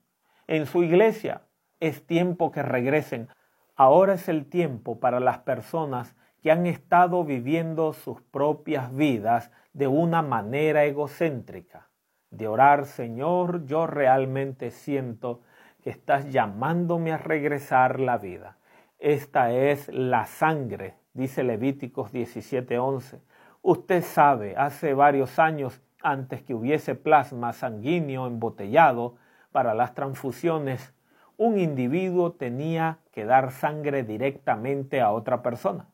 en 0.46 0.66
su 0.66 0.82
iglesia. 0.82 1.42
Es 1.80 2.06
tiempo 2.06 2.52
que 2.52 2.62
regresen. 2.62 3.28
Ahora 3.74 4.14
es 4.14 4.28
el 4.28 4.46
tiempo 4.46 5.00
para 5.00 5.20
las 5.20 5.38
personas 5.38 6.16
que 6.42 6.50
han 6.50 6.66
estado 6.66 7.24
viviendo 7.24 7.92
sus 7.92 8.20
propias 8.20 8.94
vidas 8.94 9.50
de 9.72 9.86
una 9.86 10.22
manera 10.22 10.84
egocéntrica. 10.84 11.88
De 12.30 12.46
orar, 12.46 12.84
Señor, 12.84 13.64
yo 13.64 13.86
realmente 13.86 14.70
siento 14.70 15.40
que 15.82 15.90
estás 15.90 16.30
llamándome 16.30 17.12
a 17.12 17.18
regresar 17.18 18.00
la 18.00 18.18
vida. 18.18 18.58
Esta 18.98 19.52
es 19.52 19.88
la 19.88 20.26
sangre, 20.26 20.96
dice 21.14 21.44
Levíticos 21.44 22.12
17:11. 22.12 23.20
Usted 23.62 24.02
sabe, 24.02 24.56
hace 24.56 24.94
varios 24.94 25.38
años, 25.38 25.80
antes 26.02 26.42
que 26.42 26.54
hubiese 26.54 26.94
plasma 26.94 27.52
sanguíneo 27.52 28.26
embotellado 28.26 29.16
para 29.52 29.74
las 29.74 29.94
transfusiones, 29.94 30.94
un 31.36 31.58
individuo 31.58 32.32
tenía 32.32 32.98
que 33.12 33.24
dar 33.24 33.52
sangre 33.52 34.02
directamente 34.02 35.00
a 35.00 35.12
otra 35.12 35.42
persona. 35.42 35.88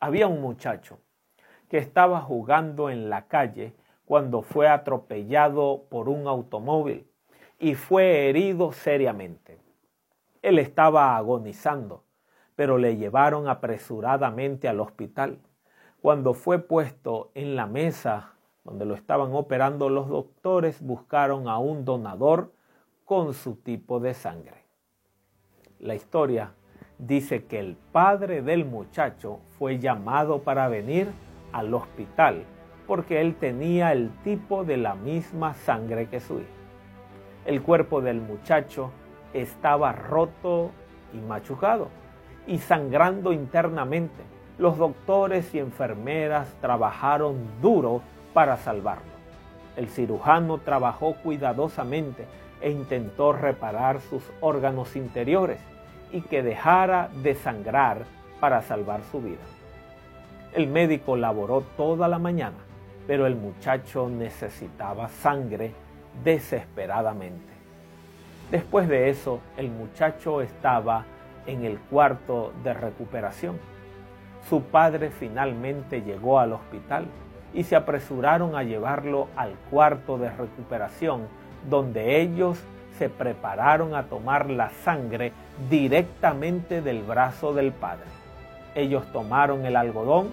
Había 0.00 0.26
un 0.26 0.40
muchacho 0.40 1.00
que 1.68 1.78
estaba 1.78 2.20
jugando 2.20 2.90
en 2.90 3.10
la 3.10 3.26
calle 3.26 3.74
cuando 4.04 4.42
fue 4.42 4.68
atropellado 4.68 5.84
por 5.90 6.08
un 6.08 6.26
automóvil 6.26 7.07
y 7.58 7.74
fue 7.74 8.28
herido 8.28 8.72
seriamente. 8.72 9.58
Él 10.42 10.58
estaba 10.58 11.16
agonizando, 11.16 12.04
pero 12.54 12.78
le 12.78 12.96
llevaron 12.96 13.48
apresuradamente 13.48 14.68
al 14.68 14.80
hospital. 14.80 15.38
Cuando 16.00 16.34
fue 16.34 16.60
puesto 16.60 17.30
en 17.34 17.56
la 17.56 17.66
mesa 17.66 18.34
donde 18.64 18.84
lo 18.84 18.94
estaban 18.94 19.32
operando, 19.34 19.88
los 19.88 20.08
doctores 20.08 20.80
buscaron 20.80 21.48
a 21.48 21.58
un 21.58 21.84
donador 21.84 22.52
con 23.04 23.34
su 23.34 23.56
tipo 23.56 23.98
de 23.98 24.14
sangre. 24.14 24.64
La 25.80 25.94
historia 25.94 26.52
dice 26.98 27.46
que 27.46 27.58
el 27.58 27.76
padre 27.92 28.42
del 28.42 28.64
muchacho 28.64 29.40
fue 29.58 29.78
llamado 29.78 30.42
para 30.42 30.68
venir 30.68 31.08
al 31.52 31.72
hospital 31.72 32.44
porque 32.86 33.20
él 33.20 33.36
tenía 33.36 33.92
el 33.92 34.10
tipo 34.22 34.64
de 34.64 34.78
la 34.78 34.94
misma 34.94 35.54
sangre 35.54 36.08
que 36.08 36.20
su 36.20 36.40
hijo. 36.40 36.57
El 37.48 37.62
cuerpo 37.62 38.02
del 38.02 38.20
muchacho 38.20 38.90
estaba 39.32 39.92
roto 39.92 40.70
y 41.14 41.16
machucado 41.16 41.88
y 42.46 42.58
sangrando 42.58 43.32
internamente. 43.32 44.22
Los 44.58 44.76
doctores 44.76 45.54
y 45.54 45.58
enfermeras 45.58 46.54
trabajaron 46.60 47.38
duro 47.62 48.02
para 48.34 48.58
salvarlo. 48.58 49.10
El 49.78 49.88
cirujano 49.88 50.58
trabajó 50.58 51.14
cuidadosamente 51.22 52.26
e 52.60 52.70
intentó 52.70 53.32
reparar 53.32 54.02
sus 54.02 54.22
órganos 54.42 54.94
interiores 54.94 55.58
y 56.12 56.20
que 56.20 56.42
dejara 56.42 57.08
de 57.22 57.34
sangrar 57.34 58.04
para 58.40 58.60
salvar 58.60 59.00
su 59.10 59.22
vida. 59.22 59.40
El 60.52 60.66
médico 60.66 61.16
laboró 61.16 61.62
toda 61.78 62.08
la 62.08 62.18
mañana, 62.18 62.58
pero 63.06 63.26
el 63.26 63.36
muchacho 63.36 64.06
necesitaba 64.10 65.08
sangre 65.08 65.72
desesperadamente. 66.24 67.52
Después 68.50 68.88
de 68.88 69.10
eso, 69.10 69.40
el 69.56 69.70
muchacho 69.70 70.40
estaba 70.40 71.04
en 71.46 71.64
el 71.64 71.78
cuarto 71.78 72.52
de 72.62 72.74
recuperación. 72.74 73.58
Su 74.48 74.62
padre 74.62 75.10
finalmente 75.10 76.02
llegó 76.02 76.38
al 76.38 76.52
hospital 76.52 77.06
y 77.52 77.64
se 77.64 77.76
apresuraron 77.76 78.54
a 78.56 78.62
llevarlo 78.62 79.28
al 79.36 79.52
cuarto 79.70 80.18
de 80.18 80.30
recuperación, 80.30 81.26
donde 81.68 82.20
ellos 82.20 82.58
se 82.98 83.08
prepararon 83.08 83.94
a 83.94 84.04
tomar 84.04 84.50
la 84.50 84.70
sangre 84.70 85.32
directamente 85.70 86.82
del 86.82 87.02
brazo 87.02 87.54
del 87.54 87.72
padre. 87.72 88.06
Ellos 88.74 89.04
tomaron 89.12 89.64
el 89.66 89.76
algodón 89.76 90.28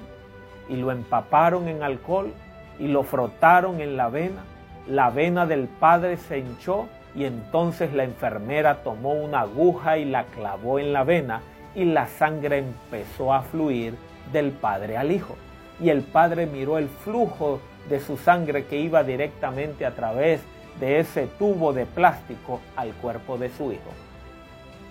y 0.68 0.76
lo 0.76 0.92
empaparon 0.92 1.68
en 1.68 1.84
alcohol 1.84 2.34
y 2.80 2.88
lo 2.88 3.04
frotaron 3.04 3.82
en 3.82 3.98
la 3.98 4.10
vena. 4.10 4.42
La 4.88 5.10
vena 5.10 5.48
del 5.48 5.68
padre 5.68 6.18
se 6.18 6.38
hinchó 6.38 6.88
y 7.16 7.26
entonces 7.26 7.94
la 7.94 8.04
enfermera 8.04 8.84
tomó 8.84 9.14
una 9.14 9.42
aguja 9.42 9.98
y 9.98 10.06
la 10.06 10.26
clavó 10.26 10.78
en 10.78 10.94
la 10.94 11.04
vena 11.04 11.42
y 11.74 11.86
la 11.86 12.08
sangre 12.08 12.60
empezó 12.60 13.34
a 13.34 13.42
fluir 13.42 13.96
del 14.32 14.52
padre 14.52 14.98
al 14.98 15.12
hijo. 15.12 15.36
Y 15.80 15.90
el 15.90 16.04
padre 16.04 16.46
miró 16.46 16.78
el 16.78 16.88
flujo 16.88 17.62
de 17.90 18.00
su 18.00 18.18
sangre 18.18 18.66
que 18.66 18.80
iba 18.80 19.04
directamente 19.04 19.88
a 19.88 19.96
través 19.96 20.42
de 20.80 21.00
ese 21.00 21.28
tubo 21.40 21.74
de 21.74 21.88
plástico 21.88 22.60
al 22.76 22.94
cuerpo 22.94 23.40
de 23.40 23.50
su 23.50 23.72
hijo. 23.72 23.92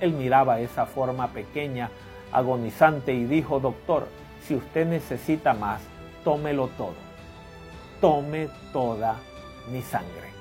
Él 0.01 0.13
miraba 0.13 0.59
esa 0.59 0.87
forma 0.87 1.29
pequeña, 1.29 1.91
agonizante 2.33 3.13
y 3.15 3.25
dijo, 3.25 3.61
doctor, 3.61 4.09
si 4.43 4.57
usted 4.57 4.87
necesita 4.87 5.55
más, 5.55 5.81
tómelo 6.25 6.69
todo. 6.77 6.95
Tome 8.01 8.49
toda 8.73 9.17
mi 9.71 9.83
sangre. 9.83 10.35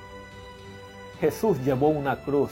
Jesús 1.19 1.57
llevó 1.63 1.87
una 1.87 2.17
cruz 2.17 2.51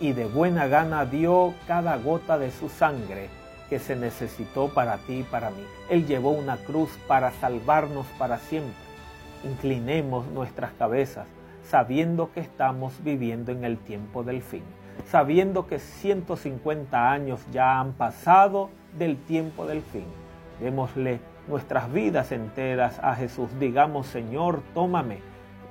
y 0.00 0.12
de 0.12 0.26
buena 0.26 0.66
gana 0.66 1.04
dio 1.04 1.54
cada 1.66 1.96
gota 1.96 2.38
de 2.38 2.50
su 2.50 2.68
sangre 2.68 3.28
que 3.68 3.78
se 3.78 3.96
necesitó 3.96 4.68
para 4.68 4.98
ti 4.98 5.20
y 5.20 5.22
para 5.22 5.50
mí. 5.50 5.64
Él 5.90 6.06
llevó 6.06 6.30
una 6.30 6.56
cruz 6.56 6.90
para 7.06 7.32
salvarnos 7.32 8.06
para 8.18 8.38
siempre. 8.38 8.72
Inclinemos 9.44 10.26
nuestras 10.28 10.72
cabezas 10.72 11.26
sabiendo 11.68 12.32
que 12.32 12.40
estamos 12.40 12.94
viviendo 13.02 13.50
en 13.50 13.64
el 13.64 13.76
tiempo 13.78 14.22
del 14.22 14.40
fin, 14.40 14.62
sabiendo 15.10 15.66
que 15.66 15.78
150 15.80 17.10
años 17.10 17.40
ya 17.52 17.80
han 17.80 17.92
pasado 17.92 18.70
del 18.96 19.16
tiempo 19.16 19.66
del 19.66 19.82
fin. 19.82 20.06
Démosle 20.60 21.20
nuestras 21.48 21.92
vidas 21.92 22.32
enteras 22.32 22.98
a 23.00 23.14
Jesús. 23.14 23.50
Digamos, 23.58 24.06
Señor, 24.06 24.62
tómame 24.74 25.18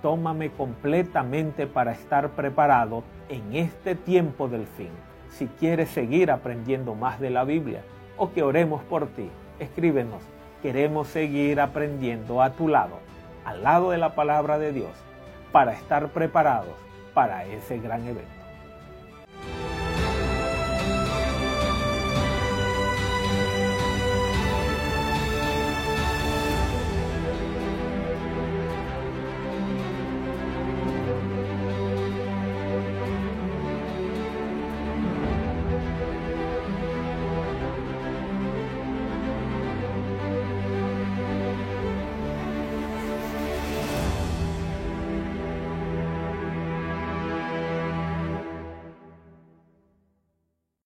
tómame 0.01 0.51
completamente 0.51 1.67
para 1.67 1.91
estar 1.91 2.29
preparado 2.29 3.03
en 3.29 3.55
este 3.55 3.95
tiempo 3.95 4.47
del 4.47 4.65
fin. 4.65 4.89
Si 5.29 5.47
quieres 5.47 5.89
seguir 5.89 6.31
aprendiendo 6.31 6.95
más 6.95 7.19
de 7.19 7.29
la 7.29 7.43
Biblia 7.43 7.81
o 8.17 8.31
que 8.31 8.43
oremos 8.43 8.83
por 8.83 9.07
ti, 9.07 9.29
escríbenos. 9.59 10.23
Queremos 10.61 11.07
seguir 11.07 11.59
aprendiendo 11.59 12.41
a 12.41 12.51
tu 12.51 12.67
lado, 12.67 12.99
al 13.43 13.63
lado 13.63 13.91
de 13.91 13.97
la 13.97 14.15
palabra 14.15 14.57
de 14.57 14.71
Dios, 14.71 14.93
para 15.51 15.73
estar 15.73 16.09
preparados 16.09 16.73
para 17.13 17.45
ese 17.45 17.77
gran 17.79 18.07
evento. 18.07 19.74